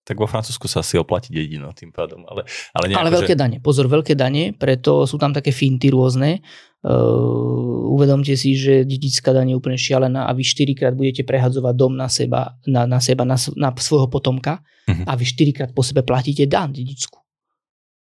Tak 0.00 0.16
vo 0.16 0.24
Francúzsku 0.24 0.64
sa 0.64 0.80
asi 0.80 0.96
oplatí 0.96 1.28
dedino 1.30 1.70
tým 1.76 1.92
pádom. 1.92 2.24
Ale, 2.24 2.48
ale, 2.72 2.84
ale 2.96 3.10
veľké 3.12 3.36
že... 3.36 3.38
dane. 3.38 3.56
Pozor, 3.60 3.86
veľké 3.86 4.16
dane, 4.16 4.56
preto 4.56 5.04
sú 5.04 5.20
tam 5.20 5.30
také 5.30 5.52
finty 5.52 5.92
rôzne. 5.92 6.40
Uh, 6.80 7.92
uvedomte 7.92 8.32
si, 8.40 8.56
že 8.56 8.88
dedická 8.88 9.36
daň 9.36 9.52
je 9.52 9.56
úplne 9.60 9.76
šialená 9.76 10.24
a 10.24 10.32
vy 10.32 10.40
štyrikrát 10.40 10.96
budete 10.96 11.28
prehadzovať 11.28 11.74
dom 11.76 11.92
na 11.92 12.08
seba, 12.08 12.56
na, 12.64 12.88
na 12.88 12.96
seba, 13.04 13.28
na, 13.28 13.36
na 13.60 13.68
svojho 13.76 14.08
potomka 14.08 14.64
uh-huh. 14.88 15.04
a 15.04 15.12
vy 15.12 15.24
štyrikrát 15.28 15.76
po 15.76 15.84
sebe 15.84 16.00
platíte 16.00 16.48
dan 16.48 16.72
dedickú. 16.72 17.20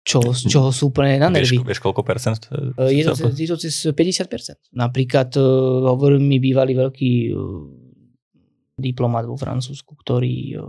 Čo, 0.04 0.34
z 0.36 0.50
čoho 0.52 0.68
sú 0.74 0.90
úplne 0.92 1.16
na 1.16 1.32
nervy. 1.32 1.62
Vieš, 1.62 1.70
vieš 1.70 1.80
koľko 1.80 2.02
percent? 2.02 2.50
Uh, 2.50 2.90
je, 2.90 3.06
to, 3.06 3.30
je 3.30 3.46
to 3.48 3.56
cez 3.56 3.94
50%. 3.94 4.74
Napríklad 4.74 5.32
uh, 5.38 5.94
hovoril 5.94 6.18
mi 6.18 6.42
bývalý 6.42 6.74
veľký 6.74 7.12
uh, 7.30 7.38
diplomat 8.74 9.24
vo 9.24 9.38
Francúzsku, 9.38 9.94
ktorý, 9.94 10.58
uh, 10.58 10.66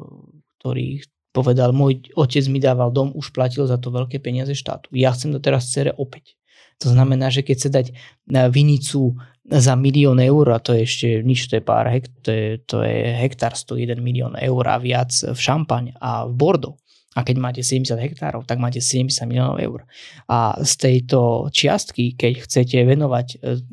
ktorý 0.62 1.02
povedal, 1.36 1.76
môj 1.76 2.08
otec 2.16 2.48
mi 2.48 2.64
dával 2.64 2.96
dom, 2.96 3.12
už 3.12 3.36
platil 3.36 3.68
za 3.68 3.76
to 3.76 3.92
veľké 3.92 4.24
peniaze 4.24 4.56
štátu. 4.56 4.88
Ja 4.96 5.12
chcem 5.12 5.36
to 5.36 5.44
teraz 5.44 5.68
cere 5.68 5.92
opäť. 5.92 6.40
To 6.80 6.92
znamená, 6.92 7.28
že 7.28 7.44
keď 7.44 7.58
sa 7.60 7.70
dať 7.72 7.92
na 8.28 8.48
vinicu 8.48 9.16
za 9.46 9.76
milión 9.76 10.18
eur, 10.20 10.56
a 10.56 10.60
to 10.64 10.74
je 10.76 10.82
ešte 10.84 11.08
nič, 11.22 11.52
to 11.52 11.60
je 11.60 11.64
pár 11.64 11.88
hekt, 11.92 12.12
to 12.24 12.32
je, 12.32 12.48
to 12.64 12.82
je 12.82 13.14
hektár 13.16 13.54
101 13.54 14.00
milión 14.00 14.34
eur 14.40 14.64
a 14.66 14.80
viac 14.80 15.12
v 15.12 15.38
Šampaň 15.38 15.94
a 16.00 16.26
v 16.26 16.34
Bordeaux. 16.34 16.80
A 17.16 17.24
keď 17.24 17.40
máte 17.40 17.62
70 17.64 17.96
hektárov, 17.96 18.44
tak 18.44 18.60
máte 18.60 18.84
70 18.84 19.24
miliónov 19.24 19.56
eur. 19.56 19.88
A 20.28 20.60
z 20.60 20.74
tejto 20.76 21.48
čiastky, 21.48 22.12
keď 22.12 22.44
chcete 22.44 22.76
venovať, 22.84 23.28
eh, 23.40 23.64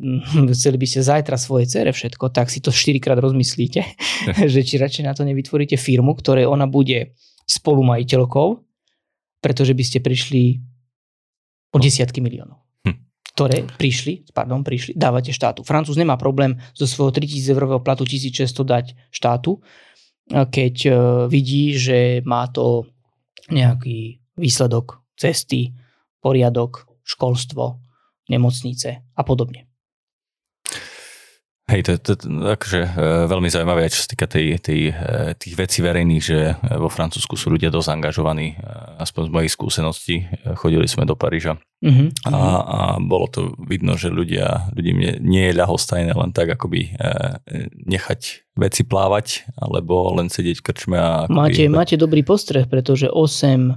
chceli 0.55 0.79
by 0.79 0.87
ste 0.87 1.03
zajtra 1.03 1.35
svoje 1.35 1.67
cere 1.67 1.91
všetko, 1.91 2.31
tak 2.31 2.55
si 2.55 2.63
to 2.63 2.71
4 2.71 3.03
krát 3.03 3.19
rozmyslíte, 3.19 3.83
že 4.53 4.61
či 4.63 4.79
radšej 4.79 5.05
na 5.11 5.13
to 5.19 5.27
nevytvoríte 5.27 5.75
firmu, 5.75 6.15
ktoré 6.15 6.47
ona 6.47 6.71
bude 6.71 7.19
spolumajiteľkou, 7.53 8.49
pretože 9.45 9.77
by 9.77 9.85
ste 9.85 9.99
prišli 10.01 10.63
o 11.73 11.77
desiatky 11.77 12.25
miliónov 12.25 12.63
ktoré 13.33 13.65
prišli, 13.65 14.29
pardon, 14.37 14.61
prišli, 14.61 14.93
dávate 14.93 15.33
štátu. 15.33 15.65
Francúz 15.65 15.97
nemá 15.97 16.21
problém 16.21 16.61
zo 16.77 16.85
svojho 16.85 17.17
3000 17.17 17.57
eurového 17.57 17.81
platu 17.81 18.05
1600 18.05 18.45
dať 18.61 18.87
štátu, 19.09 19.57
keď 20.29 20.75
e, 20.85 20.91
vidí, 21.33 21.73
že 21.81 22.21
má 22.29 22.45
to 22.53 22.85
nejaký 23.49 24.21
výsledok 24.37 25.01
cesty, 25.17 25.73
poriadok, 26.21 26.85
školstvo, 27.03 27.81
nemocnice 28.29 29.01
a 29.01 29.23
podobne. 29.25 29.72
Hej, 31.71 31.81
to 31.87 31.91
je 31.95 31.99
akože 32.27 32.81
e, 32.83 32.91
veľmi 33.31 33.47
zaujímavé, 33.47 33.87
čo 33.87 34.03
sa 34.03 34.11
týka 34.11 34.27
tej, 34.27 34.59
tej, 34.59 34.91
e, 34.91 35.33
tých 35.39 35.55
vecí 35.55 35.79
verejných, 35.79 36.23
že 36.23 36.39
e, 36.51 36.55
vo 36.75 36.91
Francúzsku 36.91 37.39
sú 37.39 37.55
ľudia 37.55 37.71
dosť 37.71 37.89
angažovaní, 37.95 38.59
aspoň 38.99 39.31
z 39.31 39.31
mojich 39.31 39.53
skúseností. 39.55 40.17
Chodili 40.59 40.91
sme 40.91 41.07
do 41.07 41.15
Paríža 41.15 41.63
mm-hmm. 41.79 42.27
a, 42.35 42.39
a 42.67 42.79
bolo 42.99 43.31
to 43.31 43.55
vidno, 43.63 43.95
že 43.95 44.11
ľudia, 44.11 44.75
ľudí 44.75 44.91
nie, 44.91 45.13
nie 45.23 45.45
je 45.49 45.59
ľahostajné 45.63 46.19
len 46.19 46.35
tak 46.35 46.51
akoby 46.51 46.99
nechať 47.87 48.51
veci 48.59 48.83
plávať, 48.83 49.47
alebo 49.55 50.19
len 50.19 50.35
sedieť 50.35 50.59
v 50.59 50.67
krčme. 50.67 50.99
A 50.99 51.31
akoby... 51.31 51.39
máte, 51.39 51.63
máte 51.71 51.95
dobrý 51.95 52.27
postreh, 52.27 52.67
pretože 52.67 53.07
8 53.07 53.71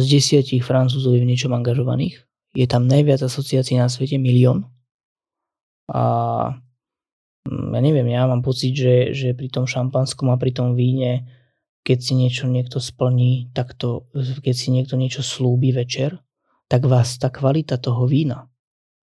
z 0.00 0.04
10 0.08 0.56
Francúzov 0.64 1.12
je 1.12 1.20
v 1.20 1.28
niečom 1.28 1.52
angažovaných. 1.52 2.24
Je 2.56 2.64
tam 2.64 2.88
najviac 2.88 3.20
asociácií 3.20 3.76
na 3.76 3.92
svete, 3.92 4.16
milión. 4.16 4.66
A 5.86 6.58
ja 7.50 7.80
neviem, 7.82 8.06
ja 8.06 8.30
mám 8.30 8.46
pocit, 8.46 8.72
že, 8.78 9.10
že 9.10 9.34
pri 9.34 9.50
tom 9.50 9.66
šampanskom 9.66 10.30
a 10.30 10.38
pri 10.38 10.54
tom 10.54 10.78
víne, 10.78 11.26
keď 11.82 11.98
si 11.98 12.12
niečo 12.14 12.46
niekto 12.46 12.78
splní, 12.78 13.50
tak 13.50 13.74
to, 13.74 14.06
keď 14.14 14.54
si 14.54 14.70
niekto 14.70 14.94
niečo 14.94 15.26
slúbi 15.26 15.74
večer, 15.74 16.22
tak 16.70 16.86
vás 16.86 17.18
tá 17.18 17.34
kvalita 17.34 17.82
toho 17.82 18.06
vína 18.06 18.46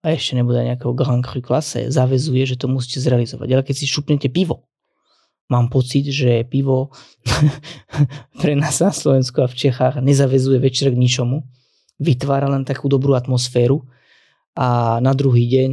a 0.07 0.15
ešte 0.15 0.39
nebude 0.39 0.63
nejakého 0.63 0.95
Grand 0.95 1.19
Cru 1.19 1.43
klase, 1.43 1.91
zavezuje, 1.91 2.47
že 2.47 2.55
to 2.55 2.71
musíte 2.71 3.03
zrealizovať. 3.03 3.47
Ale 3.51 3.63
keď 3.67 3.75
si 3.75 3.85
šupnete 3.89 4.31
pivo, 4.31 4.71
mám 5.51 5.67
pocit, 5.67 6.07
že 6.07 6.47
pivo 6.47 6.95
pre 8.41 8.55
nás 8.55 8.79
na 8.79 8.95
Slovensku 8.95 9.43
a 9.43 9.51
v 9.51 9.57
Čechách 9.67 9.99
nezavezuje 9.99 10.63
večer 10.63 10.95
k 10.95 11.01
ničomu, 11.01 11.43
vytvára 11.99 12.47
len 12.47 12.63
takú 12.63 12.87
dobrú 12.87 13.19
atmosféru 13.19 13.83
a 14.55 15.01
na 15.03 15.11
druhý 15.11 15.49
deň 15.49 15.71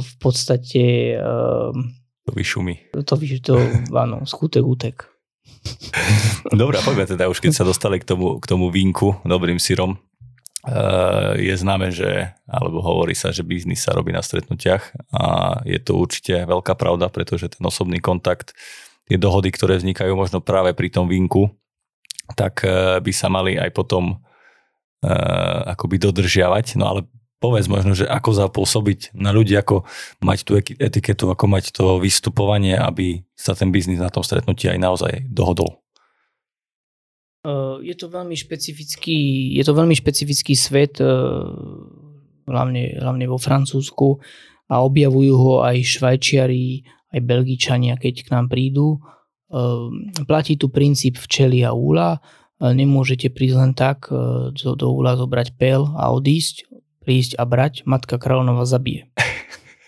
v 0.00 0.12
podstate... 0.16 1.16
To 2.22 2.32
vyšumí. 2.32 2.94
To, 2.96 3.16
to 3.18 3.54
áno, 4.04 4.24
skutek, 4.24 4.64
útek. 4.64 4.96
Dobre, 6.48 6.78
poďme 6.82 7.06
teda 7.06 7.28
už, 7.28 7.38
keď 7.38 7.52
sa 7.52 7.64
dostali 7.66 8.00
k 8.00 8.06
tomu, 8.08 8.40
k 8.40 8.44
tomu 8.48 8.72
vínku 8.72 9.22
dobrým 9.22 9.60
syrom. 9.60 9.98
Je 11.38 11.54
známe, 11.58 11.90
že, 11.90 12.30
alebo 12.46 12.78
hovorí 12.78 13.18
sa, 13.18 13.34
že 13.34 13.42
biznis 13.42 13.82
sa 13.82 13.90
robí 13.94 14.14
na 14.14 14.22
stretnutiach 14.22 14.94
a 15.10 15.22
je 15.66 15.78
to 15.82 15.98
určite 15.98 16.46
veľká 16.46 16.78
pravda, 16.78 17.10
pretože 17.10 17.50
ten 17.50 17.62
osobný 17.66 17.98
kontakt, 17.98 18.54
tie 19.10 19.18
dohody, 19.18 19.50
ktoré 19.50 19.82
vznikajú 19.82 20.14
možno 20.14 20.38
práve 20.38 20.70
pri 20.70 20.94
tom 20.94 21.10
vínku, 21.10 21.50
tak 22.38 22.62
by 23.02 23.12
sa 23.12 23.26
mali 23.26 23.58
aj 23.58 23.74
potom 23.74 24.22
akoby 25.66 25.98
dodržiavať. 25.98 26.78
No 26.78 26.94
ale 26.94 27.10
povedz 27.42 27.66
možno, 27.66 27.98
že 27.98 28.06
ako 28.06 28.30
zapôsobiť 28.38 29.18
na 29.18 29.34
ľudí, 29.34 29.58
ako 29.58 29.82
mať 30.22 30.38
tú 30.46 30.54
etiketu, 30.56 31.26
ako 31.26 31.50
mať 31.50 31.74
to 31.74 31.98
vystupovanie, 31.98 32.78
aby 32.78 33.26
sa 33.34 33.58
ten 33.58 33.74
biznis 33.74 33.98
na 33.98 34.14
tom 34.14 34.22
stretnutí 34.22 34.70
aj 34.70 34.78
naozaj 34.78 35.12
dohodol. 35.26 35.82
Je 37.82 37.98
to 37.98 38.06
veľmi 38.06 38.38
špecifický, 38.38 39.50
je 39.58 39.66
to 39.66 39.74
veľmi 39.74 39.98
špecifický 39.98 40.54
svet, 40.54 41.02
hlavne, 42.46 42.82
hlavne 43.02 43.26
vo 43.26 43.42
Francúzsku 43.42 44.22
a 44.70 44.78
objavujú 44.86 45.34
ho 45.34 45.54
aj 45.66 45.82
Švajčiari, 45.82 46.86
aj 47.12 47.20
Belgičania, 47.26 47.98
keď 47.98 48.14
k 48.24 48.32
nám 48.32 48.46
prídu. 48.46 49.02
Platí 50.24 50.54
tu 50.54 50.70
princíp 50.70 51.18
včely 51.18 51.66
a 51.66 51.74
úla, 51.74 52.22
nemôžete 52.62 53.34
prísť 53.34 53.56
len 53.58 53.72
tak 53.74 54.06
do, 54.54 54.78
do 54.78 54.86
úla 54.94 55.18
zobrať 55.18 55.58
pel 55.58 55.90
a 55.98 56.14
odísť, 56.14 56.71
prísť 57.02 57.38
a 57.38 57.44
brať, 57.44 57.82
matka 57.84 58.16
kráľovna 58.16 58.64
zabije. 58.64 59.10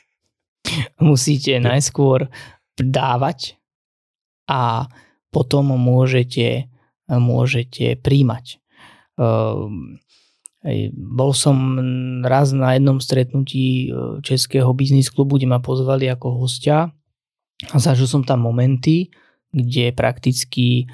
Musíte 1.01 1.57
najskôr 1.62 2.29
dávať 2.77 3.57
a 4.51 4.91
potom 5.31 5.75
môžete, 5.75 6.71
môžete 7.09 7.99
príjmať. 7.99 8.62
Um, 9.15 10.03
bol 10.97 11.37
som 11.37 11.77
raz 12.25 12.57
na 12.57 12.73
jednom 12.73 12.97
stretnutí 12.97 13.93
e, 13.93 14.19
Českého 14.25 14.73
biznis 14.73 15.12
klubu, 15.12 15.37
kde 15.37 15.53
ma 15.53 15.61
pozvali 15.61 16.09
ako 16.09 16.41
hostia 16.41 16.89
a 17.69 17.77
zažil 17.77 18.09
som 18.09 18.25
tam 18.25 18.49
momenty, 18.49 19.12
kde 19.53 19.93
prakticky 19.93 20.89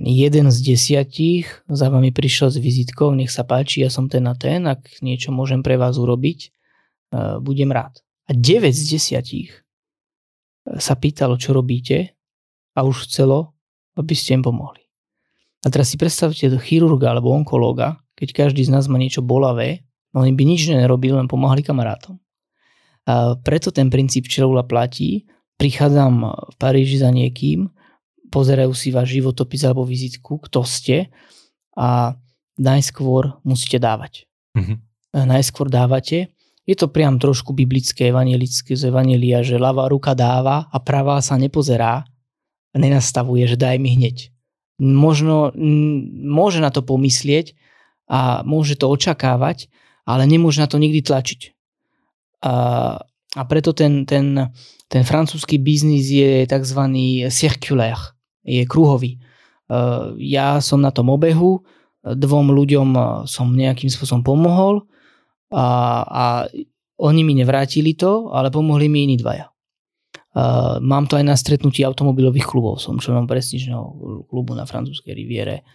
jeden 0.00 0.48
z 0.48 0.58
desiatich 0.64 1.60
za 1.68 1.92
vami 1.92 2.08
prišiel 2.08 2.48
s 2.48 2.56
vizitkou, 2.56 3.12
nech 3.12 3.28
sa 3.28 3.44
páči, 3.44 3.84
ja 3.84 3.92
som 3.92 4.08
ten 4.08 4.24
a 4.24 4.32
ten, 4.32 4.64
ak 4.64 5.04
niečo 5.04 5.28
môžem 5.28 5.60
pre 5.60 5.76
vás 5.76 6.00
urobiť, 6.00 6.38
e, 6.40 6.48
budem 7.44 7.68
rád. 7.68 8.00
A 8.24 8.32
9 8.32 8.72
z 8.72 8.96
desiatich 8.96 9.50
sa 10.64 10.94
pýtalo, 10.96 11.36
čo 11.36 11.52
robíte 11.52 12.16
a 12.72 12.80
už 12.86 13.10
chcelo, 13.10 13.52
aby 13.98 14.14
ste 14.16 14.38
im 14.38 14.44
pomohli. 14.46 14.80
A 15.60 15.68
teraz 15.68 15.92
si 15.92 16.00
predstavte 16.00 16.48
chirurga 16.64 17.12
alebo 17.12 17.36
onkológa, 17.36 18.00
keď 18.16 18.46
každý 18.46 18.64
z 18.64 18.72
nás 18.72 18.88
má 18.88 18.96
niečo 18.96 19.20
bolavé, 19.20 19.84
no 20.16 20.24
oni 20.24 20.32
by 20.32 20.44
nič 20.48 20.72
nerobili, 20.72 21.12
len 21.12 21.28
pomáhali 21.28 21.60
kamarátom. 21.60 22.16
A 23.04 23.36
preto 23.40 23.68
ten 23.68 23.92
princíp 23.92 24.28
čelula 24.28 24.64
platí, 24.64 25.28
prichádzam 25.60 26.14
v 26.24 26.54
Paríži 26.56 26.96
za 27.00 27.12
niekým, 27.12 27.68
pozerajú 28.30 28.70
si 28.72 28.94
váš 28.94 29.18
životopis 29.18 29.66
alebo 29.66 29.82
vizitku, 29.82 30.38
kto 30.38 30.62
ste 30.62 31.10
a 31.74 32.14
najskôr 32.56 33.42
musíte 33.42 33.82
dávať. 33.82 34.30
Mm-hmm. 34.54 34.76
Najskôr 35.26 35.66
dávate. 35.66 36.30
Je 36.62 36.78
to 36.78 36.86
priam 36.86 37.18
trošku 37.18 37.50
biblické, 37.50 38.14
evangelické 38.14 38.78
z 38.78 38.88
evangelia, 38.94 39.42
že 39.42 39.58
ľavá 39.58 39.90
ruka 39.90 40.14
dáva 40.14 40.70
a 40.70 40.78
pravá 40.78 41.18
sa 41.18 41.34
nepozerá 41.34 42.06
a 42.70 42.76
nenastavuje, 42.78 43.50
že 43.50 43.58
daj 43.58 43.82
mi 43.82 43.98
hneď. 43.98 44.30
Možno 44.78 45.50
môže 46.30 46.62
na 46.62 46.70
to 46.70 46.86
pomyslieť 46.86 47.58
a 48.06 48.46
môže 48.46 48.78
to 48.78 48.86
očakávať, 48.86 49.66
ale 50.06 50.30
nemôže 50.30 50.62
na 50.62 50.70
to 50.70 50.78
nikdy 50.78 51.02
tlačiť. 51.02 51.52
A 52.46 53.02
A 53.30 53.46
preto 53.46 53.70
ten, 53.70 54.02
ten, 54.10 54.50
ten 54.90 55.02
francúzsky 55.06 55.54
biznis 55.62 56.10
je 56.10 56.50
tzv. 56.50 56.82
circulaire, 57.30 58.18
je 58.44 58.64
kruhový. 58.64 59.20
Ja 60.18 60.58
som 60.58 60.82
na 60.82 60.90
tom 60.90 61.12
obehu, 61.14 61.62
dvom 62.02 62.50
ľuďom 62.50 62.88
som 63.28 63.52
nejakým 63.52 63.92
spôsobom 63.92 64.24
pomohol 64.24 64.88
a, 65.52 65.66
a 66.04 66.24
oni 67.00 67.20
mi 67.24 67.36
nevrátili 67.36 67.96
to, 67.96 68.32
ale 68.32 68.52
pomohli 68.52 68.88
mi 68.88 69.04
iní 69.08 69.16
dvaja. 69.16 69.48
Uh, 70.30 70.78
mám 70.78 71.10
to 71.10 71.18
aj 71.18 71.26
na 71.26 71.34
stretnutí 71.34 71.82
automobilových 71.82 72.46
klubov. 72.46 72.78
Som 72.78 73.02
členom 73.02 73.26
prestížneho 73.26 73.82
klubu 74.30 74.54
na 74.54 74.62
francúzskej 74.62 75.10
riviere 75.10 75.66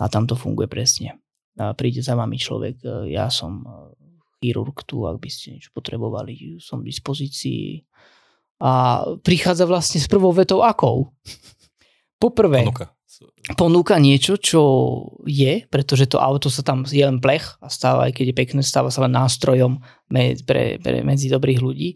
a 0.00 0.08
tam 0.08 0.24
to 0.24 0.32
funguje 0.32 0.64
presne. 0.70 1.20
A 1.58 1.74
príde 1.74 2.00
za 2.00 2.14
vami 2.14 2.38
človek, 2.38 2.78
e, 2.86 3.18
ja 3.18 3.26
som 3.34 3.66
e, 3.66 3.68
chirurg 4.38 4.86
tu, 4.86 5.02
ak 5.10 5.18
by 5.18 5.26
ste 5.26 5.58
niečo 5.58 5.74
potrebovali, 5.74 6.62
som 6.62 6.80
v 6.80 6.88
dispozícii. 6.88 7.82
A 8.62 9.02
prichádza 9.26 9.66
vlastne 9.66 9.98
s 9.98 10.06
prvou 10.06 10.30
vetou 10.30 10.62
akou? 10.62 11.10
Poprvé, 12.18 12.66
ponúka. 12.66 12.86
ponúka 13.54 13.94
niečo, 14.02 14.34
čo 14.34 14.62
je, 15.22 15.62
pretože 15.70 16.10
to 16.10 16.18
auto 16.18 16.50
sa 16.50 16.66
tam 16.66 16.82
je 16.82 17.02
len 17.02 17.22
plech 17.22 17.58
a 17.62 17.70
stáva, 17.70 18.10
aj 18.10 18.18
keď 18.18 18.24
je 18.30 18.36
pekné, 18.36 18.60
stáva 18.66 18.90
sa 18.90 19.06
len 19.06 19.14
nástrojom 19.14 19.78
pre, 20.10 20.82
pre 20.82 21.06
medzi 21.06 21.30
dobrých 21.30 21.62
ľudí 21.62 21.94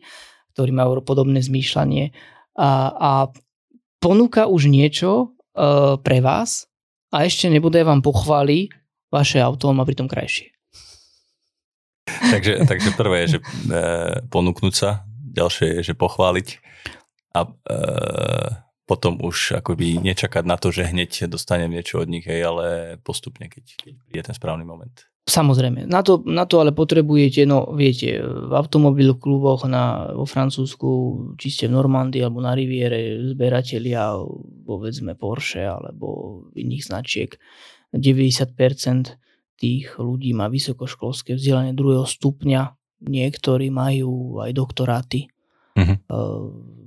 ktorí 0.52 0.70
majú 0.70 1.00
podobné 1.00 1.40
zmýšľanie 1.40 2.12
a, 2.60 2.70
a 2.92 3.10
ponúka 3.98 4.44
už 4.44 4.68
niečo 4.68 5.32
uh, 5.32 5.96
pre 5.96 6.20
vás 6.20 6.68
a 7.08 7.24
ešte 7.24 7.48
nebude 7.48 7.80
vám 7.80 8.04
pochváli, 8.04 8.68
vaše 9.08 9.40
auto 9.40 9.72
má 9.72 9.84
pritom 9.88 10.08
krajšie. 10.08 10.52
takže, 12.32 12.64
takže 12.68 12.90
prvé 12.96 13.24
je, 13.24 13.36
že 13.36 13.38
e, 13.38 13.44
ponúknuť 14.32 14.74
sa, 14.74 15.04
ďalšie 15.12 15.76
je, 15.76 15.92
že 15.92 15.94
pochváliť 15.94 16.48
a 17.36 17.40
e, 17.44 17.50
potom 18.82 19.18
už 19.22 19.62
akoby 19.62 20.02
nečakať 20.02 20.42
na 20.42 20.58
to, 20.58 20.74
že 20.74 20.90
hneď 20.90 21.30
dostanem 21.30 21.70
niečo 21.70 22.02
od 22.02 22.08
nich, 22.10 22.26
hej, 22.26 22.42
ale 22.42 22.66
postupne, 23.00 23.46
keď, 23.46 23.64
keď 23.78 23.92
príde 24.10 24.22
ten 24.26 24.34
správny 24.34 24.66
moment. 24.66 25.06
Samozrejme, 25.22 25.86
na 25.86 26.02
to, 26.02 26.18
na 26.26 26.50
to 26.50 26.58
ale 26.58 26.74
potrebujete, 26.74 27.46
no 27.46 27.70
viete, 27.78 28.18
v 28.18 28.50
automobilových 28.50 29.22
kluboch 29.22 29.62
na, 29.70 30.10
vo 30.10 30.26
Francúzsku, 30.26 30.88
či 31.38 31.46
ste 31.54 31.64
v 31.70 31.78
Normandii 31.78 32.26
alebo 32.26 32.42
na 32.42 32.58
Riviere, 32.58 33.30
zberatelia, 33.30 34.18
povedzme 34.66 35.14
Porsche 35.14 35.62
alebo 35.62 36.42
iných 36.58 36.82
značiek, 36.82 37.30
90% 37.94 38.58
tých 39.62 39.94
ľudí 39.94 40.34
má 40.34 40.50
vysokoškolské 40.50 41.38
vzdelanie 41.38 41.70
druhého 41.70 42.02
stupňa, 42.02 42.74
niektorí 43.06 43.70
majú 43.70 44.42
aj 44.42 44.50
doktoráty. 44.58 45.30
Uh-huh 45.78 46.82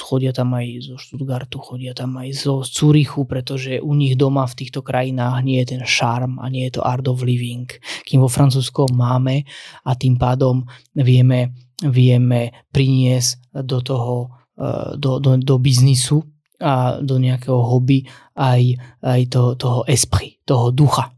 chodia 0.00 0.32
tam 0.32 0.54
aj 0.54 0.66
zo 0.86 0.96
Stuttgartu, 0.96 1.58
chodia 1.58 1.92
tam 1.92 2.16
aj 2.16 2.30
zo 2.34 2.54
Zurichu, 2.62 3.26
pretože 3.26 3.82
u 3.82 3.92
nich 3.94 4.14
doma 4.14 4.46
v 4.46 4.58
týchto 4.64 4.80
krajinách 4.80 5.42
nie 5.44 5.60
je 5.62 5.76
ten 5.76 5.82
šarm 5.82 6.38
a 6.38 6.46
nie 6.48 6.66
je 6.70 6.78
to 6.78 6.86
art 6.86 7.06
of 7.10 7.22
living, 7.26 7.68
kým 8.06 8.22
vo 8.22 8.30
Francúzsku 8.30 8.90
máme 8.94 9.44
a 9.84 9.90
tým 9.94 10.16
pádom 10.16 10.64
vieme, 10.94 11.52
vieme 11.82 12.66
priniesť 12.72 13.62
do 13.66 13.78
toho, 13.82 14.14
e, 14.54 14.66
do, 14.96 15.18
do, 15.18 15.36
do 15.38 15.56
biznisu 15.58 16.22
a 16.62 17.02
do 17.02 17.18
nejakého 17.18 17.58
hobby 17.58 18.06
aj, 18.38 18.78
aj 19.02 19.20
to, 19.28 19.42
toho 19.58 19.80
esprit, 19.90 20.40
toho 20.46 20.70
ducha 20.70 21.14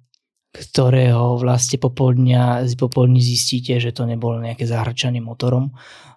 ktorého 0.57 1.37
vlastne 1.37 1.77
popoludňa, 1.77 2.65
popoludní 2.81 3.21
zistíte, 3.21 3.77
že 3.77 3.93
to 3.93 4.09
nebolo 4.09 4.41
nejaké 4.41 4.65
zahrčanie 4.65 5.21
motorom, 5.21 5.77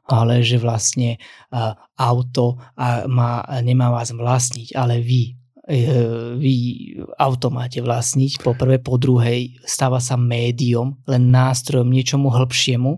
ale 0.09 0.41
že 0.41 0.57
vlastne 0.57 1.21
uh, 1.53 1.77
auto 1.93 2.57
má, 3.05 3.45
nemá 3.61 3.93
vás 3.93 4.09
vlastniť, 4.09 4.73
ale 4.73 4.99
vy 5.05 5.37
uh, 5.69 6.33
vy 6.35 6.53
auto 7.21 7.53
máte 7.53 7.79
vlastniť, 7.79 8.41
po 8.41 8.57
prvé, 8.57 8.81
po 8.81 8.97
druhej 8.97 9.61
stáva 9.63 10.01
sa 10.01 10.17
médium, 10.17 10.97
len 11.05 11.29
nástrojom 11.29 11.87
niečomu 11.93 12.33
hĺbšiemu 12.33 12.97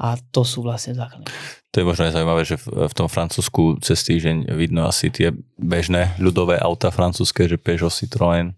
a 0.00 0.16
to 0.32 0.44
sú 0.44 0.64
vlastne 0.64 0.96
základy. 0.96 1.28
To 1.70 1.76
je 1.78 1.86
možno 1.86 2.08
aj 2.08 2.14
zaujímavé, 2.16 2.42
že 2.42 2.56
v 2.66 2.94
tom 2.96 3.06
Francúzsku 3.06 3.78
cez 3.84 4.02
týždeň 4.02 4.50
vidno 4.58 4.88
asi 4.88 5.12
tie 5.12 5.30
bežné 5.54 6.18
ľudové 6.18 6.58
auta 6.58 6.90
francúzske, 6.90 7.46
že 7.46 7.60
Peugeot, 7.60 7.94
Citroën, 7.94 8.56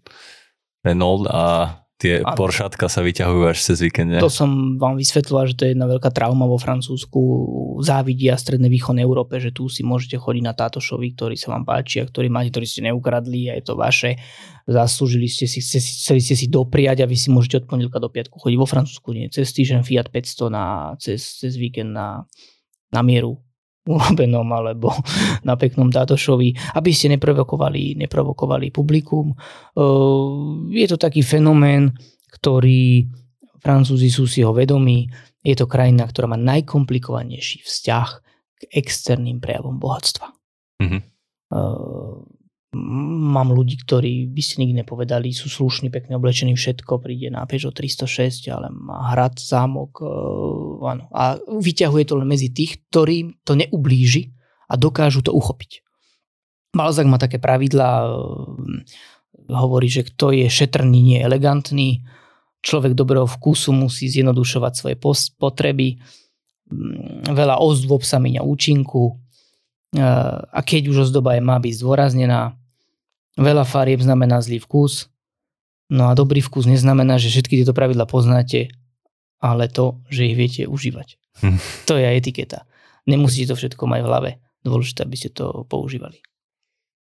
Renault 0.81 1.29
a 1.29 1.82
tie 2.03 2.13
a 2.19 2.35
Poršatka 2.35 2.91
sa 2.91 2.99
vyťahujú 2.99 3.47
až 3.47 3.63
cez 3.63 3.79
víkend. 3.79 4.11
Ne? 4.11 4.19
To 4.19 4.27
som 4.27 4.75
vám 4.75 4.99
vysvetlila, 4.99 5.47
že 5.47 5.55
to 5.55 5.63
je 5.63 5.71
jedna 5.71 5.87
veľká 5.87 6.11
trauma 6.11 6.43
vo 6.43 6.59
Francúzsku. 6.59 7.19
Závidia 7.79 8.35
strednej 8.35 8.67
východnej 8.67 9.07
Európe, 9.07 9.39
že 9.39 9.55
tu 9.55 9.71
si 9.71 9.87
môžete 9.87 10.19
chodiť 10.19 10.43
na 10.43 10.51
táto 10.51 10.83
šovy, 10.83 11.15
ktorý 11.15 11.39
sa 11.39 11.55
vám 11.55 11.63
páči 11.63 12.03
a 12.03 12.07
ktorý 12.07 12.27
máte, 12.27 12.51
ktorý 12.51 12.67
ste 12.67 12.83
neukradli 12.91 13.47
a 13.47 13.55
je 13.55 13.63
to 13.63 13.79
vaše. 13.79 14.19
Zaslúžili 14.67 15.31
ste 15.31 15.47
si, 15.47 15.63
chceli 15.63 16.19
ste 16.19 16.35
si 16.35 16.51
dopriať 16.51 17.03
a 17.03 17.09
vy 17.09 17.15
si 17.15 17.31
môžete 17.31 17.63
od 17.63 17.65
pondelka 17.71 18.03
do 18.03 18.11
piatku 18.11 18.35
chodiť 18.35 18.57
vo 18.59 18.67
Francúzsku. 18.67 19.15
Nie, 19.15 19.31
cez 19.31 19.55
týždeň 19.55 19.87
Fiat 19.87 20.11
500 20.11 20.51
na, 20.51 20.65
cez, 20.99 21.39
cez 21.39 21.55
víkend 21.55 21.95
na, 21.95 22.27
na 22.91 23.01
mieru 23.03 23.39
urobenom 23.87 24.47
alebo 24.51 24.91
na 25.47 25.59
peknom 25.59 25.91
dátošovi, 25.91 26.79
aby 26.79 26.89
ste 26.95 27.11
neprovokovali, 27.15 27.99
neprovokovali 27.99 28.71
publikum. 28.71 29.35
Je 30.71 30.85
to 30.87 30.97
taký 30.97 31.21
fenomén, 31.21 31.91
ktorý 32.31 33.07
Francúzi 33.63 34.11
sú 34.11 34.27
si 34.27 34.43
ho 34.43 34.51
vedomí. 34.51 35.07
Je 35.39 35.55
to 35.55 35.71
krajina, 35.71 36.03
ktorá 36.03 36.27
má 36.27 36.39
najkomplikovanejší 36.39 37.63
vzťah 37.63 38.09
k 38.59 38.61
externým 38.75 39.39
prejavom 39.39 39.79
bohatstva. 39.79 40.27
Mm-hmm 40.83 41.01
mám 42.73 43.53
ľudí, 43.53 43.77
ktorí 43.81 44.29
by 44.33 44.41
si 44.41 44.61
nikdy 44.61 44.81
nepovedali, 44.81 45.29
sú 45.29 45.47
slušní, 45.47 45.93
pekne 45.93 46.17
oblečení, 46.17 46.57
všetko, 46.57 46.99
príde 46.99 47.29
na 47.29 47.45
Peugeot 47.45 47.73
306, 47.73 48.49
ale 48.49 48.73
má 48.73 49.13
hrad, 49.13 49.37
zámok, 49.37 50.01
uh, 50.01 50.89
áno. 50.89 51.05
A 51.13 51.37
vyťahuje 51.39 52.03
to 52.09 52.17
len 52.17 52.27
medzi 52.27 52.49
tých, 52.49 52.81
ktorým 52.89 53.37
to 53.45 53.53
neublíži 53.53 54.33
a 54.69 54.73
dokážu 54.75 55.21
to 55.21 55.31
uchopiť. 55.31 55.85
Balzak 56.73 57.05
má 57.05 57.21
také 57.21 57.37
pravidlá, 57.37 58.09
uh, 58.09 59.53
hovorí, 59.53 59.87
že 59.87 60.09
kto 60.09 60.33
je 60.33 60.49
šetrný, 60.49 60.99
nie 60.99 61.17
je 61.21 61.25
elegantný, 61.25 61.89
človek 62.65 62.97
dobrého 62.97 63.29
vkusu 63.29 63.69
musí 63.75 64.09
zjednodušovať 64.09 64.73
svoje 64.73 64.95
potreby, 65.37 66.01
mm, 66.71 67.29
veľa 67.33 67.61
ozdôb 67.61 68.01
sa 68.01 68.17
míňa 68.17 68.41
účinku, 68.41 69.23
a 69.93 70.59
keď 70.65 70.89
už 70.89 71.09
ozdoba 71.09 71.37
je 71.37 71.41
má 71.45 71.61
byť 71.61 71.73
zdôraznená, 71.77 72.57
Veľa 73.33 73.65
farieb 73.65 74.01
znamená 74.01 74.41
zlý 74.45 74.61
vkus, 74.61 75.09
no 75.89 76.09
a 76.09 76.13
dobrý 76.13 76.41
vkus 76.41 76.69
neznamená, 76.69 77.17
že 77.17 77.33
všetky 77.33 77.61
tieto 77.61 77.73
pravidla 77.73 78.05
poznáte, 78.05 78.69
ale 79.41 79.67
to, 79.67 79.99
že 80.07 80.29
ich 80.29 80.35
viete 80.37 80.61
užívať. 80.69 81.17
Hm. 81.41 81.57
To 81.89 81.97
je 81.97 82.05
etiketa. 82.05 82.69
Nemusíte 83.09 83.51
to 83.51 83.55
všetko 83.59 83.83
mať 83.89 84.01
v 84.05 84.07
hlave. 84.07 84.31
Dôležité, 84.63 85.03
aby 85.03 85.17
ste 85.19 85.29
to 85.33 85.67
používali. 85.67 86.23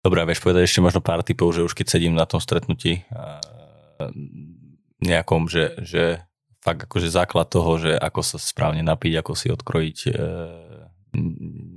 Dobre, 0.03 0.21
a 0.21 0.27
vieš 0.27 0.43
povedať 0.43 0.67
ešte 0.67 0.83
možno 0.83 0.99
pár 0.99 1.23
typov, 1.23 1.55
že 1.55 1.63
už 1.63 1.73
keď 1.73 1.97
sedím 1.97 2.13
na 2.13 2.27
tom 2.27 2.37
stretnutí 2.43 3.07
nejakom, 5.01 5.47
že, 5.47 5.73
že 5.81 6.03
fakt 6.61 6.89
akože 6.89 7.09
základ 7.09 7.47
toho, 7.49 7.77
že 7.77 7.93
ako 7.93 8.21
sa 8.25 8.37
správne 8.41 8.81
napiť, 8.81 9.21
ako 9.21 9.33
si 9.37 9.47
odkrojiť 9.53 9.97
e, 10.05 10.11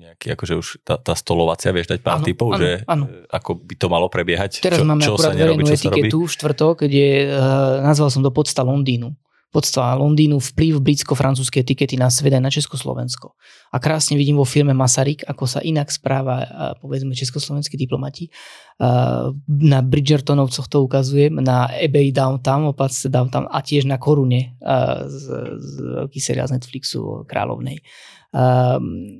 nejaký, 0.03 0.35
akože 0.35 0.55
už 0.59 0.67
tá, 0.83 0.99
tá 0.99 1.15
stolovacia, 1.15 1.71
vieš 1.71 1.95
dať 1.95 2.01
pár 2.03 2.21
ano, 2.21 2.27
typov, 2.27 2.49
ano, 2.55 2.61
že 2.61 2.71
ano. 2.85 3.05
E, 3.07 3.25
ako 3.31 3.51
by 3.63 3.75
to 3.79 3.87
malo 3.87 4.07
prebiehať? 4.11 4.61
Teraz 4.61 4.83
čo, 4.83 4.85
máme 4.85 5.03
čo 5.03 5.15
sa 5.17 5.33
nerobí, 5.33 5.63
čo 5.65 5.79
sa 5.79 5.95
robí? 5.95 6.11
štvrtok, 6.11 6.85
kde 6.85 7.31
uh, 7.31 7.81
nazval 7.87 8.11
som 8.13 8.21
to 8.21 8.35
podsta 8.35 8.67
Londýnu. 8.67 9.15
Podsta 9.49 9.97
Londýnu, 9.97 10.45
vplyv 10.45 10.77
britsko-francúzskej 10.85 11.65
etikety 11.65 11.97
na 11.97 12.13
svet 12.13 12.37
aj 12.37 12.45
na 12.45 12.53
Československo. 12.53 13.33
A 13.73 13.81
krásne 13.81 14.21
vidím 14.21 14.37
vo 14.37 14.45
filme 14.45 14.77
Masaryk, 14.77 15.25
ako 15.25 15.49
sa 15.49 15.65
inak 15.65 15.89
správa, 15.89 16.37
uh, 16.45 16.47
povedzme, 16.77 17.17
československí 17.17 17.81
diplomati. 17.81 18.29
Uh, 18.77 19.33
na 19.49 19.81
Bridgertonovcoch 19.81 20.69
to 20.69 20.85
ukazujem, 20.85 21.41
na 21.41 21.73
eBay 21.81 22.13
Downtown, 22.13 22.69
opácte 22.69 23.09
Downtown 23.09 23.49
a 23.49 23.65
tiež 23.65 23.89
na 23.89 23.97
Korune 23.97 24.61
uh, 24.61 25.09
z, 25.09 25.25
z 25.57 25.73
seriál 26.21 26.53
z 26.53 26.61
Netflixu 26.61 27.25
Kráľovnej. 27.25 27.81
Uh, 27.81 28.18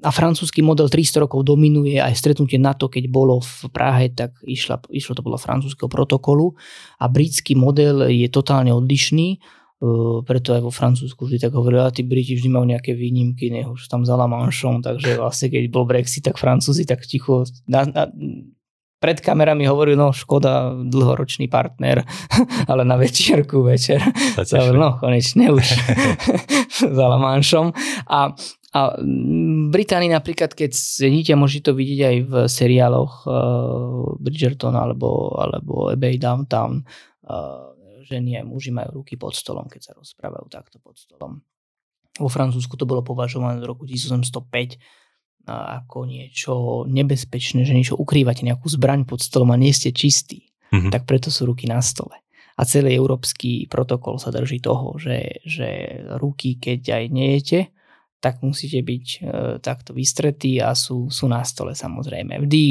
a 0.05 0.11
francúzsky 0.13 0.61
model 0.61 0.93
300 0.93 1.25
rokov 1.25 1.41
dominuje 1.41 1.97
aj 1.97 2.13
stretnutie 2.13 2.61
NATO, 2.61 2.93
keď 2.93 3.09
bolo 3.09 3.41
v 3.41 3.73
Prahe, 3.73 4.13
tak 4.13 4.37
išla, 4.45 4.85
išlo 4.93 5.17
to 5.17 5.25
podľa 5.25 5.41
francúzského 5.41 5.89
protokolu 5.89 6.53
a 7.01 7.09
britský 7.09 7.57
model 7.57 8.13
je 8.13 8.29
totálne 8.29 8.73
odlišný, 8.73 9.41
Uh, 9.79 10.27
preto 10.27 10.59
aj 10.59 10.67
vo 10.67 10.75
Francúzsku 10.75 11.23
vždy 11.23 11.39
tak 11.39 11.55
hovorili, 11.55 11.79
a 11.79 11.95
tí 11.95 12.03
Briti 12.03 12.35
vždy 12.35 12.51
majú 12.51 12.67
nejaké 12.67 12.99
výnimky, 12.99 13.47
nech 13.47 13.71
už 13.71 13.87
tam 13.87 14.03
za 14.03 14.19
La 14.19 14.27
Manchom, 14.27 14.83
takže 14.83 15.23
vlastne 15.23 15.55
keď 15.55 15.71
bol 15.71 15.87
Brexit, 15.87 16.27
tak 16.27 16.35
Francúzi 16.35 16.83
tak 16.83 17.07
ticho 17.07 17.47
na, 17.71 17.87
na, 17.87 18.11
pred 18.99 19.23
kamerami 19.23 19.71
hovoril, 19.71 19.95
no 19.95 20.11
škoda, 20.11 20.75
dlhoročný 20.75 21.47
partner, 21.47 22.03
ale 22.71 22.83
na 22.83 22.99
večierku 22.99 23.63
večer. 23.63 24.03
No 24.75 24.99
konečne 24.99 25.51
už 25.55 25.67
za 26.99 27.05
Lamanšom. 27.07 27.75
A, 28.07 28.35
a 28.69 29.01
v 29.01 29.73
Británii 29.73 30.13
napríklad, 30.13 30.53
keď 30.53 30.77
sedíte, 30.77 31.33
môžete 31.33 31.73
to 31.73 31.73
vidieť 31.73 32.01
aj 32.05 32.17
v 32.29 32.35
seriáloch 32.53 33.25
uh, 33.25 34.13
Bridgerton 34.21 34.77
alebo, 34.77 35.33
alebo 35.41 35.89
Ebay 35.89 36.21
Downtown, 36.21 36.85
uh, 36.85 37.73
ženy 38.05 38.41
aj 38.41 38.45
muži 38.45 38.69
majú 38.73 39.01
ruky 39.01 39.17
pod 39.17 39.33
stolom, 39.33 39.69
keď 39.73 39.81
sa 39.89 39.93
rozprávajú 39.97 40.47
takto 40.53 40.77
pod 40.85 41.01
stolom. 41.01 41.41
Vo 42.21 42.29
Francúzsku 42.29 42.77
to 42.77 42.85
bolo 42.85 43.01
považované 43.01 43.57
v 43.61 43.69
roku 43.73 43.89
1805 43.89 44.77
ako 45.49 46.05
niečo 46.05 46.85
nebezpečné, 46.85 47.65
že 47.65 47.73
niečo 47.73 47.97
ukrývate, 47.97 48.45
nejakú 48.45 48.69
zbraň 48.69 49.09
pod 49.09 49.25
stolom 49.25 49.57
a 49.57 49.57
nie 49.57 49.73
ste 49.73 49.97
čistí. 49.97 50.53
Mm-hmm. 50.69 50.93
Tak 50.93 51.09
preto 51.09 51.33
sú 51.33 51.49
ruky 51.49 51.65
na 51.65 51.81
stole. 51.81 52.21
A 52.59 52.69
celý 52.69 52.93
európsky 52.93 53.65
protokol 53.71 54.21
sa 54.21 54.29
drží 54.29 54.61
toho, 54.61 54.93
že, 55.01 55.41
že 55.47 55.69
ruky, 56.21 56.61
keď 56.61 57.01
aj 57.01 57.05
nejete, 57.09 57.59
tak 58.19 58.43
musíte 58.43 58.83
byť 58.83 59.07
e, 59.07 59.19
takto 59.63 59.95
vystretí 59.95 60.59
a 60.59 60.75
sú, 60.75 61.07
sú 61.07 61.31
na 61.31 61.47
stole 61.47 61.79
samozrejme. 61.79 62.43
Vždy 62.43 62.63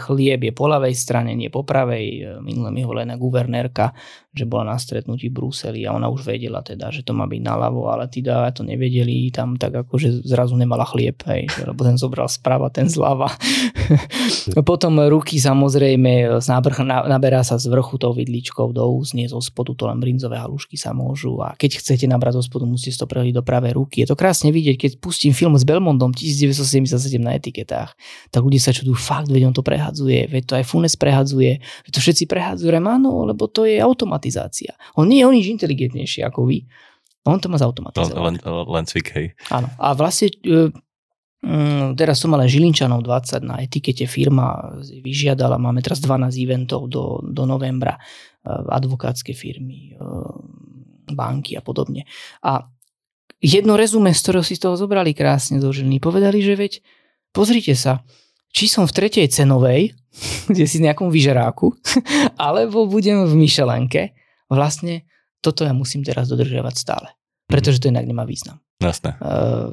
chlieb 0.00 0.40
je 0.40 0.52
po 0.56 0.64
ľavej 0.64 0.96
strane, 0.96 1.36
nie 1.36 1.52
po 1.52 1.60
pravej. 1.60 2.06
E, 2.08 2.20
minule 2.40 2.72
mi 2.72 2.80
hovorila 2.80 3.20
guvernérka, 3.20 3.92
že 4.34 4.44
bola 4.44 4.74
na 4.74 4.76
stretnutí 4.76 5.30
v 5.30 5.38
Bruseli 5.38 5.86
a 5.86 5.94
ona 5.94 6.10
už 6.10 6.26
vedela 6.26 6.60
teda, 6.60 6.90
že 6.90 7.06
to 7.06 7.14
má 7.14 7.24
byť 7.30 7.40
naľavo, 7.40 7.86
ale 7.86 8.10
tí 8.10 8.18
dáva 8.18 8.50
to 8.50 8.66
nevedeli, 8.66 9.30
tam 9.30 9.54
tak 9.54 9.86
ako, 9.86 9.94
že 9.96 10.26
zrazu 10.26 10.58
nemala 10.58 10.82
chlieb, 10.82 11.22
hej, 11.30 11.46
lebo 11.62 11.86
ten 11.86 11.94
zobral 11.94 12.26
sprava, 12.26 12.66
ten 12.68 12.90
zľava. 12.90 13.30
Potom 14.70 14.98
ruky 15.06 15.38
samozrejme, 15.38 16.40
nábrh, 16.40 16.78
naberá 16.84 17.40
sa 17.46 17.56
z 17.60 17.70
vrchu 17.70 17.96
tou 18.00 18.12
vidličkou 18.12 18.72
do 18.74 18.84
úst, 18.90 19.14
nie 19.14 19.28
zo 19.28 19.38
spodu, 19.38 19.72
to 19.74 19.84
len 19.88 20.00
brinzové 20.00 20.40
halušky 20.40 20.74
sa 20.74 20.96
môžu 20.96 21.38
a 21.40 21.54
keď 21.56 21.80
chcete 21.80 22.04
nabrať 22.08 22.40
zo 22.40 22.50
spodu, 22.50 22.64
musíte 22.66 22.96
to 22.98 23.06
prehliť 23.08 23.34
do 23.34 23.42
pravej 23.44 23.76
ruky. 23.76 24.02
Je 24.04 24.08
to 24.10 24.18
krásne 24.18 24.50
vidieť, 24.50 24.76
keď 24.76 24.92
pustím 24.98 25.32
film 25.36 25.54
s 25.56 25.64
Belmondom 25.66 26.12
1977 26.12 27.20
na 27.20 27.36
etiketách, 27.36 27.96
tak 28.30 28.40
ľudia 28.42 28.60
sa 28.60 28.72
čudujú, 28.74 28.96
fakt, 28.96 29.30
veď 29.30 29.52
on 29.52 29.54
to 29.56 29.62
prehadzuje, 29.64 30.26
veď 30.30 30.42
to 30.44 30.52
aj 30.58 30.64
Funes 30.66 30.94
prehadzuje, 30.98 31.60
veď 31.60 31.90
to 31.92 32.00
všetci 32.00 32.24
prehadzujú, 32.26 32.70
áno, 32.74 33.24
lebo 33.28 33.48
to 33.48 33.64
je 33.64 33.80
automatizácia. 34.24 34.72
On 34.96 35.04
nie 35.04 35.20
je 35.20 35.28
o 35.28 35.32
nič 35.32 35.46
inteligentnejší 35.52 36.24
ako 36.24 36.48
vy. 36.48 36.64
On 37.24 37.40
to 37.40 37.48
má 37.48 37.56
zautomatizovať. 37.56 38.20
Len, 38.20 38.36
len 38.44 38.84
cvik, 38.84 39.08
hej. 39.16 39.26
Áno. 39.48 39.68
A 39.80 39.96
vlastne 39.96 40.28
e, 40.44 40.68
mm, 41.40 41.96
teraz 41.96 42.20
som 42.20 42.32
aj 42.36 42.52
Žilinčanov 42.52 43.00
20 43.00 43.40
na 43.44 43.64
etikete 43.64 44.04
firma 44.04 44.76
vyžiadala, 44.80 45.56
máme 45.56 45.80
teraz 45.80 46.04
12 46.04 46.36
eventov 46.36 46.88
do, 46.92 47.24
do 47.24 47.48
novembra, 47.48 47.96
e, 47.96 48.00
advokátske 48.52 49.32
firmy, 49.32 49.96
e, 49.96 50.04
banky 51.16 51.56
a 51.56 51.64
podobne. 51.64 52.04
A 52.44 52.68
jedno 53.40 53.80
rezume, 53.80 54.12
z 54.12 54.20
ktorého 54.20 54.44
si 54.44 54.60
z 54.60 54.68
toho 54.68 54.76
zobrali 54.76 55.16
krásne 55.16 55.64
zo 55.64 55.72
ženy. 55.72 56.04
Povedali, 56.04 56.44
že 56.44 56.60
veď, 56.60 56.72
pozrite 57.32 57.72
sa, 57.72 58.04
či 58.54 58.70
som 58.70 58.86
v 58.86 58.94
tretej 58.94 59.26
cenovej, 59.28 59.92
kde 60.50 60.64
si 60.64 60.78
nejakom 60.78 61.10
vyžeráku, 61.10 61.74
alebo 62.38 62.86
budem 62.86 63.26
v 63.26 63.34
myšelenke, 63.34 64.14
vlastne 64.46 65.04
toto 65.42 65.66
ja 65.66 65.74
musím 65.76 66.06
teraz 66.06 66.30
dodržiavať 66.30 66.74
stále. 66.78 67.08
Pretože 67.44 67.82
to 67.82 67.92
inak 67.92 68.08
nemá 68.08 68.24
význam. 68.24 68.64
Jasné. 68.80 69.20
Uh, 69.20 69.68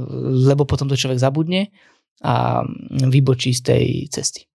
lebo 0.52 0.68
potom 0.68 0.92
to 0.92 1.00
človek 1.00 1.24
zabudne 1.24 1.72
a 2.20 2.68
vybočí 2.92 3.56
z 3.56 3.62
tej 3.64 3.86
cesty. 4.12 4.52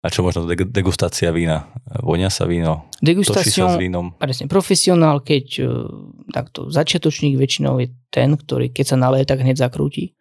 A 0.00 0.08
čo 0.08 0.24
možno 0.24 0.48
degustácia 0.48 1.28
vína? 1.28 1.68
Vonia 2.00 2.32
sa 2.32 2.48
víno? 2.48 2.88
Degustácia 3.04 3.68
sa 3.68 3.76
s 3.76 3.80
vínom? 3.80 4.16
Presne, 4.16 4.48
profesionál, 4.48 5.20
keď 5.20 5.46
e, 5.60 5.64
takto, 6.32 6.72
začiatočník 6.72 7.36
väčšinou 7.36 7.76
je 7.84 7.92
ten, 8.08 8.32
ktorý 8.32 8.72
keď 8.72 8.86
sa 8.86 8.96
naleje, 8.96 9.28
tak 9.28 9.44
hneď 9.44 9.60
zakrúti. 9.60 10.16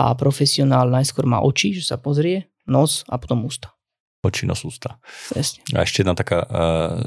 A 0.00 0.16
profesionál 0.16 0.88
najskôr 0.88 1.28
má 1.28 1.44
oči, 1.44 1.76
že 1.76 1.84
sa 1.84 2.00
pozrie, 2.00 2.48
nos 2.66 3.06
a 3.08 3.18
potom 3.18 3.44
ústa. 3.44 3.74
Oči, 4.22 4.46
nos, 4.46 4.62
ústa. 4.62 5.02
Presne. 5.34 5.66
A 5.74 5.82
ešte 5.82 6.06
jedna 6.06 6.14
taká 6.14 6.46
uh, 6.46 7.02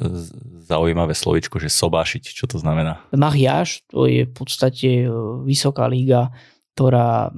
zaujímavé 0.68 1.16
slovičko, 1.16 1.64
že 1.64 1.72
sobášiť. 1.72 2.28
Čo 2.28 2.52
to 2.52 2.58
znamená? 2.60 3.08
Mariage, 3.16 3.88
to 3.88 4.04
je 4.04 4.28
v 4.28 4.34
podstate 4.36 5.08
e, 5.08 5.10
vysoká 5.48 5.88
liga 5.88 6.36
ktorá 6.76 7.32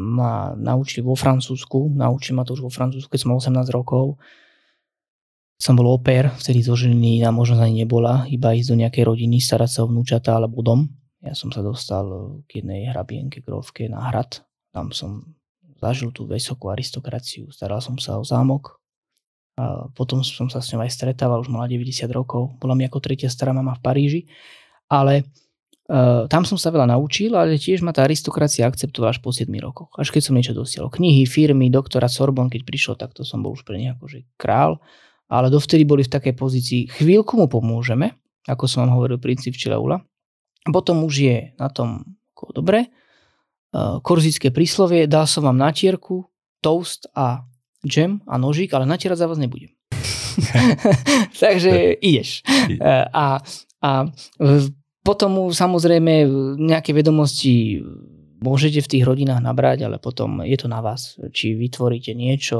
ma 0.00 0.56
naučili 0.56 1.04
vo 1.04 1.12
Francúzsku, 1.12 1.92
naučil 1.92 2.32
ma 2.32 2.48
to 2.48 2.56
už 2.56 2.64
vo 2.64 2.72
Francúzsku, 2.72 3.12
keď 3.12 3.20
som 3.20 3.28
mal 3.36 3.38
18 3.44 3.68
rokov. 3.68 4.16
Som 5.60 5.76
bol 5.76 5.92
oper, 5.92 6.32
vtedy 6.40 6.64
zo 6.64 6.72
ženy 6.72 7.20
na 7.20 7.28
možnosť 7.28 7.68
ani 7.68 7.84
nebola, 7.84 8.24
iba 8.32 8.56
ísť 8.56 8.72
do 8.72 8.80
nejakej 8.80 9.04
rodiny, 9.04 9.44
starať 9.44 9.68
sa 9.68 9.80
o 9.84 9.92
vnúčata 9.92 10.40
alebo 10.40 10.64
dom. 10.64 10.88
Ja 11.20 11.36
som 11.36 11.52
sa 11.52 11.60
dostal 11.60 12.40
k 12.48 12.64
jednej 12.64 12.88
hrabienke, 12.88 13.44
grovke 13.44 13.92
na 13.92 14.08
hrad. 14.08 14.40
Tam 14.72 14.88
som 14.96 15.36
zažil 15.78 16.10
tú 16.10 16.26
vysokú 16.26 16.70
aristokraciu, 16.70 17.50
staral 17.54 17.78
som 17.78 17.96
sa 17.96 18.18
o 18.18 18.24
zámok. 18.26 18.78
A 19.58 19.90
potom 19.90 20.22
som 20.22 20.46
sa 20.46 20.62
s 20.62 20.70
ňou 20.70 20.86
aj 20.86 20.94
stretával, 20.94 21.42
už 21.42 21.50
mala 21.50 21.66
90 21.66 22.06
rokov. 22.14 22.54
Bola 22.62 22.78
mi 22.78 22.86
ako 22.86 23.02
tretia 23.02 23.26
stará 23.26 23.50
mama 23.50 23.74
v 23.74 23.82
Paríži. 23.82 24.20
Ale 24.86 25.26
Uh, 25.88 26.28
tam 26.28 26.44
som 26.44 26.60
sa 26.60 26.68
veľa 26.68 26.84
naučil, 26.84 27.32
ale 27.32 27.56
tiež 27.56 27.80
ma 27.80 27.96
tá 27.96 28.04
aristokracia 28.04 28.68
akceptovala 28.68 29.16
až 29.16 29.24
po 29.24 29.32
7 29.32 29.48
rokoch. 29.56 29.88
Až 29.96 30.12
keď 30.12 30.20
som 30.20 30.36
niečo 30.36 30.52
dosiahol. 30.52 30.92
Knihy, 30.92 31.24
firmy, 31.24 31.72
doktora 31.72 32.12
Sorbon, 32.12 32.52
keď 32.52 32.68
prišiel, 32.68 32.94
tak 33.00 33.16
to 33.16 33.24
som 33.24 33.40
bol 33.40 33.56
už 33.56 33.64
pre 33.64 33.80
nich 33.80 33.88
akože 33.96 34.28
král. 34.36 34.84
Ale 35.32 35.48
dovtedy 35.48 35.88
boli 35.88 36.04
v 36.04 36.12
takej 36.12 36.36
pozícii, 36.36 36.92
chvíľku 36.92 37.40
mu 37.40 37.48
pomôžeme, 37.48 38.20
ako 38.44 38.68
som 38.68 38.84
vám 38.84 39.00
hovoril, 39.00 39.16
princíp 39.16 39.56
Čileula. 39.56 40.04
Potom 40.68 41.08
už 41.08 41.14
je 41.24 41.36
na 41.56 41.72
tom 41.72 42.04
dobre. 42.52 42.92
Uh, 43.68 44.00
korzické 44.00 44.48
príslovie, 44.48 45.04
dal 45.04 45.28
som 45.28 45.44
vám 45.44 45.60
natierku, 45.60 46.24
toast 46.64 47.04
a 47.12 47.44
džem 47.84 48.24
a 48.24 48.40
nožík, 48.40 48.72
ale 48.72 48.88
natierať 48.88 49.18
za 49.20 49.26
vás 49.28 49.36
nebudem. 49.36 49.70
Takže 51.42 52.00
ideš. 52.00 52.42
Uh, 52.80 53.04
a, 53.12 53.44
a 53.84 53.90
potom 55.04 55.52
samozrejme 55.52 56.28
nejaké 56.60 56.92
vedomosti 56.92 57.84
môžete 58.38 58.80
v 58.86 58.90
tých 58.96 59.04
rodinách 59.04 59.42
nabrať, 59.42 59.86
ale 59.86 59.98
potom 59.98 60.46
je 60.46 60.56
to 60.58 60.70
na 60.70 60.78
vás, 60.78 61.18
či 61.34 61.58
vytvoríte 61.58 62.14
niečo, 62.14 62.58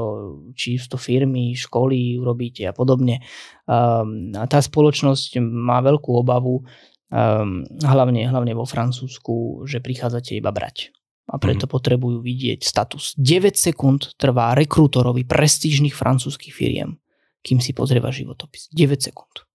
či 0.59 0.79
to 0.83 0.99
firmy, 0.99 1.55
školy 1.55 2.19
urobíte 2.19 2.67
a 2.67 2.75
podobne. 2.75 3.23
Um, 3.65 4.35
a 4.35 4.45
tá 4.51 4.59
spoločnosť 4.59 5.39
má 5.39 5.79
veľkú 5.79 6.11
obavu, 6.19 6.67
um, 7.13 7.65
hlavne, 7.83 8.29
hlavne 8.29 8.53
vo 8.53 8.69
Francúzsku, 8.69 9.65
že 9.65 9.81
prichádzate 9.81 10.37
iba 10.37 10.53
brať. 10.53 10.93
A 11.29 11.37
preto 11.37 11.69
mm. 11.69 11.73
potrebujú 11.73 12.19
vidieť 12.25 12.65
status. 12.65 13.13
9 13.21 13.53
sekúnd 13.53 14.17
trvá 14.17 14.57
rekrútorovi 14.57 15.29
prestížnych 15.29 15.93
francúzskych 15.93 16.57
firiem, 16.57 16.97
kým 17.45 17.61
si 17.61 17.77
pozrieva 17.77 18.09
životopis. 18.09 18.73
9 18.73 18.97
sekúnd. 18.97 19.48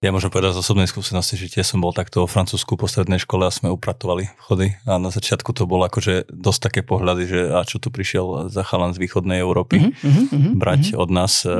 Ja 0.00 0.16
môžem 0.16 0.32
povedať 0.32 0.56
z 0.56 0.64
osobnej 0.64 0.88
skúsenosti, 0.88 1.36
že 1.36 1.52
tiež 1.52 1.76
som 1.76 1.84
bol 1.84 1.92
takto 1.92 2.24
vo 2.24 2.28
Francúzsku 2.28 2.72
po 2.80 2.88
strednej 2.88 3.20
škole 3.20 3.44
a 3.44 3.52
sme 3.52 3.68
upratovali 3.68 4.32
vchody 4.40 4.72
a 4.88 4.96
na 4.96 5.12
začiatku 5.12 5.52
to 5.52 5.68
bolo 5.68 5.84
akože 5.84 6.24
dosť 6.32 6.60
také 6.64 6.80
pohľady, 6.80 7.28
že 7.28 7.40
a 7.52 7.60
čo 7.68 7.76
tu 7.76 7.92
prišiel 7.92 8.48
za 8.48 8.64
chalan 8.64 8.96
z 8.96 8.98
východnej 9.04 9.44
Európy 9.44 9.92
uh-huh, 9.92 9.92
uh-huh, 9.92 10.56
brať 10.56 10.96
uh-huh. 10.96 11.04
od 11.04 11.08
nás 11.12 11.44
e, 11.44 11.52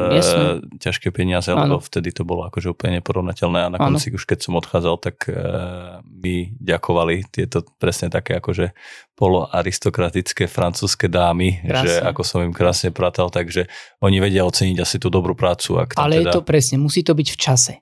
ťažké 0.73 1.13
peniaze, 1.13 1.53
ano. 1.53 1.69
lebo 1.69 1.85
vtedy 1.85 2.17
to 2.17 2.25
bolo 2.25 2.49
akože 2.49 2.73
úplne 2.73 3.05
neporovnateľné 3.05 3.61
a 3.61 3.69
na 3.69 3.77
konci 3.77 4.09
ano. 4.09 4.17
už 4.17 4.25
keď 4.25 4.39
som 4.41 4.57
odchádzal, 4.57 4.97
tak 5.05 5.29
e, 5.29 5.37
mi 6.09 6.57
ďakovali 6.65 7.29
tieto 7.29 7.61
presne 7.77 8.09
také 8.09 8.41
akože 8.41 8.73
poloaristokratické 9.21 10.49
francúzske 10.49 11.13
dámy, 11.13 11.61
krásne. 11.61 11.93
že 11.93 12.09
ako 12.09 12.25
som 12.25 12.41
im 12.41 12.57
krásne 12.57 12.89
pratal, 12.89 13.29
takže 13.29 13.69
oni 14.01 14.17
vedia 14.17 14.49
oceniť 14.49 14.81
asi 14.81 14.97
tú 14.97 15.13
dobrú 15.13 15.37
prácu. 15.37 15.77
Ak 15.77 16.01
Ale 16.01 16.25
teda... 16.25 16.33
je 16.33 16.41
to 16.41 16.43
presne, 16.49 16.81
musí 16.81 17.05
to 17.05 17.13
byť 17.13 17.29
v 17.37 17.37
čase. 17.37 17.75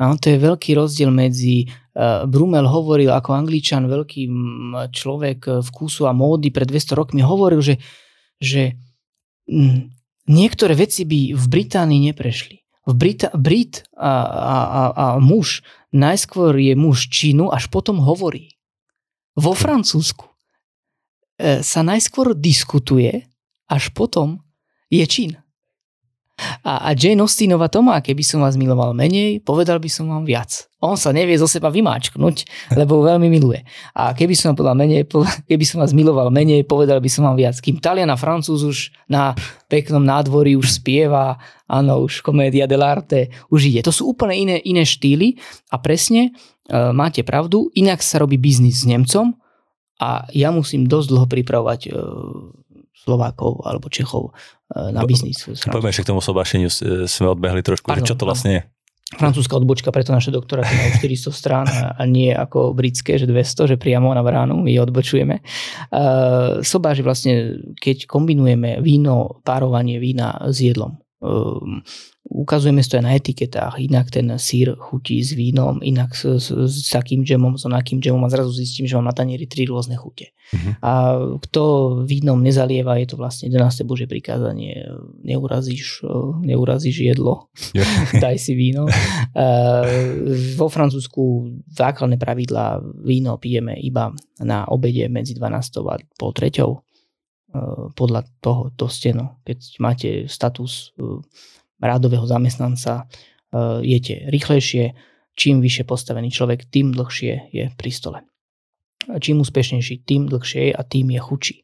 Áno, 0.00 0.16
to 0.16 0.32
je 0.32 0.40
veľký 0.40 0.80
rozdiel 0.80 1.12
medzi, 1.12 1.68
uh, 1.68 2.24
Brumel 2.24 2.64
hovoril 2.64 3.12
ako 3.12 3.36
angličan, 3.36 3.84
veľký 3.84 4.32
človek 4.96 5.38
e, 5.44 5.50
vkusu 5.60 6.08
a 6.08 6.16
módy 6.16 6.48
pred 6.48 6.64
200 6.64 6.96
rokmi, 6.96 7.20
hovoril, 7.20 7.60
že, 7.60 7.76
že 8.40 8.80
m, 9.44 9.92
niektoré 10.24 10.72
veci 10.72 11.04
by 11.04 11.36
v 11.36 11.44
Británii 11.44 12.00
neprešli. 12.08 12.56
V 12.88 12.92
Brita- 12.96 13.34
Brit 13.36 13.84
a, 13.92 14.24
a, 14.24 14.56
a, 14.64 14.82
a 14.96 15.06
muž, 15.20 15.60
najskôr 15.92 16.56
je 16.56 16.72
muž 16.72 17.12
činu, 17.12 17.52
až 17.52 17.68
potom 17.68 18.00
hovorí. 18.00 18.56
Vo 19.36 19.52
Francúzsku 19.52 20.24
e, 21.36 21.60
sa 21.60 21.84
najskôr 21.84 22.32
diskutuje, 22.32 23.28
až 23.68 23.92
potom 23.92 24.40
je 24.88 25.04
čin. 25.04 25.30
A, 26.64 26.88
a 26.88 26.96
Jane 26.96 27.20
Austenová 27.22 27.68
to 27.68 27.80
keby 27.80 28.22
som 28.24 28.44
vás 28.44 28.54
miloval 28.56 28.96
menej, 28.96 29.40
povedal 29.40 29.78
by 29.78 29.90
som 29.90 30.08
vám 30.08 30.24
viac. 30.24 30.70
On 30.80 30.96
sa 30.96 31.12
nevie 31.12 31.36
zo 31.36 31.44
seba 31.44 31.68
vymáčknuť, 31.68 32.36
lebo 32.72 33.04
veľmi 33.04 33.28
miluje. 33.28 33.60
A 33.92 34.16
keby 34.16 34.32
som 34.32 34.56
povedal 34.56 34.72
menej, 34.76 35.04
keby 35.50 35.64
som 35.68 35.84
vás 35.84 35.92
miloval 35.92 36.32
menej, 36.32 36.64
povedal 36.64 36.98
by 37.04 37.10
som 37.12 37.28
vám 37.28 37.36
viac. 37.36 37.60
Kým 37.60 37.78
Talian 37.78 38.08
a 38.08 38.16
Francúz 38.16 38.64
už 38.64 38.78
na 39.08 39.36
peknom 39.68 40.00
nádvorí 40.00 40.56
už 40.56 40.80
spieva, 40.80 41.36
áno, 41.68 42.08
už 42.08 42.24
komédia 42.24 42.64
dell'arte 42.64 43.28
už 43.52 43.70
ide. 43.70 43.80
To 43.84 43.92
sú 43.92 44.10
úplne 44.10 44.34
iné, 44.34 44.56
iné 44.64 44.88
štýly 44.88 45.36
a 45.68 45.76
presne 45.78 46.30
e, 46.30 46.30
máte 46.96 47.20
pravdu, 47.22 47.68
inak 47.76 48.00
sa 48.00 48.18
robí 48.18 48.40
biznis 48.40 48.82
s 48.82 48.88
Nemcom 48.88 49.36
a 50.00 50.24
ja 50.32 50.48
musím 50.48 50.88
dosť 50.88 51.06
dlho 51.12 51.26
pripravovať 51.28 51.80
uh, 51.92 52.59
Slovákov 53.06 53.64
alebo 53.64 53.88
Čechov 53.88 54.32
uh, 54.32 54.92
na 54.92 55.04
biznis. 55.08 55.44
Poďme 55.66 55.90
ešte 55.92 56.04
k 56.04 56.10
tomu 56.12 56.20
sobášeniu, 56.20 56.68
sme 57.08 57.32
odbehli 57.32 57.64
trošku, 57.64 57.88
Pardon, 57.88 58.06
čo 58.06 58.16
to 58.16 58.28
vlastne 58.28 58.52
je. 58.52 58.62
Francúzska 59.10 59.58
odbočka, 59.58 59.90
preto 59.90 60.14
naše 60.14 60.30
doktoráty 60.30 60.70
majú 60.70 60.90
400 61.02 61.34
strán 61.34 61.66
a 61.66 61.98
nie 62.06 62.30
ako 62.30 62.70
britské, 62.78 63.18
že 63.18 63.26
200, 63.26 63.74
že 63.74 63.76
priamo 63.76 64.06
na 64.14 64.22
bránu 64.22 64.54
my 64.62 64.70
odbočujeme. 64.86 65.42
Uh, 65.90 66.62
sobáž 66.62 67.02
je 67.02 67.04
vlastne, 67.04 67.34
keď 67.74 68.06
kombinujeme 68.06 68.78
víno, 68.78 69.42
párovanie 69.42 69.98
vína 69.98 70.38
s 70.46 70.62
jedlom. 70.62 71.02
Ukazujeme 72.30 72.78
to 72.78 72.94
aj 72.94 73.02
na 73.02 73.18
etiketách, 73.18 73.82
inak 73.82 74.06
ten 74.14 74.30
sír 74.38 74.78
chutí 74.78 75.18
s 75.18 75.34
vínom, 75.34 75.82
inak 75.82 76.14
s, 76.14 76.38
s, 76.38 76.54
s 76.54 76.86
takým 76.86 77.26
džemom, 77.26 77.58
s 77.58 77.66
onakým 77.66 77.98
džemom 77.98 78.22
a 78.22 78.30
zrazu 78.30 78.54
zistím, 78.54 78.86
že 78.86 78.94
mám 78.94 79.10
na 79.10 79.14
tanieri 79.14 79.50
tri 79.50 79.66
rôzne 79.66 79.98
chute. 79.98 80.30
Uh-huh. 80.54 80.72
A 80.78 80.90
kto 81.42 81.62
vínom 82.06 82.38
nezalieva, 82.38 83.02
je 83.02 83.10
to 83.10 83.16
vlastne 83.18 83.50
11. 83.50 83.82
Bože 83.82 84.06
prikázanie, 84.06 84.78
neurazíš, 85.26 86.06
neurazíš 86.46 87.02
jedlo, 87.02 87.50
yeah. 87.74 87.86
daj 88.22 88.38
si 88.38 88.54
víno. 88.54 88.86
Uh, 89.34 89.82
vo 90.54 90.70
Francúzsku 90.70 91.50
základné 91.66 92.14
pravidlá 92.14 92.78
víno 93.02 93.42
pijeme 93.42 93.74
iba 93.82 94.14
na 94.38 94.70
obede 94.70 95.10
medzi 95.10 95.34
12. 95.34 95.82
a 95.82 95.98
pol 96.14 96.30
treťou 96.30 96.78
podľa 97.98 98.22
toho 98.38 98.70
to 98.78 98.86
steno. 98.86 99.42
Keď 99.42 99.58
máte 99.82 100.08
status 100.30 100.94
rádového 101.80 102.24
zamestnanca 102.28 103.04
uh, 103.04 103.80
jete 103.80 104.28
rýchlejšie, 104.28 104.94
čím 105.34 105.64
vyššie 105.64 105.84
postavený 105.88 106.28
človek, 106.30 106.68
tým 106.68 106.92
dlhšie 106.92 107.50
je 107.50 107.64
pri 107.74 107.90
stole. 107.90 108.18
Čím 109.08 109.40
úspešnejší, 109.40 110.04
tým 110.04 110.28
dlhšie 110.28 110.70
je 110.70 110.72
a 110.76 110.82
tým 110.84 111.16
je 111.16 111.20
chučí. 111.20 111.56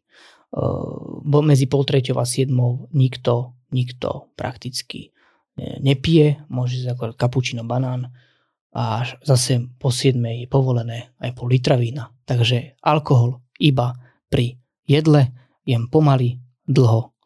Uh, 0.57 1.21
medzi 1.45 1.69
pol 1.69 1.85
a 1.85 2.25
siedmou 2.25 2.89
nikto, 2.97 3.55
nikto 3.71 4.33
prakticky 4.35 5.13
nepije, 5.57 6.45
môže 6.53 6.85
si 6.85 6.87
akorát 6.89 7.17
kapučino, 7.17 7.65
banán 7.65 8.13
a 8.77 9.09
zase 9.25 9.73
po 9.81 9.89
7 9.89 10.21
je 10.45 10.47
povolené 10.49 11.17
aj 11.17 11.33
pol 11.33 11.49
litra 11.49 11.81
vína. 11.81 12.13
Takže 12.29 12.77
alkohol 12.85 13.41
iba 13.57 13.97
pri 14.29 14.61
jedle, 14.85 15.33
jem 15.65 15.89
pomaly, 15.89 16.37
dlho, 16.69 17.17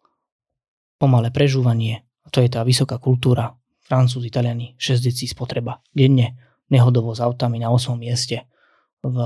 pomalé 1.01 1.34
prežúvanie 1.34 2.07
to 2.31 2.41
je 2.41 2.49
tá 2.49 2.62
vysoká 2.62 2.97
kultúra. 3.03 3.55
Francúz, 3.83 4.22
Italiani, 4.22 4.78
6 4.78 5.03
decí 5.03 5.26
spotreba 5.26 5.83
denne, 5.91 6.39
nehodovo 6.70 7.11
s 7.11 7.18
autami 7.18 7.59
na 7.59 7.74
8. 7.74 7.99
mieste 7.99 8.47
v, 9.03 9.16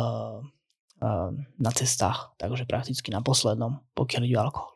na 1.60 1.70
cestách, 1.74 2.32
takže 2.40 2.64
prakticky 2.64 3.12
na 3.12 3.20
poslednom, 3.20 3.84
pokiaľ 3.92 4.22
ide 4.24 4.36
o 4.40 4.44
alkohol. 4.44 4.72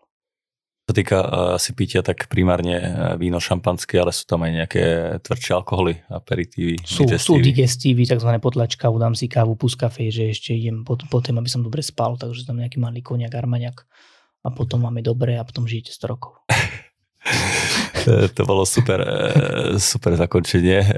Čo 0.88 0.96
týka 0.96 1.18
asi 1.60 1.76
pitia, 1.76 2.00
tak 2.00 2.32
primárne 2.32 2.80
e, 2.80 2.84
víno 3.20 3.36
šampanské, 3.36 4.00
ale 4.00 4.08
sú 4.08 4.24
tam 4.24 4.40
aj 4.48 4.52
nejaké 4.56 4.82
tvrdšie 5.20 5.52
alkoholy, 5.52 6.00
aperitívy, 6.08 6.80
sú, 6.80 7.04
digestívy. 7.04 7.20
Sú 7.20 7.34
digestívy, 7.44 8.02
tzv. 8.08 8.30
potlačka, 8.40 8.88
udám 8.88 9.12
si 9.12 9.28
kávu, 9.28 9.52
pus 9.52 9.76
kafe, 9.76 10.08
že 10.08 10.32
ešte 10.32 10.56
idem 10.56 10.88
potom, 10.88 11.36
aby 11.36 11.48
som 11.52 11.60
dobre 11.60 11.84
spal, 11.84 12.16
takže 12.16 12.48
tam 12.48 12.56
nejaký 12.56 12.80
malý 12.80 13.04
koniak, 13.04 13.36
armaňak 13.36 13.84
a 14.44 14.48
potom 14.48 14.80
máme 14.88 15.04
dobre 15.04 15.36
a 15.36 15.44
potom 15.44 15.68
žijete 15.68 15.92
100 15.92 16.08
rokov. 16.08 16.40
to 18.36 18.42
bolo 18.44 18.62
super, 18.64 19.00
e, 19.00 19.78
super 19.80 20.14
zakončenie. 20.14 20.80
E, 20.82 20.92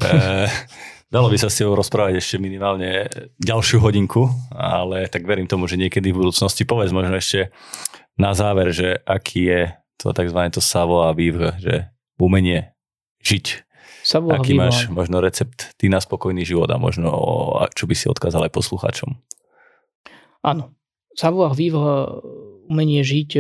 dalo 1.09 1.29
by 1.29 1.37
sa 1.37 1.49
s 1.49 1.59
tebou 1.61 1.77
rozprávať 1.77 2.21
ešte 2.21 2.37
minimálne 2.39 3.11
ďalšiu 3.41 3.83
hodinku, 3.83 4.31
ale 4.55 5.11
tak 5.11 5.27
verím 5.27 5.51
tomu, 5.51 5.67
že 5.67 5.81
niekedy 5.81 6.13
v 6.13 6.25
budúcnosti 6.25 6.65
povedz 6.69 6.95
možno 6.95 7.17
ešte 7.19 7.51
na 8.21 8.37
záver, 8.37 8.71
že 8.71 9.01
aký 9.05 9.41
je 9.49 9.63
to 10.01 10.13
tzv. 10.17 10.41
to 10.53 10.61
savo 10.65 11.05
a 11.05 11.13
vivre, 11.13 11.57
že 11.61 11.93
umenie 12.17 12.73
žiť. 13.21 13.69
Savo 14.01 14.33
Aký 14.33 14.57
máš 14.57 14.89
možno 14.89 15.21
recept 15.21 15.77
ty 15.77 15.93
na 15.93 16.01
spokojný 16.01 16.41
život 16.41 16.73
a 16.73 16.81
možno 16.81 17.13
čo 17.77 17.85
by 17.85 17.93
si 17.93 18.09
odkázal 18.09 18.49
aj 18.49 18.53
poslucháčom? 18.57 19.13
Áno. 20.41 20.73
Savoir 21.13 21.53
vivre, 21.53 22.17
umenie 22.65 23.05
žiť 23.05 23.31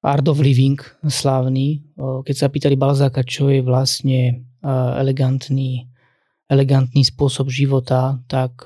Art 0.00 0.24
of 0.32 0.40
Living 0.40 0.80
slávny, 1.04 1.84
keď 1.98 2.34
sa 2.36 2.48
pýtali 2.48 2.72
Balzáka, 2.72 3.20
čo 3.20 3.52
je 3.52 3.60
vlastne 3.60 4.48
elegantný, 4.96 5.92
elegantný 6.48 7.04
spôsob 7.04 7.52
života, 7.52 8.16
tak 8.24 8.64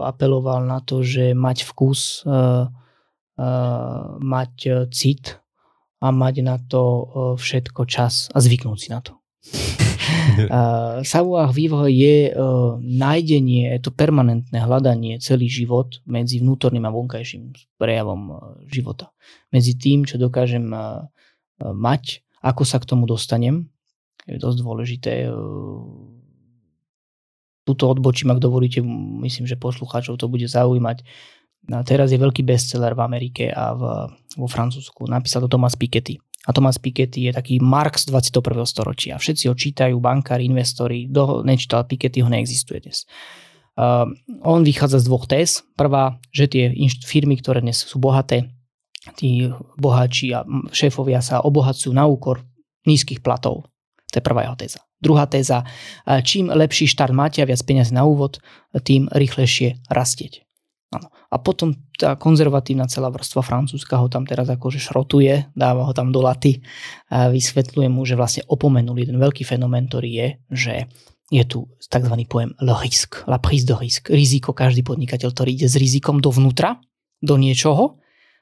apeloval 0.00 0.64
na 0.64 0.80
to, 0.80 1.04
že 1.04 1.36
mať 1.36 1.68
vkus, 1.68 2.24
mať 4.24 4.54
cit 4.88 5.36
a 6.00 6.08
mať 6.08 6.34
na 6.40 6.56
to 6.56 6.82
všetko 7.36 7.84
čas 7.84 8.32
a 8.32 8.40
zvyknúť 8.40 8.78
si 8.80 8.88
na 8.88 9.04
to. 9.04 9.20
Savoir 11.12 11.52
vivre 11.52 11.90
je 11.92 12.32
uh, 12.32 12.76
nájdenie, 12.80 13.72
je 13.76 13.80
to 13.82 13.90
permanentné 13.94 14.58
hľadanie 14.60 15.18
celý 15.20 15.48
život 15.50 16.00
medzi 16.06 16.40
vnútorným 16.40 16.84
a 16.86 16.94
vonkajším 16.94 17.54
prejavom 17.76 18.22
uh, 18.30 18.38
života. 18.68 19.12
Medzi 19.50 19.76
tým, 19.76 20.04
čo 20.04 20.16
dokážem 20.20 20.70
uh, 20.70 21.06
mať, 21.60 22.24
ako 22.40 22.62
sa 22.64 22.80
k 22.80 22.88
tomu 22.88 23.04
dostanem, 23.04 23.68
je 24.24 24.36
dosť 24.40 24.58
dôležité. 24.60 25.12
Tuto 27.68 27.84
odbočím, 27.92 28.32
ak 28.32 28.40
dovolíte, 28.40 28.80
myslím, 29.24 29.44
že 29.44 29.60
poslucháčov 29.60 30.16
to 30.16 30.26
bude 30.28 30.48
zaujímať. 30.48 31.04
Teraz 31.84 32.08
je 32.08 32.18
veľký 32.20 32.40
bestseller 32.40 32.96
v 32.96 33.04
Amerike 33.04 33.44
a 33.52 33.76
v, 33.76 33.82
vo 34.40 34.48
Francúzsku. 34.48 35.04
Napísal 35.04 35.44
to 35.44 35.52
Thomas 35.52 35.76
Piketty 35.76 36.16
a 36.48 36.50
Thomas 36.56 36.80
Piketty 36.80 37.28
je 37.28 37.32
taký 37.36 37.60
Marx 37.60 38.08
21. 38.08 38.64
storočia. 38.64 39.20
Všetci 39.20 39.44
ho 39.52 39.54
čítajú, 39.54 39.96
bankári, 40.00 40.48
investori. 40.48 41.04
Kto 41.04 41.44
nečítal 41.44 41.84
Piketty, 41.84 42.24
ho 42.24 42.32
neexistuje 42.32 42.80
dnes. 42.80 43.04
Uh, 43.76 44.08
on 44.44 44.64
vychádza 44.64 45.04
z 45.04 45.08
dvoch 45.08 45.28
téz. 45.28 45.64
Prvá, 45.76 46.16
že 46.32 46.48
tie 46.48 46.64
firmy, 47.04 47.36
ktoré 47.36 47.60
dnes 47.60 47.84
sú 47.84 48.00
bohaté, 48.00 48.48
tí 49.16 49.52
boháči 49.76 50.32
a 50.32 50.44
šéfovia 50.72 51.20
sa 51.20 51.44
obohacujú 51.44 51.92
na 51.92 52.08
úkor 52.08 52.44
nízkych 52.88 53.20
platov. 53.20 53.68
To 54.12 54.14
je 54.18 54.24
prvá 54.24 54.48
jeho 54.48 54.56
téza. 54.56 54.80
Druhá 55.00 55.24
téza, 55.24 55.64
čím 56.04 56.52
lepší 56.52 56.84
štart 56.84 57.14
máte 57.16 57.40
a 57.40 57.48
viac 57.48 57.64
peniazy 57.64 57.96
na 57.96 58.04
úvod, 58.04 58.36
tým 58.84 59.08
rýchlejšie 59.08 59.88
rastieť. 59.88 60.44
Ano. 60.90 61.06
A 61.30 61.38
potom 61.38 61.70
tá 61.94 62.18
konzervatívna 62.18 62.90
celá 62.90 63.14
vrstva 63.14 63.46
francúzska 63.46 63.94
ho 64.02 64.10
tam 64.10 64.26
teraz 64.26 64.50
akože 64.50 64.82
šrotuje, 64.82 65.46
dáva 65.54 65.86
ho 65.86 65.94
tam 65.94 66.10
do 66.10 66.18
laty 66.18 66.66
a 67.06 67.30
vysvetľuje 67.30 67.86
mu, 67.86 68.02
že 68.02 68.18
vlastne 68.18 68.42
opomenul 68.50 68.98
jeden 68.98 69.22
veľký 69.22 69.46
fenomén, 69.46 69.86
ktorý 69.86 70.10
je, 70.10 70.28
že 70.50 70.74
je 71.30 71.46
tu 71.46 71.70
tzv. 71.78 72.14
pojem 72.26 72.58
le 72.58 72.74
risque, 72.82 73.22
la 73.30 73.38
prise 73.38 73.70
de 73.70 73.78
risque, 73.78 74.10
riziko, 74.10 74.50
každý 74.50 74.82
podnikateľ, 74.82 75.30
ktorý 75.30 75.50
ide 75.54 75.70
s 75.70 75.78
rizikom 75.78 76.18
dovnútra, 76.18 76.82
do 77.22 77.36
niečoho, 77.36 78.00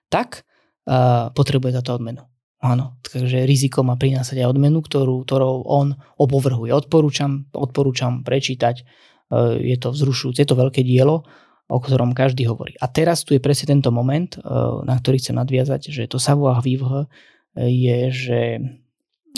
tak 0.09 0.46
uh, 0.86 1.28
potrebuje 1.34 1.76
za 1.76 1.82
to 1.84 1.99
odmenu. 1.99 2.24
Áno, 2.59 2.99
takže 3.07 3.46
riziko 3.46 3.86
má 3.86 3.94
prinášať 3.94 4.42
aj 4.42 4.51
odmenu, 4.51 4.82
ktorú, 4.82 5.22
ktorou 5.22 5.62
on 5.68 5.94
opovrhuje. 6.18 6.74
Odporúčam, 6.74 7.46
odporúčam 7.55 8.24
prečítať, 8.24 8.82
uh, 8.82 9.59
je 9.59 9.76
to 9.76 9.92
vzrušujúce, 9.92 10.40
je 10.40 10.49
to 10.49 10.57
veľké 10.57 10.80
dielo, 10.86 11.28
o 11.68 11.78
ktorom 11.78 12.16
každý 12.16 12.48
hovorí. 12.48 12.74
A 12.80 12.88
teraz 12.88 13.22
tu 13.22 13.36
je 13.36 13.44
presne 13.44 13.76
tento 13.76 13.92
moment, 13.92 14.28
eh, 14.34 14.40
na 14.88 14.96
ktorý 14.96 15.20
chcem 15.20 15.36
nadviazať, 15.36 15.92
že 15.92 16.08
to 16.08 16.16
savoir 16.16 16.64
vivre 16.64 17.06
eh, 17.54 17.68
je, 17.68 17.98
že, 18.08 18.42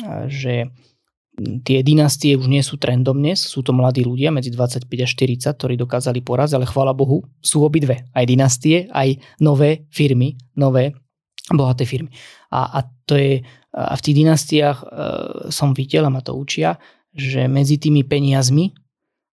eh, 0.06 0.24
že 0.30 0.54
tie 1.40 1.82
dynastie 1.82 2.38
už 2.38 2.46
nie 2.46 2.62
sú 2.62 2.78
trendom 2.78 3.18
dnes, 3.18 3.42
sú 3.42 3.66
to 3.66 3.74
mladí 3.74 4.06
ľudia 4.06 4.30
medzi 4.30 4.54
25 4.54 4.86
a 4.86 5.08
40, 5.08 5.56
ktorí 5.58 5.74
dokázali 5.74 6.22
poraz, 6.22 6.54
ale 6.54 6.68
chvála 6.68 6.94
Bohu, 6.94 7.26
sú 7.42 7.66
obidve. 7.66 8.06
Aj 8.14 8.24
dynastie, 8.28 8.86
aj 8.92 9.18
nové 9.42 9.88
firmy, 9.90 10.38
nové 10.54 10.94
bohaté 11.50 11.88
firmy. 11.88 12.12
A, 12.52 12.78
a 12.78 12.86
to 13.06 13.18
je, 13.18 13.42
a 13.74 13.94
v 13.94 14.04
tých 14.04 14.16
dynastiách 14.22 14.78
e, 14.82 14.86
som 15.50 15.74
videl, 15.74 16.06
a 16.06 16.10
ma 16.12 16.22
to 16.22 16.34
učia, 16.34 16.78
že 17.14 17.50
medzi 17.50 17.78
tými 17.78 18.06
peniazmi 18.06 18.70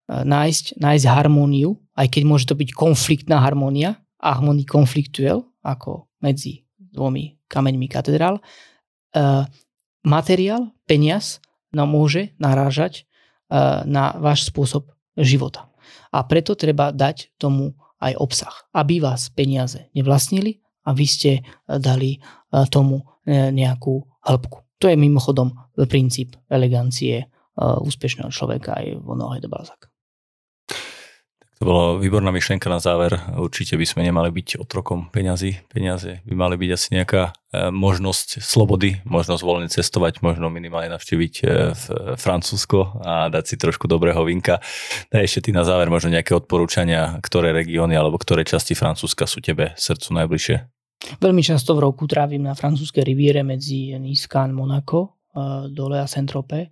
nájsť, 0.07 0.79
nájsť 0.79 1.07
harmóniu, 1.11 1.75
aj 1.99 2.07
keď 2.15 2.23
môže 2.23 2.47
to 2.47 2.55
byť 2.55 2.71
konfliktná 2.73 3.43
harmónia, 3.43 3.99
harmonie 4.23 4.63
konfliktuel, 4.63 5.43
ako 5.67 6.07
medzi 6.23 6.63
dvomi 6.79 7.35
kameňmi 7.51 7.87
katedrál, 7.91 8.39
uh, 8.39 9.45
materiál, 10.07 10.71
peniaz 10.87 11.43
nám 11.75 11.91
môže 11.91 12.33
narážať 12.39 13.03
uh, 13.03 13.83
na 13.83 14.15
váš 14.23 14.47
spôsob 14.47 14.95
života. 15.19 15.67
A 16.15 16.23
preto 16.23 16.55
treba 16.55 16.95
dať 16.95 17.35
tomu 17.35 17.75
aj 17.99 18.15
obsah, 18.21 18.55
aby 18.77 19.03
vás 19.03 19.33
peniaze 19.33 19.91
nevlastnili 19.97 20.63
a 20.87 20.95
vy 20.95 21.07
ste 21.09 21.33
dali 21.67 22.21
tomu 22.69 23.01
nejakú 23.27 24.05
hĺbku. 24.23 24.59
To 24.79 24.87
je 24.93 24.97
mimochodom 25.01 25.57
princíp 25.89 26.37
elegancie 26.53 27.27
úspešného 27.57 28.29
človeka 28.29 28.77
aj 28.77 29.01
vo 29.01 29.17
Nohe 29.17 29.41
de 29.41 29.49
Balzac 29.49 29.95
To 31.57 31.65
bolo 31.65 31.97
výborná 31.97 32.29
myšlienka 32.37 32.69
na 32.69 32.77
záver. 32.77 33.17
Určite 33.33 33.81
by 33.81 33.87
sme 33.89 34.05
nemali 34.05 34.29
byť 34.29 34.61
otrokom 34.61 35.09
peňazí. 35.09 35.65
Peniaze 35.73 36.21
by 36.29 36.35
mali 36.37 36.61
byť 36.61 36.71
asi 36.77 36.89
nejaká 36.93 37.33
e, 37.33 37.73
možnosť 37.73 38.45
slobody, 38.45 39.01
možnosť 39.09 39.41
voľne 39.41 39.69
cestovať, 39.73 40.21
možno 40.21 40.53
minimálne 40.53 40.93
navštíviť 40.93 41.35
e, 41.41 41.45
Francúzsko 42.21 43.01
a 43.01 43.33
dať 43.33 43.45
si 43.49 43.57
trošku 43.57 43.89
dobrého 43.89 44.21
vinka. 44.29 44.61
Daj 45.09 45.25
ešte 45.25 45.49
ty 45.49 45.51
na 45.57 45.65
záver 45.65 45.89
možno 45.89 46.13
nejaké 46.13 46.37
odporúčania, 46.37 47.17
ktoré 47.25 47.57
regióny 47.57 47.97
alebo 47.97 48.21
ktoré 48.21 48.45
časti 48.45 48.77
Francúzska 48.77 49.25
sú 49.25 49.41
tebe 49.41 49.73
srdcu 49.81 50.13
najbližšie. 50.13 50.57
Veľmi 51.25 51.41
často 51.41 51.73
v 51.73 51.89
roku 51.89 52.05
trávim 52.05 52.45
na 52.45 52.53
francúzskej 52.53 53.01
riviere 53.01 53.41
medzi 53.41 53.97
Nice 53.97 54.29
a 54.29 54.45
Monaco, 54.53 55.25
e, 55.33 55.73
dole 55.73 56.05
a 56.05 56.05
Saint-Tropez. 56.05 56.69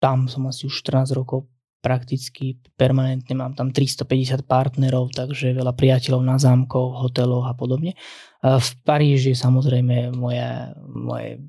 Tam 0.00 0.18
som 0.26 0.42
asi 0.50 0.66
už 0.66 0.82
14 0.82 1.14
rokov 1.14 1.46
prakticky 1.80 2.60
permanentne, 2.76 3.32
mám 3.36 3.56
tam 3.56 3.72
350 3.72 4.44
partnerov, 4.44 5.16
takže 5.16 5.56
veľa 5.56 5.72
priateľov 5.72 6.22
na 6.22 6.36
zámkoch, 6.36 7.00
hoteloch 7.04 7.48
a 7.48 7.56
podobne. 7.56 7.96
V 8.40 8.70
Paríži 8.84 9.32
samozrejme 9.32 10.12
moje, 10.12 10.44
moje 10.88 11.40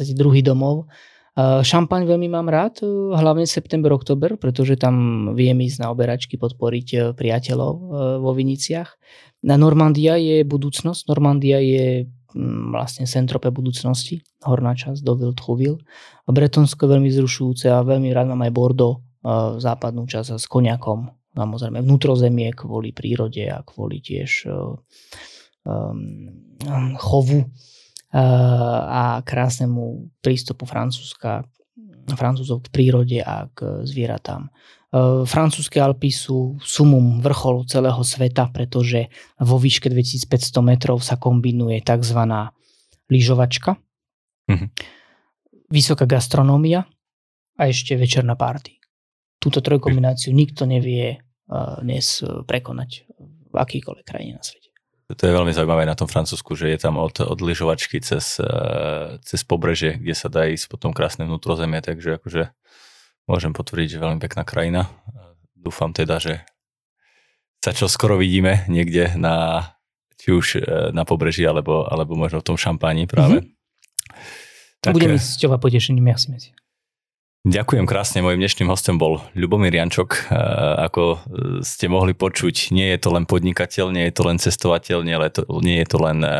podstate 0.00 0.16
druhý 0.16 0.40
domov. 0.40 0.88
Šampaň 1.40 2.08
veľmi 2.08 2.28
mám 2.32 2.48
rád, 2.48 2.80
hlavne 3.14 3.44
september, 3.44 3.92
oktober, 3.92 4.40
pretože 4.40 4.80
tam 4.80 5.30
viem 5.36 5.56
ísť 5.62 5.84
na 5.84 5.88
oberačky 5.94 6.36
podporiť 6.36 6.88
e, 6.90 6.96
priateľov 7.16 7.72
e, 7.72 7.82
vo 8.18 8.34
Viniciach. 8.34 8.90
Na 9.46 9.56
Normandia 9.56 10.20
je 10.20 10.42
budúcnosť, 10.44 11.06
Normandia 11.08 11.62
je 11.62 12.10
mm, 12.34 12.74
vlastne 12.74 13.08
centrope 13.08 13.48
budúcnosti, 13.48 14.20
horná 14.42 14.74
časť 14.74 15.00
do 15.00 15.16
Wildhouville. 15.16 15.80
Bretonsko 16.28 16.84
je 16.84 16.92
veľmi 16.98 17.08
zrušujúce 17.08 17.72
a 17.72 17.86
veľmi 17.86 18.10
rád 18.10 18.34
mám 18.34 18.44
aj 18.44 18.52
Bordeaux, 18.52 19.00
západnú 19.60 20.08
časť 20.08 20.40
s 20.40 20.46
koniakom, 20.48 21.12
samozrejme 21.36 21.84
vnútrozemie 21.84 22.56
kvôli 22.56 22.90
prírode 22.96 23.44
a 23.46 23.60
kvôli 23.60 24.00
tiež 24.00 24.48
um, 24.48 26.00
chovu 26.96 27.44
a 28.10 29.22
krásnemu 29.22 30.10
prístupu 30.18 30.66
Francúzska, 30.66 31.46
Francúzov 32.10 32.66
k 32.66 32.72
prírode 32.74 33.22
a 33.22 33.46
k 33.54 33.86
zvieratám. 33.86 34.50
Francúzske 35.30 35.78
Alpy 35.78 36.10
sú 36.10 36.58
sumum 36.58 37.22
vrcholu 37.22 37.62
celého 37.70 38.02
sveta, 38.02 38.50
pretože 38.50 39.06
vo 39.38 39.62
výške 39.62 39.86
2500 39.86 40.26
metrov 40.66 40.98
sa 40.98 41.14
kombinuje 41.14 41.78
tzv. 41.86 42.18
lyžovačka, 43.06 43.78
mm-hmm. 44.50 44.68
vysoká 45.70 46.10
gastronómia 46.10 46.90
a 47.54 47.70
ešte 47.70 47.94
večerná 47.94 48.34
party 48.34 48.79
túto 49.40 49.64
trojkombináciu 49.64 50.30
nikto 50.36 50.68
nevie 50.68 51.18
uh, 51.18 51.80
dnes 51.80 52.20
uh, 52.20 52.44
prekonať 52.44 53.08
v 53.50 53.54
akýkoľvek 53.56 54.04
krajine 54.04 54.36
na 54.36 54.44
svete. 54.44 54.68
To 55.10 55.26
je 55.26 55.34
veľmi 55.34 55.50
zaujímavé 55.50 55.90
na 55.90 55.98
tom 55.98 56.06
Francúzsku, 56.06 56.54
že 56.54 56.70
je 56.70 56.78
tam 56.78 56.94
od, 56.94 57.18
od 57.18 57.40
lyžovačky 57.42 57.98
cez, 57.98 58.38
uh, 58.38 59.18
cez 59.24 59.42
pobreže, 59.42 59.98
kde 59.98 60.14
sa 60.14 60.30
dá 60.30 60.46
ísť 60.46 60.70
potom 60.70 60.94
krásne 60.94 61.26
vnútrozemie, 61.26 61.82
takže 61.82 62.20
akože 62.20 62.52
môžem 63.26 63.50
potvrdiť, 63.50 63.96
že 63.96 64.02
veľmi 64.04 64.20
pekná 64.22 64.46
krajina. 64.46 64.86
Dúfam 65.56 65.90
teda, 65.90 66.22
že 66.22 66.46
sa 67.60 67.76
čo 67.76 67.90
skoro 67.90 68.16
vidíme 68.16 68.64
niekde 68.70 69.12
na, 69.20 69.68
či 70.16 70.32
už 70.32 70.46
na 70.96 71.04
pobreží, 71.04 71.44
alebo, 71.44 71.84
alebo 71.84 72.16
možno 72.16 72.40
v 72.40 72.48
tom 72.48 72.56
šampáni 72.56 73.04
práve. 73.04 73.44
Mm-hmm. 73.44 73.58
Tak, 74.80 74.96
Budem 74.96 75.20
ísť 75.20 75.44
s 75.44 75.60
potešením, 75.60 76.08
merci, 76.08 76.32
merci. 76.32 76.50
Ďakujem 77.40 77.88
krásne. 77.88 78.20
Mojím 78.20 78.44
dnešným 78.44 78.68
hostom 78.68 79.00
bol 79.00 79.24
Ľubomír 79.32 79.72
Jančok. 79.72 80.28
Ako 80.84 81.24
ste 81.64 81.88
mohli 81.88 82.12
počuť, 82.12 82.68
nie 82.68 82.92
je 82.92 83.00
to 83.00 83.16
len 83.16 83.24
podnikateľ, 83.24 83.96
nie 83.96 84.04
je 84.08 84.14
to 84.14 84.22
len 84.28 84.36
cestovateľ, 84.36 85.00
nie, 85.00 85.16
to, 85.32 85.48
nie 85.64 85.80
je 85.80 85.88
to 85.88 85.98
len 86.04 86.20
e, 86.20 86.32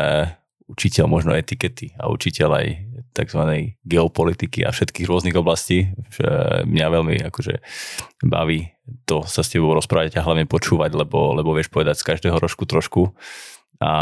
učiteľ 0.69 1.09
možno 1.09 1.33
etikety 1.33 1.97
a 1.97 2.05
učiteľ 2.05 2.49
aj 2.53 2.67
tzv. 3.17 3.41
geopolitiky 3.81 4.61
a 4.61 4.69
všetkých 4.69 5.09
rôznych 5.09 5.33
oblastí. 5.33 5.89
Mňa 6.69 6.85
veľmi 6.93 7.25
akože 7.33 7.65
baví 8.21 8.69
to 9.09 9.25
sa 9.25 9.41
s 9.41 9.49
tebou 9.49 9.73
rozprávať 9.73 10.21
a 10.21 10.25
hlavne 10.25 10.45
počúvať, 10.45 10.93
lebo, 10.93 11.33
lebo 11.33 11.57
vieš 11.57 11.73
povedať 11.73 11.97
z 11.97 12.07
každého 12.13 12.37
rožku 12.37 12.69
trošku 12.69 13.09
a 13.81 13.93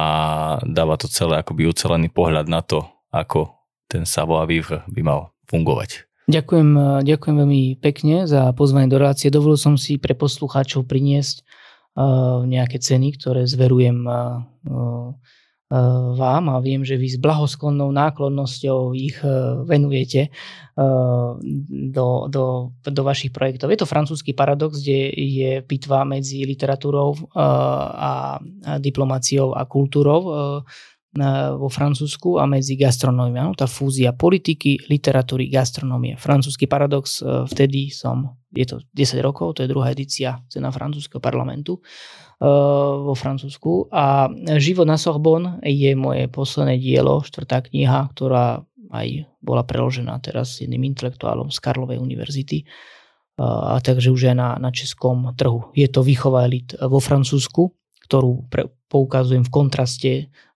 dáva 0.68 1.00
to 1.00 1.08
celé 1.08 1.40
akoby 1.40 1.64
ucelený 1.64 2.12
pohľad 2.12 2.52
na 2.52 2.60
to, 2.60 2.84
ako 3.14 3.56
ten 3.88 4.04
savoir-vivre 4.04 4.84
by 4.92 5.02
mal 5.02 5.32
fungovať. 5.48 6.09
Ďakujem, 6.30 6.70
e, 6.78 6.86
ďakujem 7.10 7.36
veľmi 7.42 7.64
pekne 7.82 8.30
za 8.30 8.54
pozvanie 8.54 8.86
do 8.86 9.02
relácie. 9.02 9.34
Dovolil 9.34 9.58
som 9.58 9.82
si 9.82 9.98
pre 9.98 10.14
poslucháčov 10.14 10.86
priniesť 10.86 11.42
uh, 11.42 12.46
nejaké 12.46 12.78
ceny, 12.78 13.18
ktoré 13.18 13.50
zverujem 13.50 14.06
uh, 14.06 14.46
uh, 14.70 15.10
vám 16.14 16.50
a 16.50 16.58
viem, 16.66 16.82
že 16.82 16.98
vy 16.98 17.14
s 17.14 17.22
blahosklonnou 17.22 17.94
náklonnosťou 17.94 18.98
ich 18.98 19.22
venujete 19.70 20.34
do, 21.94 22.08
do, 22.26 22.74
do 22.74 23.02
vašich 23.06 23.30
projektov. 23.30 23.70
Je 23.70 23.78
to 23.78 23.86
francúzsky 23.86 24.34
paradox, 24.34 24.82
kde 24.82 25.14
je 25.14 25.52
pitva 25.62 26.10
medzi 26.10 26.42
literatúrou 26.42 27.14
a 27.38 28.42
diplomáciou 28.82 29.54
a 29.54 29.70
kultúrou 29.70 30.66
vo 31.58 31.70
Francúzsku 31.74 32.38
a 32.38 32.46
medzi 32.46 32.78
gastronómiou. 32.78 33.58
Tá 33.58 33.66
fúzia 33.66 34.14
politiky, 34.14 34.86
literatúry, 34.86 35.50
gastronómie. 35.50 36.14
Francúzsky 36.22 36.70
paradox, 36.70 37.26
e, 37.26 37.50
vtedy 37.50 37.90
som, 37.90 38.38
je 38.54 38.66
to 38.70 38.78
10 38.94 39.18
rokov, 39.26 39.58
to 39.58 39.66
je 39.66 39.72
druhá 39.74 39.90
edícia 39.90 40.38
cena 40.54 40.70
francúzského 40.70 41.18
parlamentu 41.18 41.82
e, 41.82 42.46
vo 43.10 43.18
Francúzsku. 43.18 43.90
A 43.90 44.30
Život 44.62 44.86
na 44.86 45.02
Sorbonne 45.02 45.58
je 45.66 45.98
moje 45.98 46.30
posledné 46.30 46.78
dielo, 46.78 47.26
štvrtá 47.26 47.66
kniha, 47.66 48.14
ktorá 48.14 48.62
aj 48.94 49.26
bola 49.42 49.66
preložená 49.66 50.18
teraz 50.22 50.62
jedným 50.62 50.94
intelektuálom 50.94 51.50
z 51.50 51.58
Karlovej 51.58 51.98
univerzity. 51.98 52.62
E, 52.62 52.66
a 53.42 53.82
takže 53.82 54.14
už 54.14 54.30
je 54.30 54.34
na, 54.38 54.62
na 54.62 54.70
českom 54.70 55.34
trhu. 55.34 55.74
Je 55.74 55.90
to 55.90 56.06
výchova 56.06 56.46
elit 56.46 56.78
vo 56.78 57.02
Francúzsku, 57.02 57.74
ktorú 58.06 58.46
pre, 58.46 58.70
poukazujem 58.94 59.42
v 59.46 59.54
kontraste 59.54 60.12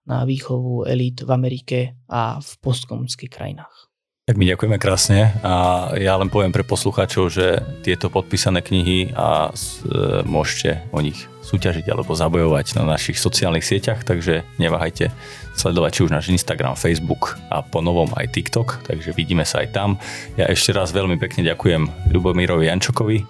na 0.06 0.24
výchovu 0.24 0.84
elít 0.84 1.24
v 1.24 1.30
Amerike 1.32 1.78
a 2.08 2.40
v 2.40 2.50
postkomunických 2.60 3.32
krajinách. 3.32 3.94
Tak 4.24 4.40
my 4.40 4.48
ďakujeme 4.48 4.80
krásne 4.80 5.36
a 5.44 5.92
ja 6.00 6.16
len 6.16 6.32
poviem 6.32 6.48
pre 6.48 6.64
poslucháčov, 6.64 7.28
že 7.28 7.60
tieto 7.84 8.08
podpísané 8.08 8.64
knihy 8.64 9.12
a 9.12 9.52
e, 9.52 10.24
môžete 10.24 10.80
o 10.96 11.04
nich 11.04 11.28
súťažiť 11.44 11.84
alebo 11.92 12.16
zabojovať 12.16 12.80
na 12.80 12.96
našich 12.96 13.20
sociálnych 13.20 13.68
sieťach, 13.68 14.00
takže 14.00 14.40
neváhajte 14.56 15.12
sledovať 15.60 15.90
či 15.92 16.00
už 16.08 16.14
náš 16.16 16.32
Instagram, 16.32 16.72
Facebook 16.72 17.36
a 17.52 17.60
po 17.60 17.84
novom 17.84 18.16
aj 18.16 18.32
TikTok, 18.32 18.88
takže 18.88 19.12
vidíme 19.12 19.44
sa 19.44 19.60
aj 19.60 19.76
tam. 19.76 20.00
Ja 20.40 20.48
ešte 20.48 20.72
raz 20.72 20.88
veľmi 20.96 21.20
pekne 21.20 21.44
ďakujem 21.44 22.08
Ľubomírovi 22.08 22.72
Jančokovi 22.72 23.28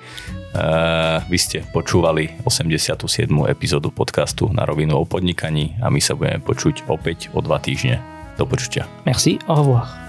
Uh, 0.55 1.19
vy 1.27 1.35
ste 1.35 1.67
počúvali 1.75 2.31
87. 2.47 3.27
epizódu 3.51 3.91
podcastu 3.91 4.47
na 4.55 4.63
rovinu 4.63 5.03
o 5.03 5.05
podnikaní 5.05 5.75
a 5.83 5.91
my 5.91 5.99
sa 5.99 6.15
budeme 6.15 6.39
počuť 6.39 6.87
opäť 6.87 7.27
o 7.35 7.43
dva 7.43 7.59
týždne. 7.59 7.99
Do 8.39 8.47
počutia. 8.47 8.87
Merci, 9.03 9.43
au 9.51 9.59
revoir. 9.59 10.05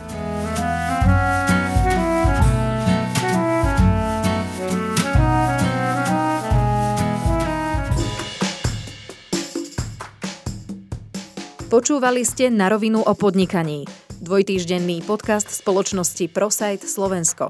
Počúvali 11.74 12.22
ste 12.22 12.54
na 12.54 12.70
rovinu 12.70 13.02
o 13.02 13.14
podnikaní. 13.18 13.90
Dvojtýždenný 14.22 15.02
podcast 15.10 15.50
spoločnosti 15.50 16.30
ProSite 16.30 16.86
Slovensko. 16.86 17.50